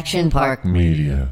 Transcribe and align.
Action 0.00 0.30
Park 0.30 0.64
Media. 0.64 1.30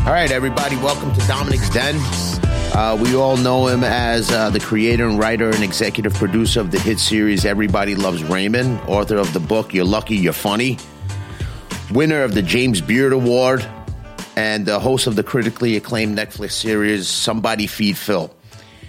All 0.00 0.12
right, 0.14 0.30
everybody, 0.30 0.76
welcome 0.76 1.12
to 1.12 1.20
Domenick's 1.20 1.68
Den. 1.68 1.96
Uh, 2.74 2.96
we 2.98 3.14
all 3.14 3.36
know 3.36 3.66
him 3.66 3.84
as 3.84 4.30
uh, 4.30 4.48
the 4.48 4.58
creator 4.58 5.06
and 5.06 5.18
writer 5.18 5.50
and 5.50 5.62
executive 5.62 6.14
producer 6.14 6.60
of 6.60 6.70
the 6.70 6.80
hit 6.80 6.98
series 6.98 7.44
Everybody 7.44 7.94
Loves 7.94 8.24
Raymond, 8.24 8.80
author 8.88 9.18
of 9.18 9.34
the 9.34 9.40
book 9.40 9.74
You're 9.74 9.84
Lucky, 9.84 10.16
You're 10.16 10.32
Funny, 10.32 10.78
winner 11.90 12.22
of 12.22 12.32
the 12.32 12.40
James 12.40 12.80
Beard 12.80 13.12
Award, 13.12 13.68
and 14.34 14.64
the 14.64 14.80
host 14.80 15.06
of 15.06 15.14
the 15.14 15.22
critically 15.22 15.76
acclaimed 15.76 16.16
Netflix 16.16 16.52
series 16.52 17.06
Somebody 17.06 17.66
Feed 17.66 17.98
Phil. 17.98 18.32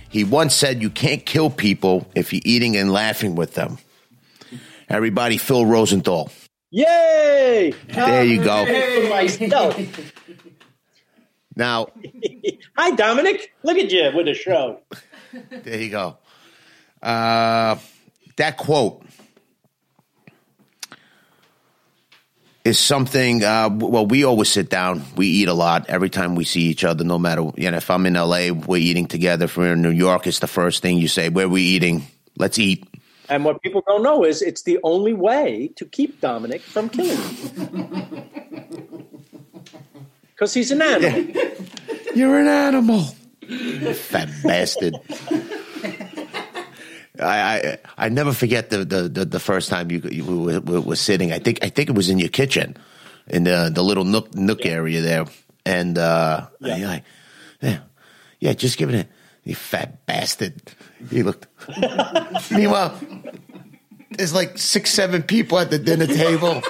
He 0.09 0.23
once 0.23 0.55
said, 0.55 0.81
You 0.81 0.89
can't 0.89 1.25
kill 1.25 1.49
people 1.49 2.09
if 2.15 2.33
you're 2.33 2.41
eating 2.45 2.77
and 2.77 2.91
laughing 2.91 3.35
with 3.35 3.53
them. 3.53 3.77
Everybody, 4.89 5.37
Phil 5.37 5.65
Rosenthal. 5.65 6.31
Yay! 6.71 7.73
There 7.87 8.23
you 8.23 8.43
go. 8.43 8.65
Now, 11.55 11.87
Hi, 12.77 12.91
Domenick. 12.91 13.47
Look 13.63 13.77
at 13.77 13.91
you 13.91 14.11
with 14.15 14.27
a 14.27 14.33
show. 14.33 14.81
There 15.49 15.81
you 15.81 15.89
go. 15.89 16.17
Uh, 17.01 17.77
that 18.37 18.57
quote 18.57 19.03
is 22.67 22.77
something. 22.77 23.43
Uh, 23.43 23.69
well, 23.71 24.05
we 24.05 24.25
always 24.25 24.49
sit 24.49 24.69
down. 24.69 25.03
We 25.15 25.27
eat 25.27 25.47
a 25.47 25.53
lot 25.53 25.89
every 25.89 26.09
time 26.09 26.35
we 26.35 26.43
see 26.43 26.63
each 26.63 26.83
other. 26.83 27.03
No 27.03 27.17
matter 27.17 27.49
you 27.55 27.71
know, 27.71 27.77
if 27.77 27.89
I'm 27.89 28.05
in 28.05 28.13
LA, 28.13 28.49
we're 28.51 28.77
eating 28.77 29.07
together. 29.07 29.45
If 29.45 29.57
we're 29.57 29.73
in 29.73 29.81
New 29.81 29.91
York, 29.91 30.27
it's 30.27 30.39
the 30.39 30.47
first 30.47 30.81
thing 30.81 30.97
you 30.97 31.07
say. 31.07 31.29
Where 31.29 31.47
we 31.47 31.61
eating? 31.61 32.05
Let's 32.37 32.59
eat. 32.59 32.85
And 33.29 33.43
what 33.43 33.61
people 33.61 33.83
don't 33.87 34.03
know 34.03 34.23
is 34.23 34.41
it's 34.41 34.63
the 34.63 34.79
only 34.83 35.13
way 35.13 35.71
to 35.75 35.85
keep 35.85 36.21
Domenick 36.21 36.61
from 36.61 36.89
killing. 36.89 37.19
Because 40.33 40.53
he's 40.53 40.71
an 40.71 40.81
animal. 40.81 41.27
You're 42.15 42.39
an 42.39 42.47
animal, 42.47 43.03
fat 43.93 44.29
bastard. 44.43 44.95
I, 47.19 47.57
I 47.57 47.77
I 47.97 48.09
never 48.09 48.33
forget 48.33 48.69
the 48.69 48.85
the, 48.85 49.01
the, 49.09 49.25
the 49.25 49.39
first 49.39 49.69
time 49.69 49.91
you, 49.91 49.99
you 50.11 50.23
were, 50.25 50.59
were, 50.61 50.81
were 50.81 50.95
sitting. 50.95 51.31
I 51.31 51.39
think 51.39 51.59
I 51.63 51.69
think 51.69 51.89
it 51.89 51.95
was 51.95 52.09
in 52.09 52.19
your 52.19 52.29
kitchen, 52.29 52.77
in 53.27 53.43
the 53.43 53.71
the 53.73 53.83
little 53.83 54.03
nook 54.05 54.33
nook 54.35 54.65
area 54.65 55.01
there, 55.01 55.25
and 55.65 55.97
uh, 55.97 56.47
Yeah. 56.59 56.87
like, 56.87 57.03
yeah, 57.61 57.79
yeah, 58.39 58.53
just 58.53 58.77
give 58.77 58.89
it 58.93 59.05
a 59.05 59.07
you 59.43 59.55
fat 59.55 60.05
bastard. 60.05 60.61
He 61.09 61.23
looked. 61.23 61.47
Meanwhile, 62.51 62.99
there's 64.11 64.33
like 64.33 64.57
six 64.57 64.91
seven 64.91 65.23
people 65.23 65.57
at 65.59 65.69
the 65.69 65.79
dinner 65.79 66.07
table. 66.07 66.61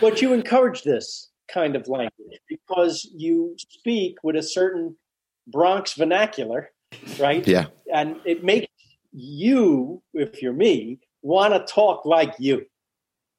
But 0.00 0.20
you 0.20 0.32
encourage 0.32 0.82
this 0.82 1.30
kind 1.52 1.76
of 1.76 1.86
language 1.86 2.40
because 2.48 3.08
you 3.14 3.54
speak 3.58 4.16
with 4.24 4.34
a 4.36 4.42
certain 4.42 4.96
Bronx 5.46 5.94
vernacular, 5.94 6.70
right? 7.20 7.46
Yeah. 7.46 7.66
And 7.92 8.16
it 8.24 8.42
makes 8.42 8.66
you, 9.12 10.02
if 10.14 10.42
you're 10.42 10.52
me, 10.52 10.98
want 11.22 11.54
to 11.54 11.72
talk 11.72 12.04
like 12.04 12.34
you. 12.38 12.66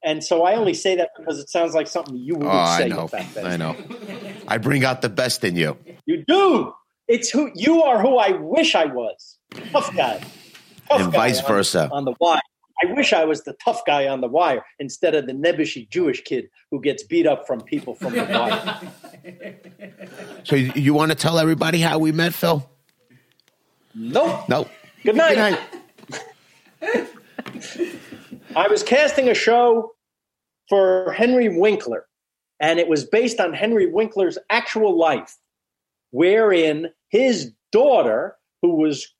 And 0.05 0.23
so 0.23 0.43
I 0.43 0.55
only 0.55 0.73
say 0.73 0.95
that 0.97 1.11
because 1.17 1.39
it 1.39 1.49
sounds 1.49 1.73
like 1.73 1.87
something 1.87 2.17
you 2.17 2.35
would 2.35 2.45
Oh, 2.47 2.49
I 2.49 2.77
say. 2.79 2.87
know. 2.89 3.07
back 3.07 3.33
then. 3.33 3.45
I 3.45 3.55
know. 3.57 3.75
I 4.47 4.57
bring 4.57 4.83
out 4.83 5.01
the 5.01 5.09
best 5.09 5.43
in 5.45 5.55
you. 5.55 5.77
You 6.05 6.23
do. 6.27 6.73
It's 7.07 7.29
who 7.29 7.51
you 7.55 7.81
are. 7.83 8.01
Who 8.01 8.17
I 8.17 8.31
wish 8.31 8.75
I 8.75 8.85
was. 8.85 9.37
Tough 9.71 9.95
guy. 9.95 10.19
Tough 10.89 11.01
And 11.01 11.11
guy 11.11 11.17
vice 11.17 11.39
on- 11.41 11.47
versa. 11.47 11.89
On 11.91 12.05
the 12.05 12.13
wire. 12.19 12.41
I 12.83 12.91
wish 12.93 13.13
I 13.13 13.23
was 13.23 13.43
the 13.43 13.53
tough 13.63 13.81
guy 13.85 14.07
on 14.07 14.19
the 14.19 14.27
wire 14.27 14.65
instead 14.79 15.15
of 15.15 15.25
the 15.25 15.31
nebbishy 15.31 15.89
Jewish 15.89 16.21
kid 16.21 16.49
who 16.69 16.81
gets 16.81 17.01
beat 17.03 17.25
up 17.25 17.47
from 17.47 17.61
people 17.61 17.95
from 17.95 18.11
the 18.13 18.23
wire. 18.25 18.81
So 20.43 20.57
you, 20.57 20.73
you 20.75 20.93
want 20.93 21.11
to 21.11 21.15
tell 21.15 21.39
everybody 21.39 21.79
how 21.79 21.99
we 21.99 22.11
met, 22.11 22.33
Phil? 22.33 22.69
nope. 23.95 24.49
No. 24.49 24.67
Good 25.03 25.17
night. 25.17 25.59
Good 26.79 27.07
night. 27.61 27.89
I 28.55 28.67
was 28.69 28.83
casting 28.83 29.27
a 29.27 29.33
show 29.33 29.91
for 30.69 31.11
Henry 31.11 31.49
Winkler, 31.49 32.05
and 32.59 32.79
it 32.79 32.87
was 32.87 33.03
based 33.03 33.41
on 33.41 33.51
Henry 33.51 33.91
Winkler's 33.91 34.37
actual 34.49 34.97
life, 34.97 35.35
wherein 36.11 36.89
his 37.09 37.51
daughter, 37.71 38.37
who 38.61 38.75
was 38.75 39.13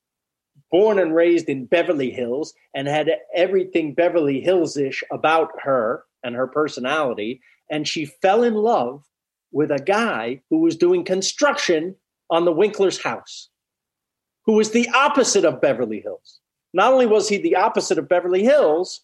born 0.70 0.98
and 0.98 1.14
raised 1.14 1.48
in 1.50 1.66
Beverly 1.66 2.10
Hills 2.10 2.54
and 2.74 2.88
had 2.88 3.10
everything 3.34 3.92
Beverly 3.92 4.40
Hills 4.40 4.76
ish 4.78 5.04
about 5.12 5.50
her 5.62 6.04
and 6.22 6.34
her 6.34 6.46
personality, 6.46 7.42
and 7.70 7.86
she 7.86 8.06
fell 8.06 8.42
in 8.42 8.54
love 8.54 9.04
with 9.52 9.70
a 9.70 9.78
guy 9.78 10.40
who 10.48 10.60
was 10.60 10.76
doing 10.76 11.04
construction 11.04 11.94
on 12.30 12.46
the 12.46 12.52
Winkler's 12.52 13.02
house, 13.02 13.50
who 14.46 14.54
was 14.54 14.70
the 14.70 14.88
opposite 14.90 15.44
of 15.44 15.60
Beverly 15.60 16.00
Hills. 16.00 16.40
Not 16.72 16.92
only 16.92 17.06
was 17.06 17.28
he 17.28 17.38
the 17.38 17.56
opposite 17.56 17.98
of 17.98 18.08
Beverly 18.08 18.42
Hills, 18.42 19.00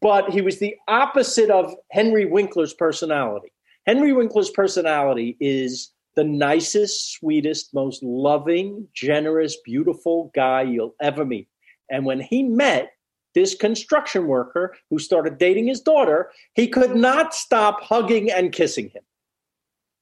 but 0.00 0.30
he 0.30 0.40
was 0.40 0.58
the 0.58 0.76
opposite 0.86 1.50
of 1.50 1.74
Henry 1.90 2.26
Winkler's 2.26 2.74
personality. 2.74 3.52
Henry 3.86 4.12
Winkler's 4.12 4.50
personality 4.50 5.36
is 5.40 5.92
the 6.14 6.24
nicest, 6.24 7.12
sweetest, 7.12 7.72
most 7.72 8.02
loving, 8.02 8.86
generous, 8.92 9.56
beautiful 9.64 10.30
guy 10.34 10.62
you'll 10.62 10.94
ever 11.00 11.24
meet. 11.24 11.48
And 11.90 12.04
when 12.04 12.20
he 12.20 12.42
met 12.42 12.90
this 13.34 13.54
construction 13.54 14.26
worker 14.26 14.76
who 14.90 14.98
started 14.98 15.38
dating 15.38 15.68
his 15.68 15.80
daughter, 15.80 16.30
he 16.54 16.66
could 16.66 16.96
not 16.96 17.34
stop 17.34 17.82
hugging 17.82 18.30
and 18.30 18.52
kissing 18.52 18.90
him 18.90 19.02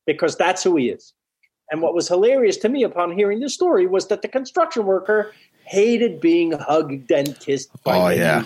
because 0.06 0.36
that's 0.36 0.62
who 0.62 0.76
he 0.76 0.88
is. 0.88 1.12
And 1.70 1.82
what 1.82 1.94
was 1.94 2.08
hilarious 2.08 2.56
to 2.58 2.68
me 2.68 2.84
upon 2.84 3.12
hearing 3.12 3.40
this 3.40 3.54
story 3.54 3.86
was 3.86 4.06
that 4.08 4.22
the 4.22 4.28
construction 4.28 4.86
worker 4.86 5.32
hated 5.64 6.20
being 6.20 6.52
hugged 6.52 7.10
and 7.10 7.38
kissed 7.40 7.70
by 7.82 7.98
Oh, 7.98 8.08
yeah. 8.08 8.44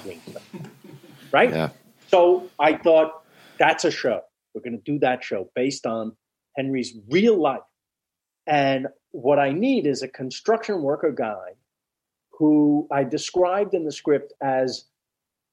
Right? 1.33 1.51
Yeah. 1.51 1.71
So 2.09 2.49
I 2.59 2.77
thought 2.77 3.23
that's 3.59 3.85
a 3.85 3.91
show. 3.91 4.23
We're 4.55 4.63
going 4.63 4.79
to 4.79 4.93
do 4.93 4.99
that 5.01 5.23
show 5.23 5.51
based 5.55 5.87
on 5.87 6.17
Henry's 6.57 6.95
real 7.09 7.41
life. 7.41 7.61
And 8.47 8.89
what 9.13 9.39
I 9.39 9.53
need 9.53 9.87
is 9.87 10.03
a 10.03 10.09
construction 10.09 10.83
worker 10.83 11.13
guy 11.13 11.57
who 12.33 12.89
I 12.91 13.05
described 13.05 13.75
in 13.75 13.85
the 13.85 13.93
script 13.93 14.33
as 14.43 14.87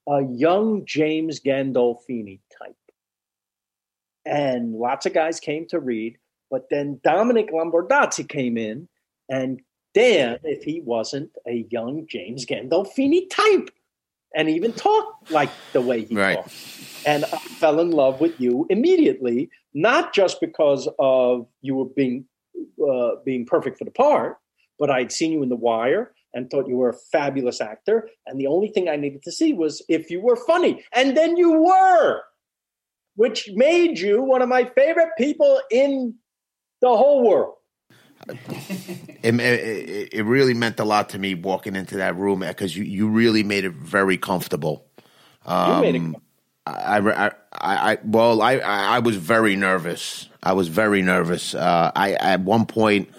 a 0.07 0.23
young 0.23 0.85
James 0.85 1.39
Gandolfini 1.41 2.39
type. 2.57 2.75
And 4.25 4.73
lots 4.73 5.05
of 5.05 5.13
guys 5.13 5.39
came 5.39 5.67
to 5.67 5.79
read, 5.79 6.17
but 6.49 6.69
then 6.69 6.99
Domenick 7.05 7.51
Lombardozzi 7.51 8.27
came 8.27 8.57
in, 8.57 8.87
and 9.29 9.61
damn 9.93 10.37
if 10.43 10.63
he 10.63 10.81
wasn't 10.81 11.31
a 11.47 11.65
young 11.69 12.05
James 12.07 12.45
Gandolfini 12.45 13.29
type 13.29 13.69
and 14.35 14.49
even 14.49 14.71
talked 14.73 15.31
like 15.31 15.49
the 15.73 15.81
way 15.81 16.05
he 16.05 16.15
Right. 16.15 16.35
talked. 16.35 16.53
And 17.05 17.25
I 17.25 17.37
fell 17.59 17.79
in 17.79 17.91
love 17.91 18.19
with 18.19 18.39
you 18.39 18.67
immediately, 18.69 19.49
not 19.73 20.13
just 20.13 20.39
because 20.41 20.87
of 20.99 21.47
you 21.61 21.75
were 21.75 21.85
being 21.85 22.25
uh, 22.87 23.15
being 23.23 23.45
perfect 23.45 23.77
for 23.77 23.85
the 23.85 23.91
part, 23.91 24.37
but 24.79 24.89
I'd 24.89 25.11
seen 25.11 25.31
you 25.31 25.43
in 25.43 25.49
The 25.49 25.55
Wire 25.55 26.13
and 26.33 26.49
thought 26.49 26.67
you 26.67 26.77
were 26.77 26.89
a 26.89 26.97
fabulous 27.11 27.61
actor. 27.61 28.09
And 28.25 28.39
the 28.39 28.47
only 28.47 28.69
thing 28.69 28.89
I 28.89 28.95
needed 28.95 29.23
to 29.23 29.31
see 29.31 29.53
was 29.53 29.81
if 29.89 30.09
you 30.11 30.21
were 30.21 30.35
funny, 30.35 30.83
and 30.93 31.15
then 31.15 31.37
you 31.37 31.53
were, 31.53 32.21
which 33.15 33.49
made 33.53 33.97
you 33.99 34.21
one 34.21 34.41
of 34.41 34.49
my 34.49 34.65
favorite 34.65 35.09
people 35.17 35.61
in 35.71 36.15
the 36.81 36.87
whole 36.87 37.27
world. 37.27 37.55
It, 39.23 39.39
it, 39.39 40.09
it 40.13 40.23
really 40.23 40.53
meant 40.53 40.79
a 40.79 40.83
lot 40.83 41.09
to 41.09 41.19
me 41.19 41.33
walking 41.33 41.75
into 41.75 41.97
that 41.97 42.15
room 42.15 42.39
because 42.41 42.75
you, 42.75 42.83
you 42.83 43.09
really 43.09 43.43
made 43.43 43.65
it 43.65 43.73
very 43.73 44.17
comfortable. 44.17 44.85
You 45.47 45.75
made 45.81 45.95
it. 45.95 45.99
Um, 45.99 46.17
I, 46.65 46.97
I, 46.97 47.25
I, 47.27 47.31
I 47.53 47.97
well, 48.03 48.41
I, 48.41 48.55
I 48.57 48.99
was 48.99 49.15
very 49.15 49.55
nervous. 49.55 50.27
I 50.43 50.53
was 50.53 50.67
very 50.67 51.01
nervous. 51.01 51.55
Uh, 51.55 51.91
I 51.95 52.13
at 52.13 52.41
one 52.41 52.65
point, 52.65 53.09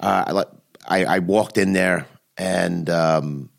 uh, 0.00 0.44
I, 0.86 1.04
I 1.04 1.18
walked 1.18 1.58
in 1.58 1.72
there 1.72 2.06
and 2.36 2.88
um, 2.88 3.50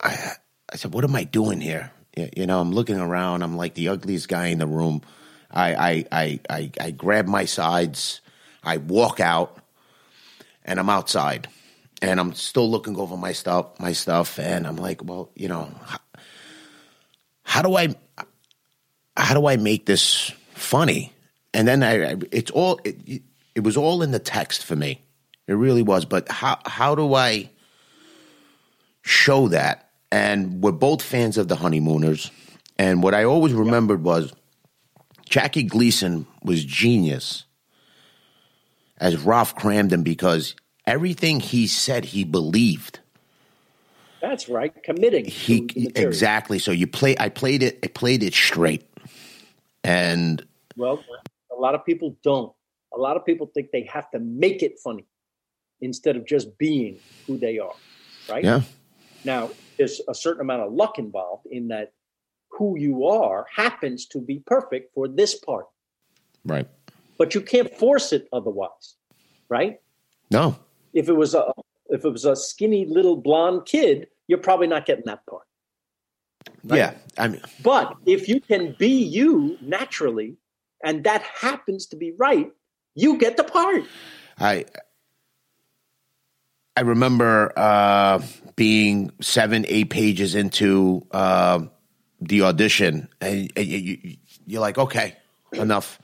I 0.00 0.32
I 0.72 0.76
said, 0.76 0.94
"What 0.94 1.04
am 1.04 1.16
I 1.16 1.24
doing 1.24 1.60
here?" 1.60 1.90
You 2.16 2.46
know, 2.46 2.60
I'm 2.60 2.72
looking 2.72 2.98
around. 2.98 3.42
I'm 3.42 3.56
like 3.56 3.74
the 3.74 3.88
ugliest 3.88 4.28
guy 4.28 4.46
in 4.46 4.58
the 4.58 4.66
room. 4.66 5.02
I 5.56 5.74
I 5.74 6.04
I 6.12 6.40
I, 6.50 6.70
I 6.80 6.90
grab 6.90 7.26
my 7.26 7.46
sides. 7.46 8.20
I 8.62 8.78
walk 8.78 9.20
out, 9.20 9.58
and 10.64 10.80
I'm 10.80 10.90
outside, 10.90 11.48
and 12.02 12.18
I'm 12.18 12.34
still 12.34 12.68
looking 12.68 12.96
over 12.96 13.16
my 13.16 13.32
stuff, 13.32 13.78
my 13.78 13.92
stuff, 13.92 14.38
and 14.38 14.66
I'm 14.66 14.76
like, 14.76 15.04
well, 15.04 15.30
you 15.36 15.46
know, 15.48 15.70
how, 15.84 15.98
how 17.44 17.62
do 17.62 17.76
I, 17.76 17.94
how 19.16 19.34
do 19.34 19.46
I 19.46 19.56
make 19.56 19.86
this 19.86 20.32
funny? 20.54 21.12
And 21.54 21.68
then 21.68 21.84
I, 21.84 22.10
I 22.10 22.16
it's 22.32 22.50
all, 22.50 22.80
it, 22.84 23.22
it 23.54 23.62
was 23.62 23.76
all 23.76 24.02
in 24.02 24.10
the 24.10 24.18
text 24.18 24.64
for 24.64 24.74
me. 24.74 25.00
It 25.46 25.54
really 25.54 25.82
was. 25.82 26.04
But 26.04 26.28
how 26.28 26.58
how 26.66 26.96
do 26.96 27.14
I 27.14 27.50
show 29.02 29.48
that? 29.48 29.90
And 30.10 30.60
we're 30.60 30.72
both 30.72 31.02
fans 31.02 31.38
of 31.38 31.46
the 31.46 31.56
Honeymooners. 31.56 32.32
And 32.78 33.00
what 33.02 33.14
I 33.14 33.24
always 33.24 33.54
remembered 33.54 34.02
was 34.02 34.32
Jackie 35.26 35.64
Gleason 35.64 36.26
was 36.42 36.64
genius 36.64 37.44
as 38.98 39.18
Ralph 39.18 39.56
Kramden 39.56 40.04
because 40.04 40.54
everything 40.86 41.40
he 41.40 41.66
said 41.66 42.06
he 42.06 42.24
believed. 42.24 43.00
That's 44.20 44.48
right, 44.48 44.72
committing. 44.82 45.26
He 45.26 45.68
exactly. 45.94 46.58
So 46.58 46.70
you 46.70 46.86
play. 46.86 47.16
I 47.20 47.28
played 47.28 47.62
it. 47.62 47.78
I 47.84 47.88
played 47.88 48.22
it 48.22 48.32
straight, 48.32 48.88
and 49.84 50.44
well, 50.76 51.04
a 51.56 51.60
lot 51.60 51.74
of 51.74 51.84
people 51.84 52.16
don't. 52.22 52.52
A 52.94 52.98
lot 52.98 53.16
of 53.16 53.26
people 53.26 53.50
think 53.52 53.72
they 53.72 53.88
have 53.92 54.10
to 54.12 54.18
make 54.18 54.62
it 54.62 54.78
funny 54.82 55.04
instead 55.80 56.16
of 56.16 56.26
just 56.26 56.56
being 56.56 56.98
who 57.26 57.36
they 57.36 57.58
are. 57.58 57.74
Right. 58.28 58.42
Yeah. 58.42 58.62
Now, 59.24 59.50
there's 59.76 60.00
a 60.08 60.14
certain 60.14 60.40
amount 60.40 60.62
of 60.62 60.72
luck 60.72 60.98
involved 60.98 61.46
in 61.46 61.68
that. 61.68 61.92
Who 62.56 62.78
you 62.78 63.06
are 63.06 63.46
happens 63.54 64.06
to 64.06 64.20
be 64.20 64.38
perfect 64.46 64.94
for 64.94 65.08
this 65.08 65.34
part. 65.34 65.66
Right. 66.44 66.68
But 67.18 67.34
you 67.34 67.40
can't 67.40 67.74
force 67.76 68.12
it 68.12 68.28
otherwise. 68.32 68.94
Right. 69.48 69.80
No. 70.30 70.56
If 70.92 71.08
it 71.08 71.14
was 71.14 71.34
a 71.34 71.52
if 71.88 72.04
it 72.04 72.10
was 72.10 72.24
a 72.24 72.34
skinny 72.34 72.84
little 72.86 73.16
blonde 73.16 73.66
kid, 73.66 74.08
you're 74.26 74.38
probably 74.38 74.66
not 74.66 74.86
getting 74.86 75.04
that 75.06 75.24
part. 75.26 75.44
Right? 76.64 76.78
Yeah, 76.78 76.94
I 77.18 77.28
mean, 77.28 77.42
but 77.62 77.96
if 78.06 78.28
you 78.28 78.40
can 78.40 78.74
be 78.78 78.88
you 78.88 79.56
naturally, 79.60 80.36
and 80.82 81.04
that 81.04 81.22
happens 81.22 81.86
to 81.86 81.96
be 81.96 82.12
right, 82.18 82.50
you 82.94 83.18
get 83.18 83.36
the 83.36 83.44
part. 83.44 83.84
I 84.38 84.64
I 86.76 86.80
remember 86.82 87.52
uh, 87.56 88.20
being 88.54 89.10
seven, 89.20 89.64
eight 89.68 89.90
pages 89.90 90.34
into 90.34 91.06
uh, 91.10 91.66
the 92.20 92.42
audition, 92.42 93.08
and, 93.20 93.52
and 93.56 93.66
you, 93.66 94.16
you're 94.46 94.60
like, 94.60 94.78
okay, 94.78 95.16
enough, 95.52 96.00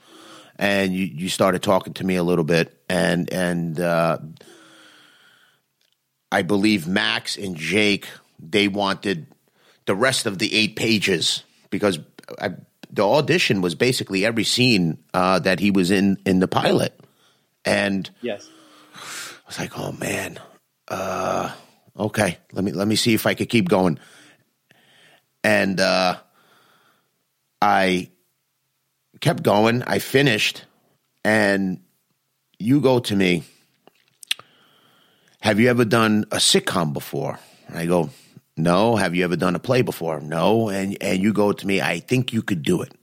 and 0.57 0.93
you, 0.93 1.05
you 1.05 1.29
started 1.29 1.63
talking 1.63 1.93
to 1.93 2.03
me 2.03 2.15
a 2.15 2.23
little 2.23 2.43
bit, 2.43 2.77
and 2.89 3.31
and 3.31 3.79
uh, 3.79 4.17
I 6.31 6.41
believe 6.41 6.87
Max 6.87 7.37
and 7.37 7.55
Jake 7.55 8.07
they 8.39 8.67
wanted 8.67 9.27
the 9.85 9.95
rest 9.95 10.25
of 10.25 10.39
the 10.39 10.53
eight 10.53 10.75
pages 10.75 11.43
because 11.69 11.99
I, 12.39 12.51
the 12.89 13.03
audition 13.03 13.61
was 13.61 13.75
basically 13.75 14.25
every 14.25 14.43
scene 14.43 14.97
uh, 15.13 15.39
that 15.39 15.59
he 15.59 15.71
was 15.71 15.91
in 15.91 16.17
in 16.25 16.39
the 16.39 16.47
pilot, 16.47 16.99
and 17.65 18.09
yes, 18.21 18.49
I 18.95 19.47
was 19.47 19.59
like, 19.59 19.77
oh 19.77 19.91
man, 19.93 20.39
uh, 20.87 21.51
okay, 21.97 22.37
let 22.51 22.63
me 22.63 22.71
let 22.71 22.87
me 22.87 22.95
see 22.95 23.13
if 23.13 23.25
I 23.25 23.33
could 23.33 23.49
keep 23.49 23.69
going, 23.69 23.99
and 25.43 25.79
uh, 25.79 26.17
I 27.61 28.11
kept 29.19 29.43
going. 29.43 29.83
I 29.83 29.99
finished, 29.99 30.65
and 31.23 31.81
you 32.59 32.81
go 32.81 32.99
to 32.99 33.15
me. 33.15 33.43
Have 35.41 35.59
you 35.59 35.69
ever 35.69 35.83
done 35.83 36.25
a 36.31 36.37
sitcom 36.37 36.93
before? 36.93 37.37
And 37.67 37.77
I 37.77 37.85
go, 37.85 38.09
no. 38.55 38.95
Have 38.95 39.15
you 39.15 39.23
ever 39.25 39.35
done 39.35 39.55
a 39.55 39.59
play 39.59 39.81
before? 39.81 40.21
No. 40.21 40.69
And 40.69 40.97
and 41.01 41.21
you 41.21 41.33
go 41.33 41.51
to 41.51 41.67
me, 41.67 41.81
I 41.81 41.99
think 41.99 42.31
you 42.31 42.41
could 42.41 42.63
do 42.63 42.81
it. 42.81 42.93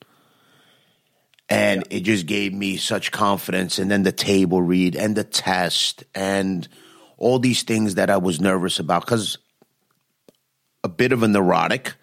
And 1.49 1.85
yeah. 1.91 1.99
it 1.99 2.01
just 2.01 2.27
gave 2.27 2.55
me 2.55 2.77
such 2.77 3.11
confidence. 3.11 3.79
And 3.79 3.91
then 3.91 4.05
the 4.05 4.13
table 4.13 4.63
read 4.63 4.97
and 4.97 5.17
the 5.17 5.25
test 5.25 6.05
and 6.15 6.67
all 7.19 7.39
these 7.39 7.63
things 7.63 7.97
that 7.97 8.09
I 8.09 8.17
was 8.17 8.41
nervous 8.41 8.79
about 8.79 9.05
because 9.05 9.37
a 10.83 10.89
bit 10.89 11.13
of 11.13 11.23
a 11.23 11.29
neurotic. 11.29 11.95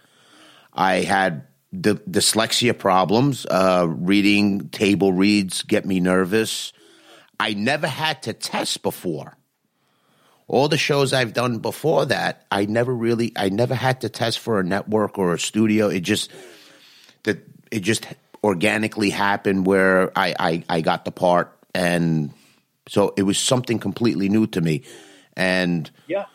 I 0.78 1.02
had 1.02 1.48
the 1.74 1.96
dyslexia 1.96 2.78
problems. 2.78 3.46
Uh, 3.46 3.88
reading 3.90 4.70
table 4.70 5.12
reads 5.12 5.64
get 5.64 5.86
me 5.86 6.00
nervous. 6.00 6.72
I 7.40 7.54
never 7.54 7.88
had 7.88 8.24
to 8.24 8.34
test 8.34 8.82
before 8.84 9.38
all 10.48 10.70
the 10.70 10.78
shows 10.78 11.14
I've 11.14 11.34
done 11.34 11.60
before 11.60 12.06
that, 12.06 12.46
I 12.52 12.66
never 12.66 12.94
really, 12.94 13.34
I 13.36 13.50
never 13.50 13.76
had 13.76 14.02
to 14.02 14.10
test 14.10 14.40
for 14.40 14.60
a 14.60 14.64
network 14.64 15.18
or 15.18 15.34
a 15.34 15.40
studio. 15.40 15.90
It 15.90 16.02
just 16.02 16.32
that 17.24 17.40
it 17.70 17.82
just 17.82 18.08
organically 18.44 19.10
happened 19.10 19.66
where 19.66 20.18
I, 20.18 20.36
I 20.40 20.64
I 20.70 20.82
got 20.82 21.04
the 21.06 21.12
part, 21.12 21.58
and 21.76 22.32
so 22.88 23.14
it 23.18 23.24
was 23.24 23.38
something 23.38 23.80
completely 23.80 24.30
new 24.30 24.48
to 24.48 24.62
me, 24.62 24.84
and 25.36 25.92
yeah, 26.08 26.26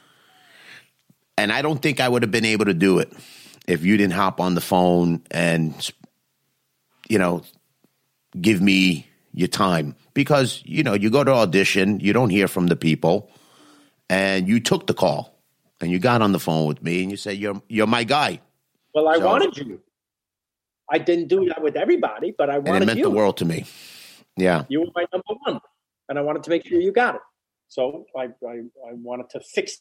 and 1.38 1.50
I 1.50 1.62
don't 1.62 1.81
think 1.81 1.99
I 1.99 2.09
would 2.09 2.23
have 2.23 2.31
been 2.31 2.45
able 2.45 2.67
to 2.67 2.75
do 2.75 2.99
it 2.99 3.12
if 3.67 3.85
you 3.85 3.97
didn't 3.97 4.14
hop 4.14 4.41
on 4.41 4.55
the 4.55 4.61
phone 4.61 5.23
and 5.31 5.91
you 7.09 7.19
know 7.19 7.43
give 8.41 8.61
me 8.61 9.06
your 9.35 9.49
time 9.49 9.94
because 10.14 10.62
you 10.64 10.82
know 10.82 10.94
you 10.94 11.11
go 11.11 11.25
to 11.25 11.32
audition, 11.32 12.00
you 12.00 12.12
don't 12.12 12.31
hear 12.31 12.49
from 12.49 12.67
the 12.67 12.76
people 12.76 13.31
and 14.09 14.49
you 14.49 14.61
took 14.61 14.87
the 14.87 14.94
call 14.94 15.35
and 15.81 15.91
you 15.91 15.99
got 15.99 16.23
on 16.23 16.32
the 16.32 16.38
phone 16.38 16.67
with 16.67 16.82
me 16.82 17.03
and 17.03 17.11
you 17.11 17.17
said 17.17 17.37
you're 17.37 17.61
you're 17.69 17.87
my 17.87 18.05
guy. 18.05 18.41
Well, 18.94 19.09
I 19.09 19.17
so, 19.17 19.26
wanted 19.26 19.56
you. 19.56 19.81
I 20.91 20.99
didn't 20.99 21.29
do 21.29 21.47
that 21.47 21.62
with 21.62 21.76
everybody, 21.76 22.35
but 22.37 22.50
I 22.50 22.59
wanted 22.59 22.75
and 22.75 22.82
it 22.82 22.87
meant 22.87 22.99
you. 22.99 23.05
the 23.05 23.11
world 23.11 23.38
to 23.38 23.44
me. 23.44 23.64
Yeah, 24.37 24.64
you 24.69 24.81
were 24.81 24.88
my 24.94 25.06
number 25.12 25.41
one, 25.44 25.61
and 26.09 26.19
I 26.19 26.23
wanted 26.23 26.43
to 26.44 26.50
make 26.50 26.67
sure 26.67 26.81
you 26.81 26.93
got 26.93 27.14
it. 27.17 27.20
So 27.69 28.06
I 28.17 28.25
I, 28.47 28.62
I 28.88 28.93
wanted 28.93 29.31
to 29.31 29.41
fix 29.41 29.79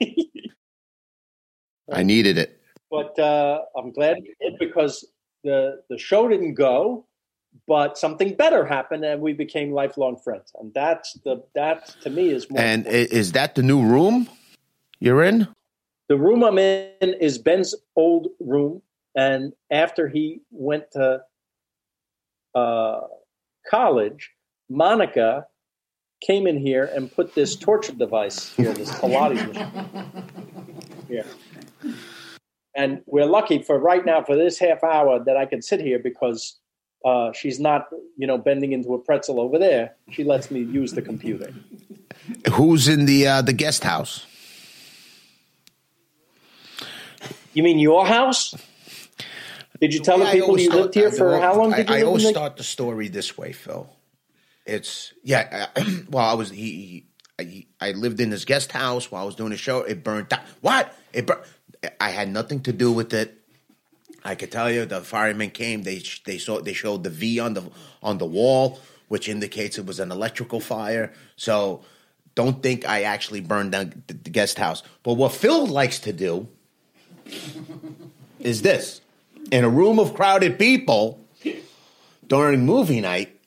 it. 0.00 0.28
I 1.92 2.02
needed 2.02 2.38
it, 2.38 2.60
but 2.90 3.18
uh, 3.18 3.62
I'm 3.76 3.92
glad 3.92 4.18
you 4.18 4.34
did 4.40 4.58
because 4.58 5.04
the 5.44 5.82
the 5.88 5.98
show 5.98 6.28
didn't 6.28 6.54
go, 6.54 7.06
but 7.66 7.98
something 7.98 8.34
better 8.34 8.64
happened 8.64 9.04
and 9.04 9.20
we 9.20 9.32
became 9.32 9.72
lifelong 9.72 10.16
friends. 10.16 10.52
And 10.58 10.72
that's 10.74 11.14
the 11.24 11.42
that 11.54 11.86
to 12.02 12.10
me 12.10 12.30
is 12.30 12.50
more 12.50 12.60
and 12.60 12.86
important. 12.86 13.12
is 13.12 13.32
that 13.32 13.54
the 13.54 13.62
new 13.62 13.82
room 13.82 14.28
you're 15.00 15.22
in? 15.22 15.48
The 16.08 16.18
room 16.18 16.42
i'm 16.42 16.58
in 16.58 17.14
is 17.20 17.38
ben's 17.38 17.74
old 17.96 18.28
room. 18.40 18.82
And 19.14 19.52
after 19.70 20.08
he 20.08 20.40
went 20.50 20.90
to 20.92 21.22
uh, 22.54 23.00
college 23.68 24.30
monica 24.68 25.46
came 26.22 26.46
in 26.46 26.56
here 26.56 26.84
and 26.94 27.10
put 27.12 27.34
this 27.34 27.56
torture 27.56 27.92
device 27.92 28.54
here 28.54 28.72
this 28.72 28.90
pilates 28.90 29.46
machine. 29.46 30.32
Here 31.08 31.26
and 32.74 33.02
we're 33.06 33.26
lucky 33.26 33.62
for 33.62 33.78
right 33.78 34.04
now 34.04 34.22
for 34.22 34.36
this 34.36 34.58
half 34.58 34.82
hour 34.82 35.22
that 35.24 35.36
i 35.36 35.46
can 35.46 35.60
sit 35.60 35.80
here 35.80 35.98
because 35.98 36.58
uh, 37.04 37.32
she's 37.32 37.58
not, 37.58 37.88
you 38.16 38.26
know, 38.26 38.38
bending 38.38 38.72
into 38.72 38.94
a 38.94 38.98
pretzel 38.98 39.40
over 39.40 39.58
there. 39.58 39.96
She 40.10 40.24
lets 40.24 40.50
me 40.50 40.60
use 40.60 40.92
the 40.92 41.02
computer. 41.02 41.52
Who's 42.52 42.88
in 42.88 43.06
the 43.06 43.26
uh, 43.26 43.42
the 43.42 43.52
guest 43.52 43.82
house? 43.82 44.26
You 47.54 47.62
mean 47.62 47.78
your 47.78 48.06
house? 48.06 48.54
Did 49.80 49.92
you 49.92 50.00
tell 50.00 50.18
the, 50.18 50.26
people 50.26 50.58
you 50.60 50.70
lived 50.70 50.94
here 50.94 51.10
for 51.10 51.40
how 51.40 51.56
long? 51.56 51.72
Did 51.72 51.88
you 51.88 51.94
I, 51.96 51.98
I 51.98 52.02
always 52.02 52.28
start 52.28 52.56
the 52.56 52.62
story 52.62 53.08
this 53.08 53.36
way, 53.36 53.52
Phil. 53.52 53.90
It's 54.64 55.12
yeah. 55.24 55.66
well, 56.08 56.24
I 56.24 56.34
was 56.34 56.50
he, 56.50 57.06
he 57.38 57.66
I, 57.80 57.88
I 57.88 57.92
lived 57.92 58.20
in 58.20 58.30
this 58.30 58.44
guest 58.44 58.70
house 58.70 59.10
while 59.10 59.22
I 59.22 59.26
was 59.26 59.34
doing 59.34 59.50
the 59.50 59.56
show. 59.56 59.80
It 59.80 60.04
burned 60.04 60.28
down. 60.28 60.42
What? 60.60 60.94
It 61.12 61.26
burned. 61.26 61.42
I 62.00 62.10
had 62.10 62.28
nothing 62.28 62.60
to 62.62 62.72
do 62.72 62.92
with 62.92 63.12
it. 63.12 63.38
I 64.24 64.34
could 64.34 64.52
tell 64.52 64.70
you 64.70 64.84
the 64.84 65.00
firemen 65.00 65.50
came. 65.50 65.82
They 65.82 66.02
they 66.24 66.38
saw 66.38 66.60
they 66.60 66.72
showed 66.72 67.04
the 67.04 67.10
V 67.10 67.40
on 67.40 67.54
the 67.54 67.64
on 68.02 68.18
the 68.18 68.26
wall, 68.26 68.78
which 69.08 69.28
indicates 69.28 69.78
it 69.78 69.86
was 69.86 69.98
an 69.98 70.12
electrical 70.12 70.60
fire. 70.60 71.12
So 71.36 71.84
don't 72.34 72.62
think 72.62 72.88
I 72.88 73.02
actually 73.02 73.40
burned 73.40 73.72
down 73.72 74.02
the 74.06 74.14
guest 74.14 74.58
house. 74.58 74.82
But 75.02 75.14
what 75.14 75.32
Phil 75.32 75.66
likes 75.66 75.98
to 76.00 76.12
do 76.12 76.48
is 78.38 78.62
this: 78.62 79.00
in 79.50 79.64
a 79.64 79.68
room 79.68 79.98
of 79.98 80.14
crowded 80.14 80.58
people 80.58 81.24
during 82.26 82.64
movie 82.64 83.00
night. 83.00 83.38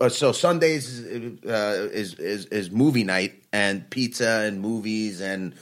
Uh, 0.00 0.08
so 0.08 0.32
Sundays 0.32 1.04
uh, 1.44 1.88
is, 1.92 2.14
is 2.14 2.46
is 2.46 2.70
movie 2.70 3.04
night 3.04 3.42
and 3.52 3.88
pizza 3.90 4.44
and 4.46 4.60
movies 4.60 5.20
and 5.20 5.54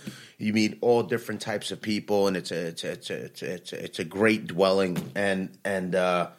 you 0.43 0.53
meet 0.53 0.79
all 0.81 1.05
different 1.05 1.41
types 1.41 1.71
of 1.71 1.81
people, 1.81 2.27
and 2.27 2.37
it's 2.37 2.51
a 2.51 2.67
it's 2.67 2.85
a 2.85 2.93
it's 2.93 3.11
a 3.11 3.25
it's 3.25 3.43
a, 3.43 3.55
it's 3.55 3.73
a, 3.73 3.85
it's 3.85 3.99
a 3.99 4.05
great 4.05 4.49
dwelling. 4.49 5.13
And 5.15 5.57
and 5.65 5.95
uh, 5.95 6.31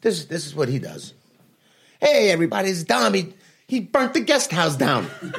this 0.00 0.24
this 0.24 0.46
is 0.46 0.54
what 0.54 0.68
he 0.68 0.78
does. 0.78 1.14
Hey, 2.00 2.30
everybody, 2.30 2.70
it's 2.70 2.84
Dom. 2.84 3.14
He, 3.14 3.34
he 3.66 3.80
burnt 3.80 4.14
the 4.14 4.20
guest 4.20 4.50
house 4.50 4.76
down. 4.76 5.08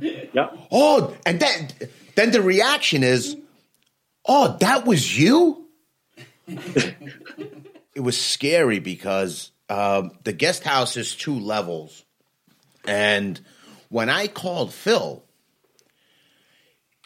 yeah. 0.00 0.50
Oh, 0.70 1.16
and 1.24 1.40
then 1.40 1.68
then 2.14 2.32
the 2.32 2.42
reaction 2.42 3.02
is, 3.02 3.36
oh, 4.24 4.56
that 4.60 4.86
was 4.86 5.18
you. 5.18 5.66
it 6.46 8.00
was 8.00 8.20
scary 8.20 8.78
because 8.78 9.52
um, 9.68 10.12
the 10.24 10.32
guest 10.32 10.64
house 10.64 10.96
is 10.96 11.14
two 11.14 11.38
levels, 11.38 12.04
And 12.84 13.40
when 13.88 14.10
I 14.10 14.26
called 14.26 14.72
Phil, 14.72 15.22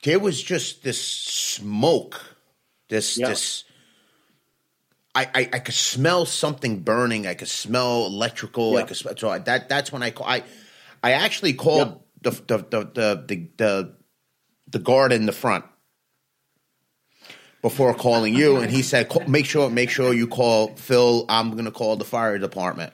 there 0.03 0.19
was 0.19 0.43
just 0.43 0.83
this 0.83 1.01
smoke, 1.01 2.37
this 2.89 3.17
Yeah. 3.19 3.29
this. 3.29 3.65
I, 5.15 5.25
I, 5.35 5.49
I 5.55 5.59
could 5.61 5.75
smell 5.75 6.27
something 6.27 6.81
burning. 6.81 7.27
I 7.27 7.33
could 7.35 7.49
smell 7.49 8.07
electrical. 8.07 8.77
I 8.77 8.81
Yeah. 8.81 8.87
could 8.87 8.97
smell, 8.99 9.15
so 9.17 9.31
I, 9.31 9.39
that 9.41 9.69
that's 9.69 9.91
when 9.91 10.03
I 10.03 10.11
call. 10.11 10.27
I 10.27 10.43
I 11.03 11.13
actually 11.13 11.55
called 11.55 12.03
the, 12.21 12.31
the, 12.31 12.59
the 12.59 12.81
the 12.85 13.25
the 13.27 13.49
the 13.57 13.95
the 14.69 14.79
guard 14.79 15.13
in 15.13 15.27
the 15.27 15.33
front 15.33 15.65
before 17.63 17.95
calling 17.95 18.35
you, 18.35 18.59
and 18.59 18.71
he 18.71 18.83
said, 18.83 19.11
"Make 19.29 19.47
sure, 19.47 19.71
make 19.71 19.91
sure 19.91 20.13
you 20.13 20.27
call 20.27 20.77
Phil. 20.77 21.25
I'm 21.29 21.53
going 21.53 21.65
to 21.65 21.71
call 21.71 21.97
the 21.97 22.05
fire 22.05 22.39
department." 22.39 22.93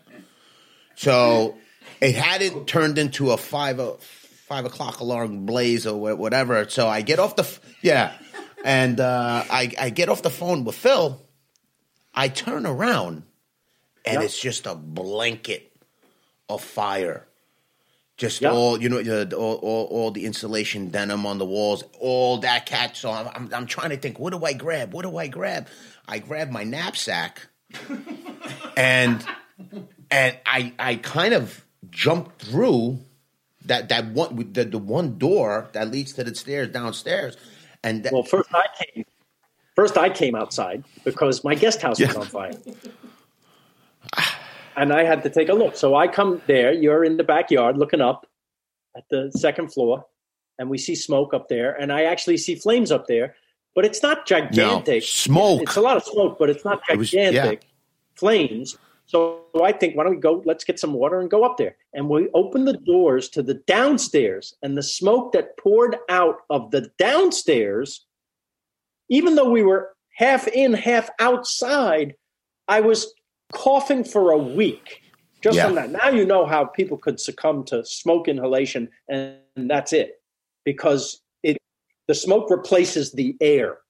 So 0.95 1.57
it 2.01 2.15
hadn't 2.15 2.67
turned 2.67 2.99
into 2.99 3.33
a 3.33 3.37
five 3.37 3.81
five 4.53 4.67
o'clock 4.67 5.01
alarm 5.01 5.47
blaze 5.47 5.87
or 5.87 5.99
whatever. 6.17 6.69
So 6.69 6.87
I 6.87 7.01
get 7.01 7.19
off 7.19 7.37
the 7.37 7.43
f- 7.45 7.59
yeah, 7.81 8.13
and 8.63 9.01
uh, 9.01 9.45
I 9.51 9.73
I 9.81 9.89
get 9.91 10.11
off 10.11 10.21
the 10.21 10.29
phone 10.31 10.65
with 10.65 10.75
Phil. 10.75 11.19
I 12.15 12.29
turn 12.29 12.67
around, 12.67 13.23
and 14.05 14.17
Yeah. 14.21 14.23
it's 14.27 14.39
just 14.39 14.67
a 14.67 14.75
blanket 14.75 15.73
of 16.51 16.63
fire. 16.63 17.27
Just 18.19 18.43
Yeah. 18.43 18.51
all 18.53 18.79
you 18.83 18.91
know, 18.91 19.01
all, 19.35 19.55
all, 19.55 19.85
all 19.91 20.11
the 20.11 20.27
insulation 20.27 20.91
denim 20.91 21.25
on 21.25 21.39
the 21.39 21.47
walls, 21.47 21.83
all 21.99 22.37
that 22.41 22.67
cat. 22.67 22.95
So 22.95 23.11
I'm, 23.11 23.29
I'm, 23.35 23.55
I'm 23.55 23.67
trying 23.67 23.89
to 23.91 23.97
think, 23.97 24.19
what 24.19 24.35
do 24.35 24.45
I 24.45 24.53
grab? 24.53 24.93
What 24.93 25.05
do 25.07 25.17
I 25.17 25.29
grab? 25.29 25.67
I 26.07 26.19
grab 26.19 26.51
my 26.51 26.63
knapsack, 26.65 27.41
and 28.77 29.25
and 30.11 30.37
I 30.45 30.75
I 30.79 30.97
kind 30.97 31.33
of 31.33 31.65
jumped 31.91 32.43
through 32.43 33.01
that 33.67 33.89
that 33.89 34.07
one 34.09 34.53
the, 34.53 34.65
the 34.65 34.79
one 34.79 35.19
door 35.19 35.69
that 35.73 35.91
leads 35.91 36.13
to 36.15 36.25
the 36.25 36.35
stairs 36.35 36.69
downstairs, 36.69 37.37
and 37.83 38.03
that, 38.05 38.13
Well, 38.13 38.23
first 38.23 38.49
I 38.55 38.67
came. 38.83 39.05
First, 39.75 39.97
I 39.97 40.11
came 40.11 40.35
outside 40.35 40.85
because 41.03 41.45
my 41.45 41.55
guest 41.55 41.81
house 41.81 41.99
was 41.99 42.15
on 42.15 42.27
fire, 42.27 42.53
and 44.77 44.93
I 44.93 45.05
had 45.05 45.23
to 45.23 45.31
take 45.31 45.49
a 45.49 45.55
look. 45.55 45.77
So 45.77 45.95
I 45.95 46.09
come 46.09 46.43
there. 46.47 46.73
You're 46.73 47.05
in 47.05 47.17
the 47.17 47.25
backyard 47.25 47.77
looking 47.79 48.01
up 48.01 48.27
at 48.97 49.05
the 49.11 49.31
second 49.33 49.73
floor, 49.73 50.05
and 50.59 50.69
we 50.69 50.77
see 50.79 50.95
smoke 50.95 51.33
up 51.33 51.49
there, 51.49 51.73
and 51.81 51.93
I 51.93 52.05
actually 52.05 52.37
see 52.37 52.55
flames 52.55 52.93
up 52.93 53.07
there, 53.07 53.35
but 53.75 53.85
it's 53.87 54.03
not 54.03 54.27
gigantic. 54.27 55.05
smoke. 55.05 55.63
It's 55.63 55.77
a 55.77 55.81
lot 55.81 55.97
of 55.97 56.05
smoke, 56.05 56.39
but 56.39 56.51
it's 56.51 56.65
not 56.65 56.83
It 56.91 56.99
was- 56.99 57.13
yeah. 57.13 57.31
gigantic 57.31 57.63
flames. 58.15 58.77
So 59.13 59.45
I 59.63 59.73
think, 59.73 59.95
why 59.95 60.05
don't 60.05 60.15
we 60.15 60.21
go? 60.21 60.43
Let's 60.47 60.65
get 60.65 60.81
some 60.81 60.95
water 60.95 61.21
and 61.21 61.31
go 61.31 61.45
up 61.45 61.59
there. 61.59 61.77
And 61.93 62.09
we 62.09 62.31
opened 62.33 62.67
the 62.67 62.79
doors 62.79 63.29
to 63.31 63.43
the 63.43 63.61
downstairs, 63.67 64.55
and 64.63 64.75
the 64.75 64.83
smoke 64.83 65.33
that 65.33 65.59
poured 65.59 65.99
out 66.09 66.39
of 66.49 66.71
the 66.71 66.91
downstairs, 66.99 68.07
even 69.11 69.35
though 69.35 69.51
we 69.51 69.63
were 69.63 69.95
half 70.17 70.49
in, 70.49 70.73
half 70.73 71.11
outside, 71.21 72.15
I 72.69 72.81
was 72.81 73.13
coughing 73.53 74.03
for 74.03 74.31
a 74.31 74.39
week 74.39 75.03
just 75.43 75.57
Yeah. 75.57 75.67
from 75.67 75.75
that. 75.75 75.91
Now 75.91 76.09
you 76.09 76.25
know 76.25 76.47
how 76.47 76.65
people 76.65 76.97
could 76.97 77.21
succumb 77.21 77.65
to 77.65 77.85
smoke 77.85 78.29
inhalation, 78.29 78.89
and 79.11 79.37
that's 79.57 79.93
it, 79.93 80.23
because 80.65 81.21
it 81.43 81.59
the 82.09 82.15
smoke 82.15 82.49
replaces 82.49 83.13
the 83.13 83.37
air, 83.43 83.81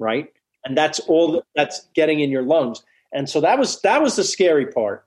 right? 0.00 0.32
And 0.64 0.76
that's 0.76 0.98
all 1.00 1.44
that's 1.54 1.86
getting 1.94 2.18
in 2.18 2.30
your 2.30 2.42
lungs. 2.42 2.82
And 3.12 3.28
so 3.28 3.40
that 3.40 3.58
was 3.58 3.80
that 3.82 4.02
was 4.02 4.16
the 4.16 4.24
scary 4.24 4.66
part. 4.66 5.04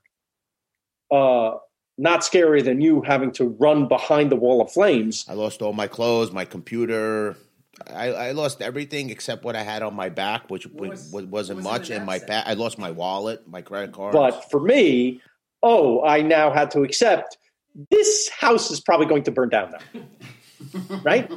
Uh, 1.11 1.57
not 1.97 2.21
scarier 2.21 2.63
than 2.63 2.81
you 2.81 3.01
having 3.01 3.31
to 3.33 3.49
run 3.59 3.87
behind 3.87 4.31
the 4.31 4.35
wall 4.35 4.61
of 4.61 4.71
flames. 4.71 5.25
I 5.29 5.33
lost 5.33 5.61
all 5.61 5.73
my 5.73 5.87
clothes, 5.87 6.31
my 6.31 6.45
computer. 6.45 7.35
I, 7.87 8.11
I 8.11 8.31
lost 8.31 8.61
everything 8.61 9.09
except 9.09 9.43
what 9.43 9.55
I 9.55 9.63
had 9.63 9.83
on 9.83 9.93
my 9.95 10.09
back, 10.09 10.49
which 10.49 10.65
was, 10.67 11.11
was- 11.11 11.25
wasn't 11.25 11.57
was 11.57 11.63
much. 11.63 11.87
the 11.89 11.95
And 11.97 12.05
my 12.05 12.13
knapsack? 12.13 12.27
back, 12.27 12.47
I 12.47 12.53
lost 12.53 12.77
my 12.77 12.91
wallet, 12.91 13.47
my 13.47 13.61
credit 13.61 13.91
card. 13.93 14.13
But 14.13 14.49
for 14.49 14.59
me, 14.59 15.21
oh, 15.61 16.03
I 16.03 16.21
now 16.21 16.51
had 16.51 16.71
to 16.71 16.81
accept 16.83 17.37
this 17.89 18.29
house 18.29 18.71
is 18.71 18.79
probably 18.79 19.05
going 19.05 19.23
to 19.23 19.31
burn 19.31 19.49
down 19.49 19.71
now. 19.93 20.01
right? 21.03 21.31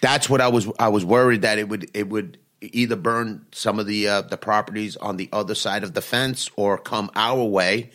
that's 0.00 0.28
what 0.28 0.40
I 0.40 0.48
was. 0.48 0.68
I 0.78 0.88
was 0.88 1.04
worried 1.04 1.42
that 1.42 1.58
it 1.58 1.68
would 1.68 1.90
it 1.94 2.08
would 2.08 2.38
either 2.72 2.96
burn 2.96 3.46
some 3.52 3.78
of 3.78 3.86
the 3.86 4.08
uh, 4.08 4.22
the 4.22 4.36
properties 4.36 4.96
on 4.96 5.16
the 5.16 5.28
other 5.32 5.54
side 5.54 5.84
of 5.84 5.94
the 5.94 6.00
fence 6.00 6.50
or 6.56 6.78
come 6.78 7.10
our 7.14 7.44
way, 7.44 7.90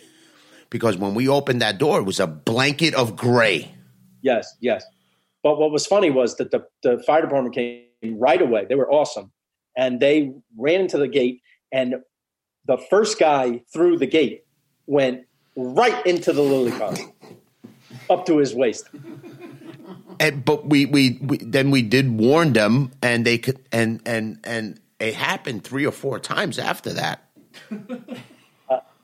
because 0.69 0.97
when 0.97 1.15
we 1.15 1.27
opened 1.27 1.61
that 1.61 1.77
door, 1.77 1.99
it 1.99 2.03
was 2.03 2.19
a 2.19 2.27
blanket 2.27 2.93
of 2.93 3.15
gray. 3.15 3.71
Yes, 4.21 4.55
yes. 4.59 4.83
But 5.43 5.57
what 5.57 5.71
was 5.71 5.85
funny 5.85 6.09
was 6.09 6.35
that 6.35 6.51
the, 6.51 6.65
the 6.83 7.01
fire 7.03 7.21
department 7.21 7.55
came 7.55 7.85
right 8.03 8.41
away. 8.41 8.65
They 8.67 8.75
were 8.75 8.91
awesome. 8.91 9.31
And 9.77 9.99
they 9.99 10.33
ran 10.57 10.81
into 10.81 10.97
the 10.97 11.07
gate, 11.07 11.41
and 11.71 11.95
the 12.65 12.77
first 12.89 13.17
guy 13.17 13.63
through 13.71 13.97
the 13.97 14.07
gate 14.07 14.43
went 14.87 15.25
right 15.55 16.05
into 16.05 16.33
the 16.33 16.41
lily 16.41 16.71
pond, 16.71 16.99
up 18.09 18.25
to 18.25 18.37
his 18.37 18.53
waist. 18.53 18.89
And 20.19 20.43
but 20.43 20.67
we, 20.67 20.85
we 20.85 21.17
we 21.21 21.37
then 21.37 21.71
we 21.71 21.81
did 21.81 22.11
warn 22.11 22.53
them, 22.53 22.91
and 23.01 23.25
they 23.25 23.37
could 23.37 23.59
and 23.71 24.01
and 24.05 24.39
and 24.43 24.79
it 24.99 25.13
happened 25.15 25.63
three 25.63 25.85
or 25.85 25.91
four 25.91 26.19
times 26.19 26.59
after 26.59 26.93
that. 26.93 27.29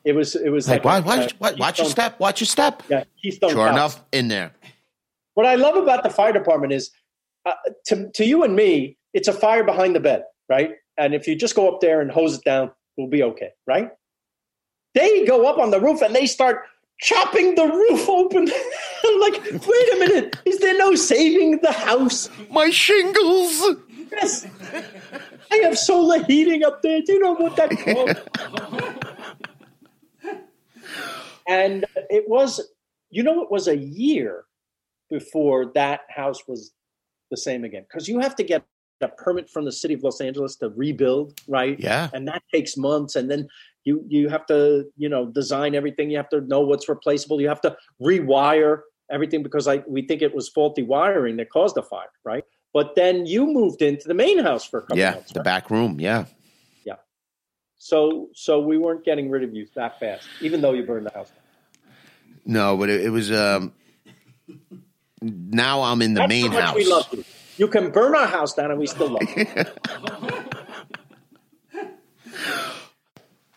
It 0.06 0.14
was 0.16 0.36
it 0.36 0.50
was 0.50 0.70
Like, 0.70 0.86
like, 0.86 1.04
watch, 1.04 1.34
watch, 1.40 1.58
watch 1.58 1.80
your 1.80 1.90
step, 1.90 2.20
watch 2.20 2.40
your 2.40 2.46
step. 2.46 2.84
Yeah, 2.88 3.06
Keystone 3.20 3.50
Sure 3.50 3.66
Cops. 3.66 3.76
enough, 3.76 4.06
in 4.12 4.28
there. 4.28 4.52
What 5.34 5.48
I 5.48 5.56
love 5.56 5.76
about 5.76 6.04
the 6.04 6.12
fire 6.12 6.32
department 6.32 6.74
is, 6.74 6.92
uh, 7.44 7.54
to 7.88 8.12
to 8.12 8.24
you 8.24 8.44
and 8.44 8.56
me, 8.56 8.98
it's 9.16 9.28
a 9.28 9.34
fire 9.34 9.64
behind 9.64 9.96
the 9.96 10.00
bed, 10.00 10.24
right? 10.48 10.74
And 10.96 11.16
if 11.16 11.28
you 11.28 11.36
just 11.36 11.56
go 11.56 11.68
up 11.74 11.82
there 11.82 12.02
and 12.02 12.12
hose 12.12 12.38
it 12.38 12.44
down, 12.44 12.72
we'll 12.98 13.10
be 13.10 13.24
okay, 13.24 13.50
right? 13.66 13.90
They 14.94 15.26
go 15.26 15.48
up 15.48 15.58
on 15.58 15.72
the 15.72 15.82
roof 15.82 16.04
and 16.04 16.16
they 16.16 16.28
start 16.28 16.66
chopping 17.00 17.56
the 17.56 17.66
roof 17.66 18.10
open. 18.10 18.48
I'm 19.06 19.20
like, 19.20 19.42
wait 19.44 19.94
a 19.94 19.98
minute, 20.00 20.38
is 20.46 20.60
there 20.60 20.78
no 20.78 20.96
saving 20.96 21.60
the 21.62 21.72
house? 21.72 22.30
My 22.52 22.70
shingles. 22.70 23.78
Yes. 24.12 24.48
I 25.52 25.56
have 25.58 25.78
solar 25.78 26.24
heating 26.24 26.64
up 26.64 26.82
there. 26.82 27.02
Do 27.02 27.14
you 27.14 27.20
know 27.20 27.34
what 27.34 27.56
that 27.58 27.72
costs? 27.72 28.22
and 31.48 31.86
it 32.10 32.28
was, 32.28 32.62
you 33.10 33.24
know, 33.24 33.42
it 33.42 33.52
was 33.52 33.68
a 33.68 33.78
year 33.78 34.46
before 35.10 35.72
that 35.74 36.02
house 36.10 36.48
was 36.48 36.72
the 37.32 37.38
same 37.38 37.64
again 37.64 37.86
because 37.88 38.08
you 38.08 38.20
have 38.20 38.36
to 38.36 38.44
get 38.44 38.64
a 39.02 39.08
permit 39.08 39.50
from 39.50 39.66
the 39.66 39.72
city 39.72 39.94
of 39.94 40.04
Los 40.04 40.22
Angeles 40.22 40.56
to 40.58 40.70
rebuild, 40.70 41.40
right? 41.48 41.80
Yeah. 41.80 42.10
and 42.14 42.28
that 42.28 42.44
takes 42.54 42.78
months 42.78 43.16
and 43.16 43.30
then 43.30 43.48
you 43.86 44.04
you 44.08 44.28
have 44.30 44.46
to 44.48 44.86
you 44.98 45.08
know 45.08 45.28
design 45.28 45.76
everything 45.76 46.10
you 46.10 46.18
have 46.18 46.30
to 46.30 46.42
know 46.42 46.60
what's 46.62 46.90
replaceable 46.90 47.40
you 47.40 47.48
have 47.48 47.62
to 47.62 47.76
rewire 48.02 48.82
everything 49.12 49.44
because 49.44 49.68
I 49.68 49.84
we 49.88 50.02
think 50.06 50.22
it 50.22 50.36
was 50.36 50.50
faulty 50.50 50.84
wiring 50.84 51.38
that 51.38 51.50
caused 51.50 51.76
the 51.76 51.84
fire 51.84 52.10
right 52.26 52.44
but 52.74 52.96
then 52.96 53.26
you 53.26 53.46
moved 53.48 53.82
into 53.82 54.08
the 54.08 54.14
main 54.14 54.40
house 54.40 54.66
for 54.68 54.80
a 54.80 54.82
couple 54.82 54.98
Yeah, 54.98 55.12
months 55.14 55.32
the 55.32 55.40
right? 55.40 55.46
back 55.46 55.72
room. 55.72 56.00
Yeah. 56.00 56.26
Yeah 56.84 56.96
so 57.78 58.30
so 58.34 58.60
we 58.60 58.78
weren't 58.78 59.06
getting 59.06 59.30
rid 59.30 59.44
of 59.44 59.54
you 59.54 59.66
that 59.76 60.00
fast 60.00 60.30
even 60.42 60.62
though 60.62 60.74
you 60.74 60.86
burned 60.86 61.06
the 61.06 61.12
house 61.14 61.32
down. 61.32 61.44
No, 62.46 62.78
but 62.78 62.90
it, 62.90 63.06
it 63.06 63.10
was. 63.10 63.32
um 63.32 63.74
Now 65.22 65.84
I'm 65.84 66.02
in 66.02 66.14
the 66.14 66.22
That's 66.22 66.30
main 66.30 66.52
how 66.52 66.54
much 66.54 66.66
house. 66.66 66.76
we 66.76 66.86
love 66.86 67.06
you 67.14 67.24
you 67.58 67.68
can 67.70 67.92
burn 67.92 68.16
our 68.16 68.28
house 68.28 68.54
down 68.54 68.72
and 68.72 68.80
we 68.80 68.88
still 68.88 69.10
love 69.10 69.22
you 69.36 69.38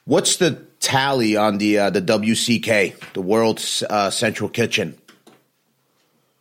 What's 0.08 0.38
the 0.38 0.64
tally 0.80 1.36
on 1.36 1.58
the 1.58 1.78
uh, 1.78 1.90
the 1.90 2.00
WCK, 2.00 3.12
the 3.12 3.20
World 3.20 3.60
uh, 3.88 4.10
Central 4.10 4.48
Kitchen? 4.48 4.96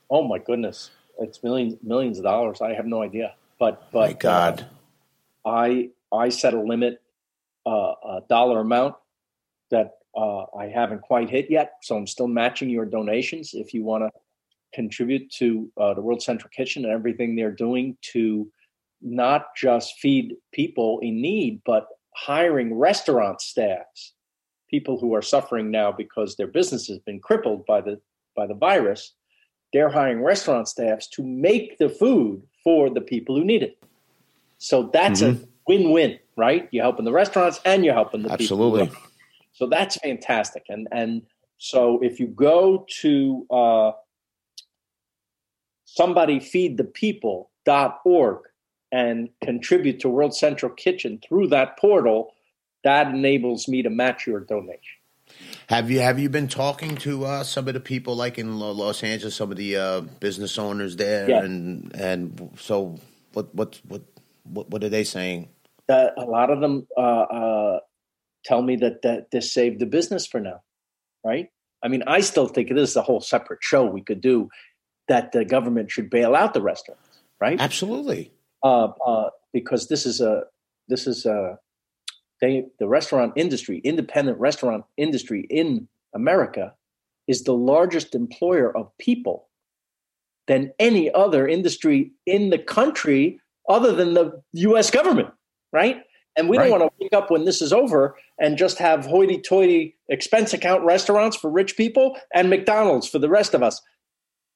oh 0.09 0.25
my 0.25 0.37
goodness 0.37 0.89
it's 1.19 1.43
millions 1.43 1.75
millions 1.83 2.17
of 2.17 2.23
dollars 2.23 2.61
I 2.61 2.71
have 2.75 2.85
no 2.85 3.01
idea 3.03 3.35
but 3.59 3.91
but 3.91 4.07
My 4.07 4.13
God. 4.13 4.65
I 5.45 5.89
I 6.11 6.29
set 6.29 6.53
a 6.53 6.61
limit, 6.61 7.01
uh, 7.65 7.93
a 8.03 8.21
dollar 8.29 8.61
amount 8.61 8.95
that 9.71 9.97
uh, 10.15 10.43
I 10.57 10.67
haven't 10.67 11.01
quite 11.01 11.29
hit 11.29 11.49
yet. 11.49 11.73
So 11.81 11.97
I'm 11.97 12.07
still 12.07 12.27
matching 12.27 12.69
your 12.69 12.85
donations. 12.85 13.53
If 13.53 13.73
you 13.73 13.83
want 13.83 14.03
to 14.03 14.11
contribute 14.73 15.31
to 15.31 15.69
uh, 15.77 15.93
the 15.93 16.01
World 16.01 16.21
Central 16.21 16.49
Kitchen 16.49 16.85
and 16.85 16.93
everything 16.93 17.35
they're 17.35 17.51
doing 17.51 17.97
to 18.13 18.49
not 19.01 19.55
just 19.55 19.99
feed 19.99 20.35
people 20.51 20.99
in 21.01 21.21
need, 21.21 21.61
but 21.65 21.87
hiring 22.17 22.73
restaurant 22.73 23.41
staffs, 23.41 24.13
people 24.69 24.97
who 24.99 25.13
are 25.13 25.21
suffering 25.21 25.69
now 25.69 25.91
because 25.91 26.35
their 26.35 26.47
business 26.47 26.87
has 26.87 26.97
been 26.99 27.19
crippled 27.19 27.65
by 27.65 27.81
the 27.81 27.99
by 28.35 28.47
the 28.47 28.55
virus. 28.55 29.13
They're 29.73 29.89
hiring 29.89 30.23
restaurant 30.23 30.67
staffs 30.67 31.07
to 31.09 31.23
make 31.23 31.77
the 31.77 31.89
food 31.89 32.41
for 32.63 32.89
the 32.89 33.01
people 33.01 33.35
who 33.35 33.43
need 33.43 33.61
it. 33.63 33.77
So 34.59 34.89
that's 34.93 35.21
a 35.21 35.37
win-win, 35.67 36.17
right? 36.37 36.69
You're 36.71 36.83
helping 36.83 37.05
the 37.05 37.11
restaurants 37.11 37.59
and 37.65 37.85
you're 37.85 37.93
helping 37.93 38.23
the 38.23 38.31
Absolutely. 38.31 38.85
people. 38.85 38.95
Absolutely. 38.95 39.13
So 39.53 39.67
that's 39.67 39.97
fantastic. 39.97 40.63
And 40.69 40.87
and 40.91 41.21
so 41.57 41.99
if 42.01 42.19
you 42.19 42.27
go 42.27 42.85
to 43.01 43.45
uh, 43.51 43.91
somebodyfeedthepeople.org 45.99 48.39
and 48.91 49.29
contribute 49.43 49.99
to 50.01 50.09
World 50.09 50.35
Central 50.35 50.71
Kitchen 50.71 51.19
through 51.27 51.47
that 51.49 51.77
portal, 51.77 52.33
that 52.83 53.07
enables 53.07 53.67
me 53.67 53.81
to 53.81 53.89
match 53.89 54.25
your 54.27 54.39
donation. 54.39 54.81
Have 55.67 55.91
you 55.91 55.99
have 55.99 56.19
you 56.19 56.29
been 56.29 56.47
talking 56.47 56.95
to 56.97 57.25
uh, 57.25 57.43
some 57.43 57.67
of 57.67 57.73
the 57.73 57.81
people 57.81 58.15
like 58.15 58.37
in 58.37 58.59
Los 58.59 59.03
Angeles, 59.03 59.35
some 59.35 59.51
of 59.51 59.57
the 59.57 59.75
uh, 59.75 60.01
business 60.01 60.57
owners 60.57 60.95
there, 60.95 61.29
Yeah. 61.29 61.43
and 61.43 61.93
and 61.93 62.49
so 62.57 62.97
what 63.33 63.53
what 63.53 63.79
what 63.87 64.03
what 64.45 64.69
what 64.69 64.83
are 64.83 64.89
they 64.89 65.03
saying? 65.03 65.49
That 65.87 66.13
a 66.17 66.23
lot 66.23 66.49
of 66.49 66.61
them 66.61 66.87
uh, 66.97 67.01
uh, 67.01 67.79
tell 68.45 68.61
me 68.61 68.77
that, 68.77 69.01
that 69.01 69.31
this 69.31 69.53
saved 69.53 69.79
the 69.79 69.85
business 69.85 70.25
for 70.25 70.39
now, 70.39 70.61
right? 71.25 71.49
I 71.83 71.89
mean, 71.89 72.03
I 72.07 72.21
still 72.21 72.47
think 72.47 72.69
this 72.69 72.91
is 72.91 72.95
a 72.95 73.01
whole 73.01 73.21
separate 73.21 73.59
show 73.61 73.85
we 73.85 74.01
could 74.01 74.21
do 74.21 74.49
that 75.07 75.31
the 75.31 75.45
government 75.45 75.91
should 75.91 76.09
bail 76.09 76.35
out 76.35 76.53
the 76.53 76.61
restaurants, 76.61 77.19
right? 77.39 77.59
Absolutely. 77.59 78.31
Uh, 78.63 78.89
uh, 79.05 79.29
because 79.53 79.87
this 79.87 80.05
is 80.05 80.21
a 80.21 80.43
this 80.87 81.07
is 81.07 81.25
a 81.25 81.57
they 82.41 82.65
the 82.79 82.87
restaurant 82.87 83.33
industry, 83.35 83.79
independent 83.83 84.39
restaurant 84.39 84.85
industry 84.97 85.45
in 85.49 85.87
America, 86.13 86.73
is 87.27 87.43
the 87.43 87.53
largest 87.53 88.15
employer 88.15 88.75
of 88.75 88.95
people 88.97 89.47
than 90.47 90.71
any 90.79 91.11
other 91.13 91.47
industry 91.47 92.11
in 92.25 92.49
the 92.51 92.57
country, 92.59 93.39
other 93.67 93.91
than 93.93 94.13
the 94.13 94.41
U.S. 94.53 94.89
government, 94.89 95.29
right? 95.73 96.03
And 96.37 96.47
we 96.47 96.57
Right. 96.57 96.69
don't 96.69 96.79
want 96.79 96.91
to 96.91 96.95
wake 97.03 97.13
up 97.13 97.31
when 97.31 97.45
this 97.45 97.61
is 97.61 97.73
over 97.73 98.15
and 98.39 98.57
just 98.57 98.77
have 98.77 99.05
hoity-toity 99.05 99.97
expense 100.07 100.53
account 100.53 100.85
restaurants 100.85 101.35
for 101.35 101.49
rich 101.49 101.75
people 101.75 102.15
and 102.33 102.49
McDonald's 102.49 103.07
for 103.07 103.17
the 103.19 103.27
rest 103.27 103.53
of 103.55 103.63
us. 103.63 103.81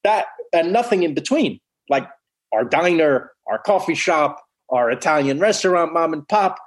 That 0.03 0.27
and 0.53 0.71
nothing 0.71 1.03
in 1.03 1.13
between, 1.13 1.59
like 1.89 2.07
our 2.53 2.63
diner, 2.63 3.31
our 3.51 3.59
coffee 3.59 3.95
shop, 3.95 4.41
our 4.69 4.89
Italian 4.89 5.39
restaurant, 5.39 5.93
mom 5.93 6.13
and 6.13 6.27
pop, 6.27 6.57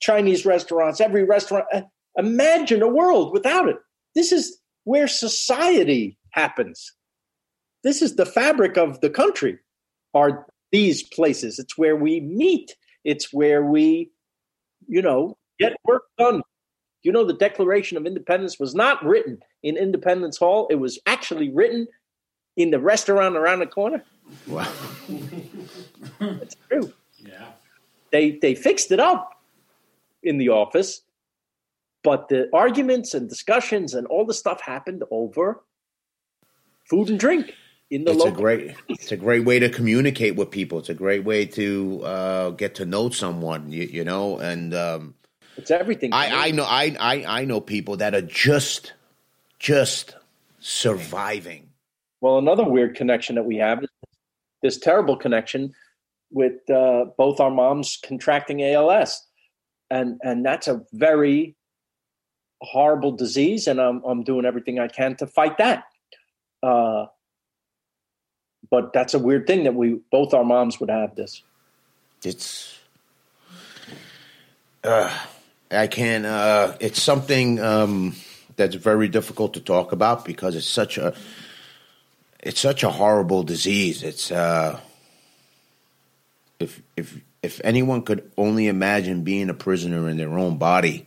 Chinese 0.00 0.46
restaurants, 0.46 1.00
every 1.00 1.24
restaurant. 1.24 1.66
Uh, 1.72 1.82
Imagine 2.16 2.82
a 2.82 2.88
world 2.88 3.32
without 3.32 3.68
it. 3.68 3.76
This 4.14 4.32
is 4.32 4.58
where 4.84 5.06
society 5.06 6.18
happens. 6.30 6.92
This 7.84 8.02
is 8.02 8.16
the 8.16 8.26
fabric 8.26 8.76
of 8.76 9.00
the 9.00 9.10
country. 9.10 9.58
Are 10.14 10.46
these 10.72 11.02
places? 11.02 11.60
It's 11.60 11.78
where 11.78 11.94
we 11.94 12.20
meet. 12.20 12.74
It's 13.04 13.32
where 13.32 13.64
we, 13.64 14.10
you 14.88 15.00
know, 15.00 15.36
get 15.60 15.76
work 15.84 16.02
done. 16.18 16.42
You 17.04 17.12
know, 17.12 17.24
the 17.24 17.34
Declaration 17.34 17.96
of 17.96 18.04
Independence 18.04 18.58
was 18.58 18.74
not 18.74 19.04
written 19.04 19.38
in 19.62 19.76
Independence 19.76 20.38
Hall. 20.38 20.66
It 20.70 20.76
was 20.76 20.98
actually 21.06 21.50
written 21.54 21.86
in 22.58 22.70
the 22.70 22.78
restaurant 22.78 23.36
around 23.36 23.60
the 23.60 23.66
corner. 23.66 24.04
Wow. 24.46 24.70
That's 26.20 26.56
true. 26.68 26.92
Yeah. 27.24 27.46
they 28.10 28.32
they 28.32 28.54
fixed 28.54 28.92
it 28.92 29.00
up 29.00 29.40
in 30.22 30.36
the 30.38 30.50
office 30.50 31.02
but 32.02 32.28
the 32.28 32.48
arguments 32.52 33.14
and 33.14 33.28
discussions 33.28 33.94
and 33.94 34.06
all 34.06 34.24
the 34.24 34.34
stuff 34.34 34.60
happened 34.60 35.02
over 35.10 35.60
food 36.84 37.10
and 37.10 37.18
drink 37.18 37.54
in 37.90 38.04
the 38.04 38.12
It's 38.12 38.22
a 38.22 38.24
local 38.26 38.42
great 38.42 38.76
it's 38.88 39.12
a 39.12 39.16
great 39.16 39.44
way 39.44 39.58
to 39.58 39.68
communicate 39.68 40.36
with 40.36 40.50
people. 40.50 40.78
It's 40.78 40.88
a 40.88 40.94
great 40.94 41.24
way 41.24 41.46
to 41.46 42.02
uh, 42.04 42.50
get 42.50 42.74
to 42.76 42.84
know 42.84 43.10
someone. 43.10 43.70
You, 43.70 43.84
you 43.84 44.04
know, 44.04 44.38
and 44.38 44.74
um, 44.74 45.14
it's 45.56 45.70
everything 45.70 46.12
I 46.12 46.48
I 46.48 46.50
know 46.50 46.64
I, 46.64 46.96
I 47.00 47.40
I 47.40 47.44
know 47.44 47.60
people 47.60 47.96
that 47.96 48.14
are 48.14 48.22
just 48.22 48.92
just 49.58 50.14
surviving. 50.60 51.67
Well 52.20 52.38
another 52.38 52.64
weird 52.64 52.94
connection 52.94 53.34
that 53.36 53.44
we 53.44 53.56
have 53.56 53.82
is 53.82 53.88
this 54.62 54.78
terrible 54.78 55.16
connection 55.16 55.72
with 56.30 56.68
uh, 56.70 57.06
both 57.16 57.40
our 57.40 57.50
moms 57.50 57.98
contracting 58.04 58.60
als 58.60 59.26
and 59.90 60.18
and 60.22 60.44
that's 60.44 60.68
a 60.68 60.82
very 60.92 61.56
horrible 62.60 63.12
disease 63.12 63.66
and 63.66 63.80
i'm, 63.80 64.02
I'm 64.04 64.22
doing 64.24 64.44
everything 64.44 64.78
i 64.78 64.88
can 64.88 65.16
to 65.16 65.26
fight 65.26 65.58
that 65.58 65.84
uh, 66.62 67.06
but 68.70 68.92
that's 68.92 69.14
a 69.14 69.18
weird 69.18 69.46
thing 69.46 69.64
that 69.64 69.74
we 69.74 70.00
both 70.10 70.34
our 70.34 70.44
moms 70.44 70.80
would 70.80 70.90
have 70.90 71.14
this 71.14 71.42
It's 72.24 72.78
uh, 74.82 75.16
I 75.70 75.86
can't. 75.86 76.24
Uh, 76.24 76.76
it's 76.80 77.02
something 77.02 77.60
um, 77.60 78.16
that's 78.56 78.74
very 78.74 79.08
difficult 79.08 79.54
to 79.54 79.60
talk 79.60 79.92
about 79.92 80.24
because 80.24 80.56
it's 80.56 80.68
such 80.68 80.98
a 80.98 81.14
it's 82.40 82.60
such 82.60 82.82
a 82.82 82.90
horrible 82.90 83.42
disease. 83.42 84.02
It's 84.02 84.30
uh, 84.30 84.80
if 86.60 86.80
if 86.96 87.20
if 87.42 87.60
anyone 87.64 88.02
could 88.02 88.30
only 88.36 88.66
imagine 88.68 89.22
being 89.24 89.48
a 89.50 89.54
prisoner 89.54 90.08
in 90.08 90.16
their 90.16 90.38
own 90.38 90.58
body, 90.58 91.06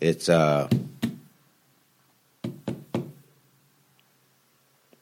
it's 0.00 0.28
uh, 0.28 0.68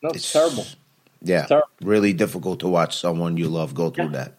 no 0.03 0.11
it's, 0.11 0.33
terrible 0.33 0.67
Yeah, 1.23 1.47
Terrible. 1.47 1.69
really 1.83 2.13
difficult 2.13 2.61
to 2.61 2.69
watch 2.69 2.97
someone 2.99 3.37
you 3.37 3.49
love 3.49 3.75
go 3.75 3.91
through 3.91 4.07
Yeah. 4.07 4.11
that. 4.13 4.35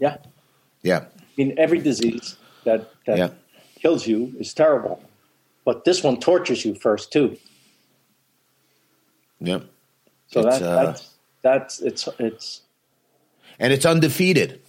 yeah 0.00 0.16
Yeah, 0.82 0.98
i 0.98 1.22
mean 1.36 1.54
every 1.58 1.78
disease 1.78 2.36
that 2.64 2.90
that 3.06 3.18
yeah. 3.18 3.30
kills 3.78 4.06
you 4.06 4.34
is 4.40 4.52
terrible 4.54 5.00
but 5.64 5.84
this 5.84 6.02
one 6.02 6.18
tortures 6.18 6.64
you 6.64 6.74
first 6.74 7.12
too 7.12 7.36
Yep. 9.40 9.66
So 10.28 10.40
It's, 10.40 10.58
that, 10.58 10.62
uh, 10.68 10.84
that's 10.86 11.10
that's 11.42 11.80
it's 11.80 12.08
it's 12.18 12.62
And 13.58 13.72
it's 13.72 13.86
undefeated. 13.86 14.60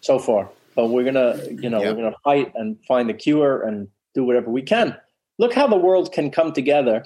so 0.00 0.18
far. 0.18 0.50
But 0.74 0.88
we're 0.88 1.04
gonna, 1.04 1.38
you 1.50 1.70
know, 1.70 1.80
Yeah. 1.82 1.90
we're 1.90 2.02
gonna 2.02 2.16
fight 2.24 2.52
and 2.54 2.76
find 2.86 3.08
the 3.08 3.14
cure 3.14 3.62
and 3.62 3.88
do 4.14 4.24
whatever 4.24 4.50
we 4.50 4.62
can. 4.62 4.96
Look 5.38 5.52
how 5.54 5.66
the 5.66 5.76
world 5.76 6.12
can 6.12 6.30
come 6.30 6.52
together 6.52 7.04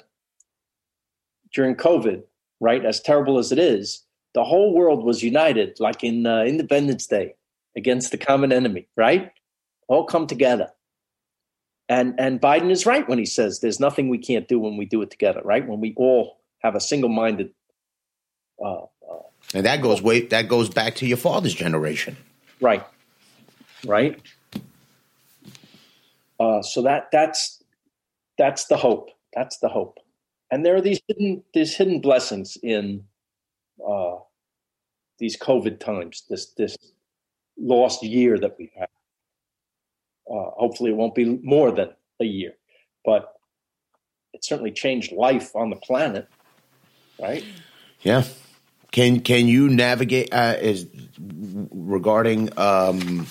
during 1.53 1.75
COVID, 1.75 2.23
right? 2.59 2.85
As 2.85 2.99
terrible 3.01 3.37
as 3.39 3.51
it 3.51 3.59
is, 3.59 4.03
the 4.33 4.43
whole 4.43 4.73
world 4.73 5.03
was 5.03 5.23
united, 5.23 5.79
like 5.79 6.03
in 6.03 6.25
uh, 6.25 6.43
Independence 6.43 7.07
Day, 7.07 7.35
against 7.75 8.11
the 8.11 8.17
common 8.17 8.51
enemy, 8.51 8.87
right? 8.95 9.31
All 9.87 10.03
come 10.05 10.27
together. 10.27 10.71
And 11.87 12.19
and 12.19 12.39
Biden 12.39 12.69
is 12.69 12.85
right 12.85 13.07
when 13.09 13.17
he 13.17 13.25
says 13.25 13.59
there's 13.59 13.79
nothing 13.79 14.09
we 14.09 14.19
can't 14.19 14.47
do 14.47 14.59
when 14.59 14.77
we 14.77 14.85
do 14.85 15.01
it 15.01 15.09
together, 15.09 15.41
right? 15.43 15.67
When 15.67 15.79
we 15.79 15.93
all 15.95 16.38
have 16.59 16.75
a 16.75 16.79
single-minded. 16.79 17.51
Uh, 18.63 18.83
uh, 18.83 18.87
And 19.53 19.65
that 19.65 19.81
goes 19.81 20.01
way 20.01 20.21
that 20.27 20.47
goes 20.47 20.69
back 20.69 20.95
to 20.95 21.05
your 21.05 21.17
father's 21.17 21.55
generation. 21.55 22.17
Right. 22.61 22.85
Right. 23.85 24.21
Uh, 26.39 26.61
so 26.61 26.81
that 26.81 27.09
that's 27.11 27.63
that's 28.37 28.65
the 28.65 28.77
hope. 28.77 29.09
That's 29.33 29.57
the 29.59 29.69
hope. 29.69 29.99
And 30.51 30.65
there 30.65 30.75
are 30.75 30.81
these 30.81 31.01
hidden 31.07 31.43
these 31.53 31.75
hidden 31.75 32.01
blessings 32.01 32.57
in 32.61 33.03
uh, 33.85 34.17
these 35.19 35.37
COVID 35.37 35.79
times. 35.79 36.23
This 36.29 36.47
this 36.53 36.77
lost 37.57 38.03
year 38.03 38.37
that 38.37 38.55
we've 38.57 38.71
had. 38.77 38.89
Uh, 40.29 40.51
hopefully, 40.57 40.91
it 40.91 40.97
won't 40.97 41.15
be 41.15 41.39
more 41.43 41.71
than 41.71 41.89
a 42.19 42.25
year, 42.25 42.53
but 43.03 43.33
it 44.33 44.43
certainly 44.45 44.71
changed 44.71 45.11
life 45.11 45.55
on 45.55 45.69
the 45.69 45.75
planet. 45.77 46.27
Right. 47.21 47.43
Yeah. 48.01 48.23
Can 48.91 49.21
can 49.21 49.47
you 49.47 49.69
navigate 49.69 50.33
uh, 50.33 50.55
is 50.59 50.87
regarding 51.19 52.57
um, 52.57 53.27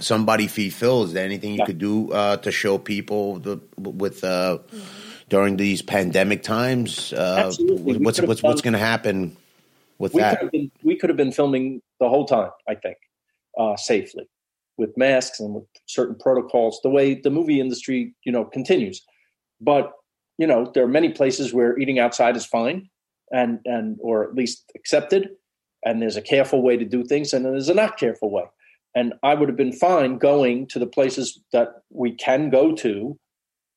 somebody 0.00 0.48
feed 0.48 0.70
Phil? 0.70 1.04
Is 1.04 1.12
there 1.12 1.24
anything 1.24 1.52
you 1.52 1.58
Yeah. 1.58 1.66
could 1.66 1.78
do 1.78 2.12
uh, 2.12 2.36
to 2.38 2.50
show 2.50 2.78
people 2.78 3.38
the, 3.38 3.60
with 3.78 4.24
uh, 4.24 4.58
during 5.28 5.56
these 5.56 5.82
pandemic 5.82 6.42
times? 6.42 7.12
Uh. 7.12 7.52
What's 7.58 8.20
what's 8.20 8.42
what's 8.42 8.62
going 8.62 8.72
to 8.72 8.78
happen 8.78 9.36
with 9.98 10.12
we 10.14 10.20
that? 10.20 10.30
could 10.30 10.42
have 10.42 10.52
been 10.52 10.70
we 10.82 10.96
could 10.96 11.10
have 11.10 11.16
been 11.16 11.32
filming 11.32 11.80
the 12.00 12.08
whole 12.08 12.24
time 12.24 12.50
i 12.68 12.74
think 12.74 12.96
uh, 13.58 13.76
safely 13.76 14.24
with 14.78 14.96
masks 14.96 15.40
and 15.40 15.54
with 15.54 15.64
certain 15.86 16.16
protocols 16.16 16.80
the 16.82 16.90
way 16.90 17.14
the 17.14 17.30
movie 17.30 17.60
industry 17.60 18.14
you 18.24 18.32
know 18.32 18.44
continues 18.44 19.02
but 19.60 19.92
you 20.38 20.46
know 20.46 20.70
there 20.74 20.84
are 20.84 20.88
many 20.88 21.10
places 21.10 21.52
where 21.52 21.78
eating 21.78 21.98
outside 21.98 22.36
is 22.36 22.46
fine 22.46 22.88
and 23.32 23.60
and 23.64 23.98
or 24.00 24.24
at 24.24 24.34
least 24.34 24.70
accepted 24.74 25.30
and 25.84 26.00
there's 26.02 26.16
a 26.16 26.22
careful 26.22 26.62
way 26.62 26.76
to 26.76 26.84
do 26.84 27.04
things 27.04 27.32
and 27.32 27.44
then 27.44 27.52
there's 27.52 27.68
a 27.68 27.74
not 27.74 27.98
careful 27.98 28.30
way 28.30 28.44
and 28.94 29.14
i 29.22 29.34
would 29.34 29.48
have 29.48 29.56
been 29.56 29.72
fine 29.72 30.18
going 30.18 30.66
to 30.66 30.78
the 30.78 30.86
places 30.86 31.40
that 31.52 31.82
we 31.90 32.12
can 32.12 32.50
go 32.50 32.74
to 32.74 33.18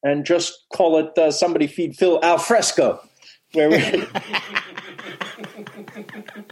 and 0.03 0.25
just 0.25 0.65
call 0.73 0.97
it 0.97 1.17
uh, 1.17 1.31
somebody 1.31 1.67
feed 1.67 1.95
phil 1.95 2.19
al 2.23 2.37
fresco 2.37 2.99
where 3.53 3.69
we 3.69 3.77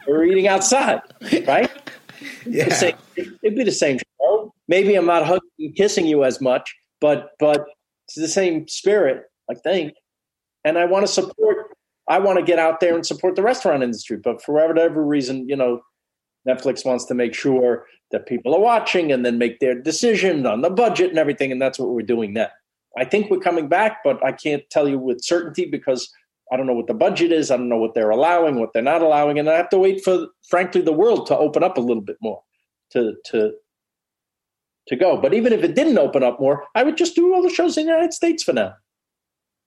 we're 0.07 0.23
eating 0.25 0.47
outside, 0.47 1.01
right? 1.47 1.69
yeah. 2.45 2.65
The 2.65 2.71
same- 2.71 2.97
it'd 3.17 3.55
be 3.55 3.63
the 3.63 3.71
same 3.71 3.97
show. 3.97 4.53
Maybe 4.67 4.95
I'm 4.95 5.05
not 5.05 5.25
hugging 5.25 5.49
and 5.59 5.75
kissing 5.75 6.05
you 6.05 6.23
as 6.23 6.41
much, 6.41 6.73
but 6.99 7.31
but 7.39 7.65
it's 8.07 8.15
the 8.15 8.27
same 8.27 8.67
spirit, 8.67 9.25
I 9.49 9.55
think. 9.55 9.93
And 10.63 10.77
I 10.77 10.85
want 10.85 11.05
to 11.05 11.11
support. 11.11 11.70
I 12.11 12.19
want 12.19 12.39
to 12.39 12.43
get 12.43 12.59
out 12.59 12.81
there 12.81 12.93
and 12.93 13.05
support 13.05 13.37
the 13.37 13.41
restaurant 13.41 13.83
industry. 13.83 14.17
But 14.17 14.43
for 14.43 14.53
whatever 14.53 15.01
reason, 15.01 15.47
you 15.47 15.55
know, 15.55 15.79
Netflix 16.45 16.85
wants 16.85 17.05
to 17.05 17.13
make 17.13 17.33
sure 17.33 17.85
that 18.11 18.25
people 18.25 18.53
are 18.53 18.59
watching 18.59 19.13
and 19.13 19.25
then 19.25 19.37
make 19.37 19.61
their 19.61 19.81
decision 19.81 20.45
on 20.45 20.59
the 20.59 20.69
budget 20.69 21.11
and 21.11 21.17
everything. 21.17 21.53
And 21.53 21.61
that's 21.61 21.79
what 21.79 21.91
we're 21.91 22.01
doing 22.01 22.33
now. 22.33 22.49
I 22.97 23.05
think 23.05 23.31
we're 23.31 23.39
coming 23.39 23.69
back, 23.69 23.99
but 24.03 24.21
I 24.25 24.33
can't 24.33 24.63
tell 24.69 24.89
you 24.89 24.99
with 24.99 25.23
certainty 25.23 25.65
because 25.65 26.11
I 26.51 26.57
don't 26.57 26.67
know 26.67 26.73
what 26.73 26.87
the 26.87 26.93
budget 26.93 27.31
is. 27.31 27.49
I 27.49 27.55
don't 27.55 27.69
know 27.69 27.77
what 27.77 27.93
they're 27.93 28.09
allowing, 28.09 28.59
what 28.59 28.73
they're 28.73 28.81
not 28.81 29.01
allowing. 29.01 29.39
And 29.39 29.49
I 29.49 29.53
have 29.53 29.69
to 29.69 29.79
wait 29.79 30.03
for, 30.03 30.27
frankly, 30.49 30.81
the 30.81 30.91
world 30.91 31.27
to 31.27 31.37
open 31.37 31.63
up 31.63 31.77
a 31.77 31.81
little 31.81 32.03
bit 32.03 32.17
more 32.21 32.41
to, 32.91 33.13
to, 33.27 33.53
to 34.89 34.95
go. 34.97 35.15
But 35.15 35.33
even 35.33 35.53
if 35.53 35.63
it 35.63 35.75
didn't 35.75 35.97
open 35.97 36.23
up 36.23 36.41
more, 36.41 36.65
I 36.75 36.83
would 36.83 36.97
just 36.97 37.15
do 37.15 37.33
all 37.33 37.41
the 37.41 37.49
shows 37.49 37.77
in 37.77 37.85
the 37.85 37.91
United 37.93 38.13
States 38.13 38.43
for 38.43 38.51
now. 38.51 38.73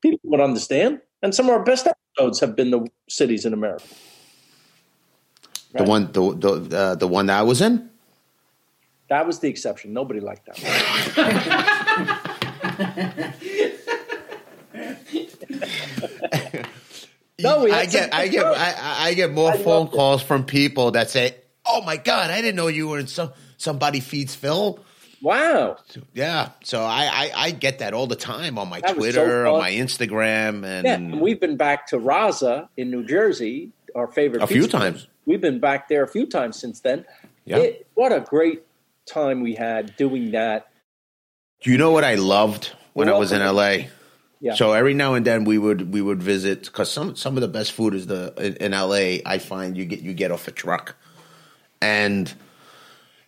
People 0.02 0.20
would 0.24 0.40
understand. 0.40 1.00
And 1.22 1.35
some 1.35 1.46
of 1.46 1.52
our 1.52 1.64
best 1.64 1.88
episodes 2.16 2.40
have 2.40 2.57
been 2.57 2.70
the 2.70 2.88
cities 3.09 3.44
in 3.44 3.53
America. 3.53 3.85
Right? 5.72 5.85
The 5.85 5.90
one, 5.90 6.12
the 6.12 6.35
the 6.35 6.77
uh, 6.77 6.94
the 6.94 7.09
one 7.09 7.27
that 7.27 7.38
I 7.38 7.42
was 7.42 7.61
in. 7.61 7.90
That 9.09 9.27
was 9.27 9.40
the 9.40 9.48
exception. 9.48 9.92
Nobody 9.92 10.20
liked 10.20 10.46
that. 10.46 10.59
no, 17.38 17.66
I 17.66 17.85
get, 17.87 18.14
I 18.14 18.29
get, 18.29 18.46
I, 18.46 19.09
I, 19.09 19.14
get 19.14 19.33
more 19.33 19.53
I 19.53 19.59
phone 19.59 19.88
calls 19.88 20.22
it. 20.22 20.27
from 20.27 20.44
people 20.44 20.92
that 20.92 21.11
say, 21.11 21.35
"Oh 21.66 21.83
my 21.83 21.98
god, 21.98 22.31
I 22.31 22.40
didn't 22.40 22.57
know 22.57 22.68
you 22.68 22.88
were 22.88 22.98
in 22.98 23.07
some 23.07 23.33
somebody 23.59 24.00
feeds 24.00 24.35
Phil." 24.35 24.79
Wow. 25.24 25.78
Yeah. 26.12 26.50
So 26.64 26.82
I, 26.82 27.08
I, 27.10 27.30
I 27.34 27.50
get 27.50 27.78
that 27.78 27.94
all 27.94 28.06
the 28.06 28.14
time 28.14 28.58
on 28.58 28.68
my 28.68 28.80
that 28.80 28.94
Twitter, 28.94 29.46
so 29.46 29.54
on 29.54 29.60
my 29.60 29.72
Instagram, 29.72 30.66
and 30.66 30.84
yeah. 30.84 30.94
And 30.94 31.18
we've 31.18 31.40
been 31.40 31.56
back 31.56 31.87
to 31.88 31.98
Raza 31.98 32.68
in 32.76 32.90
New 32.90 33.06
Jersey, 33.06 33.72
our 33.94 34.06
favorite. 34.06 34.42
A 34.42 34.46
few 34.46 34.68
times. 34.68 35.08
We've 35.24 35.40
been 35.40 35.60
back 35.60 35.88
there 35.88 36.04
a 36.04 36.08
few 36.08 36.26
times 36.26 36.60
since 36.60 36.80
then. 36.80 37.06
Yeah. 37.46 37.56
It, 37.56 37.87
what 37.94 38.12
a 38.12 38.20
great 38.20 38.64
time 39.06 39.40
we 39.40 39.54
had 39.54 39.96
doing 39.96 40.32
that. 40.32 40.68
Do 41.62 41.70
you 41.70 41.78
know 41.78 41.92
what 41.92 42.04
I 42.04 42.16
loved 42.16 42.72
when 42.92 43.08
I 43.08 43.16
was 43.16 43.32
in 43.32 43.40
LA? 43.40 43.88
Yeah. 44.40 44.56
So 44.56 44.74
every 44.74 44.92
now 44.92 45.14
and 45.14 45.24
then 45.24 45.44
we 45.44 45.56
would 45.56 45.90
we 45.90 46.02
would 46.02 46.22
visit 46.22 46.64
because 46.64 46.90
some 46.90 47.16
some 47.16 47.38
of 47.38 47.40
the 47.40 47.48
best 47.48 47.72
food 47.72 47.94
is 47.94 48.06
the 48.06 48.34
in, 48.37 48.56
in 48.56 48.72
LA. 48.72 49.22
I 49.24 49.38
find 49.38 49.74
you 49.74 49.87
get 49.87 50.00
you 50.00 50.12
get 50.12 50.30
off 50.30 50.46
a 50.48 50.50
truck, 50.50 50.96
and 51.80 52.30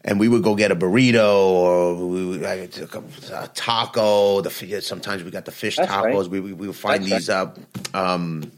and 0.07 0.21
we 0.21 0.29
would 0.29 0.45
go 0.45 0.55
get 0.55 0.71
a 0.71 0.77
burrito 0.77 1.35
or 1.35 1.95
we 1.97 2.25
would, 2.25 2.42
a 2.42 3.51
taco. 3.55 4.40
The 4.40 4.81
sometimes 4.81 5.25
we 5.25 5.33
got 5.33 5.45
the 5.45 5.51
fish 5.51 5.77
That's 5.77 5.90
tacos. 5.90 6.23
Right. 6.23 6.31
We, 6.31 6.40
we, 6.40 6.53
we 6.53 6.66
would 6.69 6.77
find 6.77 7.05
That's 7.05 7.27
these 7.27 7.29
right. 7.29 7.59
uh, 7.92 8.14
um, 8.14 8.53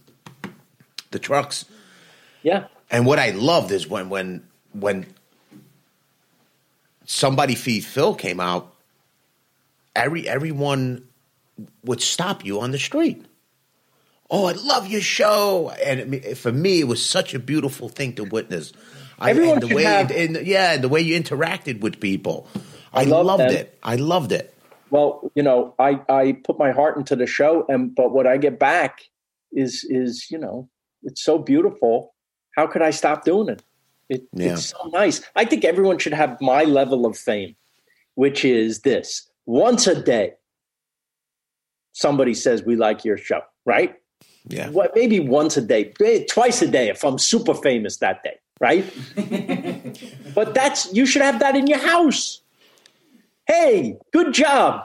the 1.10 1.18
trucks. 1.18 1.64
Yeah. 2.42 2.66
And 2.90 3.06
what 3.06 3.18
I 3.18 3.30
loved 3.30 3.72
is 3.72 3.88
when 3.88 4.10
when 4.10 4.46
when 4.72 5.06
somebody 7.06 7.54
feed 7.54 7.84
Phil 7.84 8.14
came 8.14 8.40
out, 8.40 8.74
every 9.96 10.28
everyone 10.28 11.06
would 11.82 12.02
stop 12.02 12.44
you 12.44 12.60
on 12.60 12.72
the 12.72 12.78
street. 12.78 13.24
Oh, 14.30 14.44
I 14.44 14.52
love 14.52 14.86
your 14.86 15.00
show, 15.00 15.70
and 15.70 16.36
for 16.36 16.52
me, 16.52 16.80
it 16.80 16.84
was 16.84 17.02
such 17.04 17.32
a 17.32 17.38
beautiful 17.38 17.88
thing 17.88 18.14
to 18.16 18.24
witness. 18.24 18.72
Everyone 19.20 19.56
I, 19.58 19.60
the 19.60 19.74
way, 19.74 19.82
have, 19.82 20.10
and, 20.10 20.46
yeah, 20.46 20.76
the 20.76 20.88
way 20.88 21.00
you 21.00 21.20
interacted 21.20 21.80
with 21.80 22.00
people, 22.00 22.48
I, 22.92 23.02
I 23.02 23.04
loved 23.04 23.42
them. 23.42 23.52
it. 23.52 23.78
I 23.82 23.96
loved 23.96 24.32
it. 24.32 24.54
Well, 24.90 25.30
you 25.34 25.42
know, 25.42 25.74
I 25.78 26.00
I 26.08 26.38
put 26.44 26.58
my 26.58 26.70
heart 26.70 26.96
into 26.96 27.16
the 27.16 27.26
show, 27.26 27.66
and 27.68 27.94
but 27.94 28.12
what 28.12 28.26
I 28.26 28.36
get 28.38 28.58
back 28.58 29.02
is 29.52 29.84
is 29.88 30.30
you 30.30 30.38
know, 30.38 30.68
it's 31.02 31.22
so 31.22 31.38
beautiful. 31.38 32.14
How 32.56 32.66
could 32.66 32.82
I 32.82 32.90
stop 32.90 33.24
doing 33.24 33.48
it? 33.48 33.62
it 34.08 34.26
yeah. 34.32 34.52
It's 34.52 34.70
so 34.70 34.88
nice. 34.92 35.20
I 35.36 35.44
think 35.44 35.64
everyone 35.64 35.98
should 35.98 36.14
have 36.14 36.40
my 36.40 36.64
level 36.64 37.04
of 37.04 37.18
fame, 37.18 37.56
which 38.14 38.44
is 38.44 38.80
this: 38.80 39.28
once 39.44 39.86
a 39.86 40.00
day, 40.00 40.34
somebody 41.92 42.34
says 42.34 42.62
we 42.62 42.76
like 42.76 43.04
your 43.04 43.18
show, 43.18 43.42
right? 43.66 43.94
Yeah. 44.48 44.70
What, 44.70 44.92
maybe 44.94 45.20
once 45.20 45.56
a 45.56 45.60
day, 45.60 45.92
twice 46.30 46.62
a 46.62 46.68
day 46.68 46.88
if 46.88 47.04
I'm 47.04 47.18
super 47.18 47.54
famous 47.54 47.98
that 47.98 48.22
day, 48.22 48.38
right? 48.60 48.84
but 50.34 50.54
that's 50.54 50.92
you 50.92 51.06
should 51.06 51.22
have 51.22 51.40
that 51.40 51.56
in 51.56 51.66
your 51.66 51.78
house. 51.78 52.40
Hey, 53.46 53.96
good 54.12 54.34
job. 54.34 54.84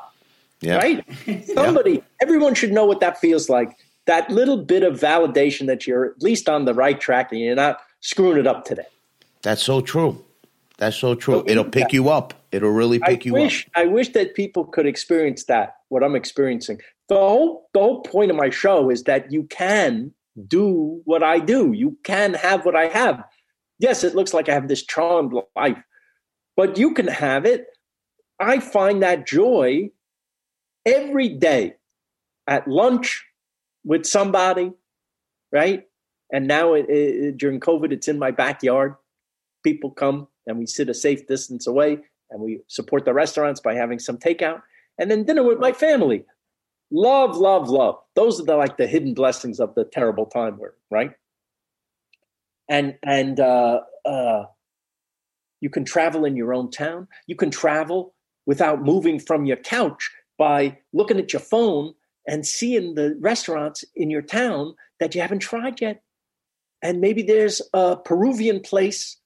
Yeah. 0.61 0.77
Right? 0.77 1.05
Somebody, 1.53 1.91
yeah. 1.91 2.01
everyone 2.21 2.55
should 2.55 2.71
know 2.71 2.85
what 2.85 3.01
that 3.01 3.19
feels 3.19 3.49
like. 3.49 3.77
That 4.05 4.29
little 4.29 4.57
bit 4.57 4.83
of 4.83 4.99
validation 4.99 5.67
that 5.67 5.85
you're 5.85 6.05
at 6.05 6.21
least 6.21 6.47
on 6.47 6.65
the 6.65 6.73
right 6.73 6.99
track 6.99 7.31
and 7.31 7.41
you're 7.41 7.55
not 7.55 7.79
screwing 7.99 8.37
it 8.37 8.47
up 8.47 8.65
today. 8.65 8.85
That's 9.41 9.61
so 9.61 9.81
true. 9.81 10.23
That's 10.77 10.95
so 10.97 11.15
true. 11.15 11.39
So 11.39 11.43
It'll 11.47 11.63
pick 11.65 11.83
that. 11.83 11.93
you 11.93 12.09
up. 12.09 12.33
It'll 12.51 12.71
really 12.71 12.99
pick 12.99 13.21
I 13.21 13.25
you 13.25 13.33
wish, 13.33 13.65
up. 13.67 13.71
I 13.75 13.85
wish 13.85 14.09
that 14.09 14.35
people 14.35 14.65
could 14.65 14.85
experience 14.85 15.45
that, 15.45 15.77
what 15.89 16.03
I'm 16.03 16.15
experiencing. 16.15 16.79
The 17.09 17.15
whole, 17.15 17.69
the 17.73 17.79
whole 17.79 18.01
point 18.01 18.31
of 18.31 18.37
my 18.37 18.49
show 18.49 18.89
is 18.89 19.03
that 19.03 19.31
you 19.31 19.43
can 19.43 20.13
do 20.47 21.01
what 21.05 21.23
I 21.23 21.39
do. 21.39 21.73
You 21.73 21.97
can 22.03 22.33
have 22.33 22.65
what 22.65 22.75
I 22.75 22.87
have. 22.87 23.23
Yes, 23.79 24.03
it 24.03 24.15
looks 24.15 24.33
like 24.33 24.49
I 24.49 24.53
have 24.53 24.67
this 24.67 24.85
charmed 24.85 25.33
life, 25.55 25.81
but 26.55 26.77
you 26.77 26.93
can 26.93 27.07
have 27.07 27.45
it. 27.45 27.67
I 28.39 28.59
find 28.59 29.03
that 29.03 29.27
joy 29.27 29.89
every 30.85 31.29
day 31.29 31.75
at 32.47 32.67
lunch 32.67 33.23
with 33.83 34.05
somebody, 34.05 34.71
right? 35.51 35.85
And 36.31 36.47
now 36.47 36.73
it, 36.73 36.89
it, 36.89 37.37
during 37.37 37.59
COVID, 37.59 37.91
it's 37.91 38.07
in 38.07 38.19
my 38.19 38.31
backyard. 38.31 38.95
People 39.63 39.91
come 39.91 40.27
and 40.47 40.57
we 40.57 40.65
sit 40.65 40.89
a 40.89 40.93
safe 40.93 41.27
distance 41.27 41.67
away 41.67 41.99
and 42.31 42.41
we 42.41 42.61
support 42.67 43.05
the 43.05 43.13
restaurants 43.13 43.59
by 43.59 43.75
having 43.75 43.99
some 43.99 44.17
takeout 44.17 44.61
and 44.97 45.09
then 45.09 45.23
dinner 45.23 45.43
with 45.43 45.59
my 45.59 45.71
family. 45.71 46.25
Love, 46.91 47.37
love, 47.37 47.69
love. 47.69 47.95
Those 48.15 48.39
are 48.39 48.45
the 48.45 48.55
like 48.55 48.77
the 48.77 48.87
hidden 48.87 49.13
blessings 49.13 49.59
of 49.59 49.73
the 49.75 49.85
terrible 49.85 50.25
time 50.25 50.57
we're 50.57 50.73
right. 50.91 51.11
And 52.69 52.95
and 53.03 53.39
uh, 53.39 53.81
uh, 54.05 54.43
you 55.61 55.69
can 55.69 55.85
travel 55.85 56.25
in 56.25 56.35
your 56.35 56.53
own 56.53 56.71
town. 56.71 57.07
You 57.27 57.35
can 57.35 57.51
travel 57.51 58.13
without 58.45 58.81
moving 58.81 59.19
from 59.19 59.45
your 59.45 59.57
couch 59.57 60.11
by 60.37 60.79
looking 60.91 61.19
at 61.19 61.33
your 61.33 61.41
phone 61.41 61.93
and 62.27 62.45
seeing 62.45 62.95
the 62.95 63.17
restaurants 63.19 63.83
in 63.95 64.09
your 64.09 64.21
town 64.21 64.75
that 64.99 65.15
you 65.15 65.21
haven't 65.21 65.39
tried 65.39 65.81
yet. 65.81 66.01
And 66.81 66.99
maybe 66.99 67.21
there's 67.21 67.61
a 67.73 67.95
Peruvian 67.95 68.59
place 68.59 69.17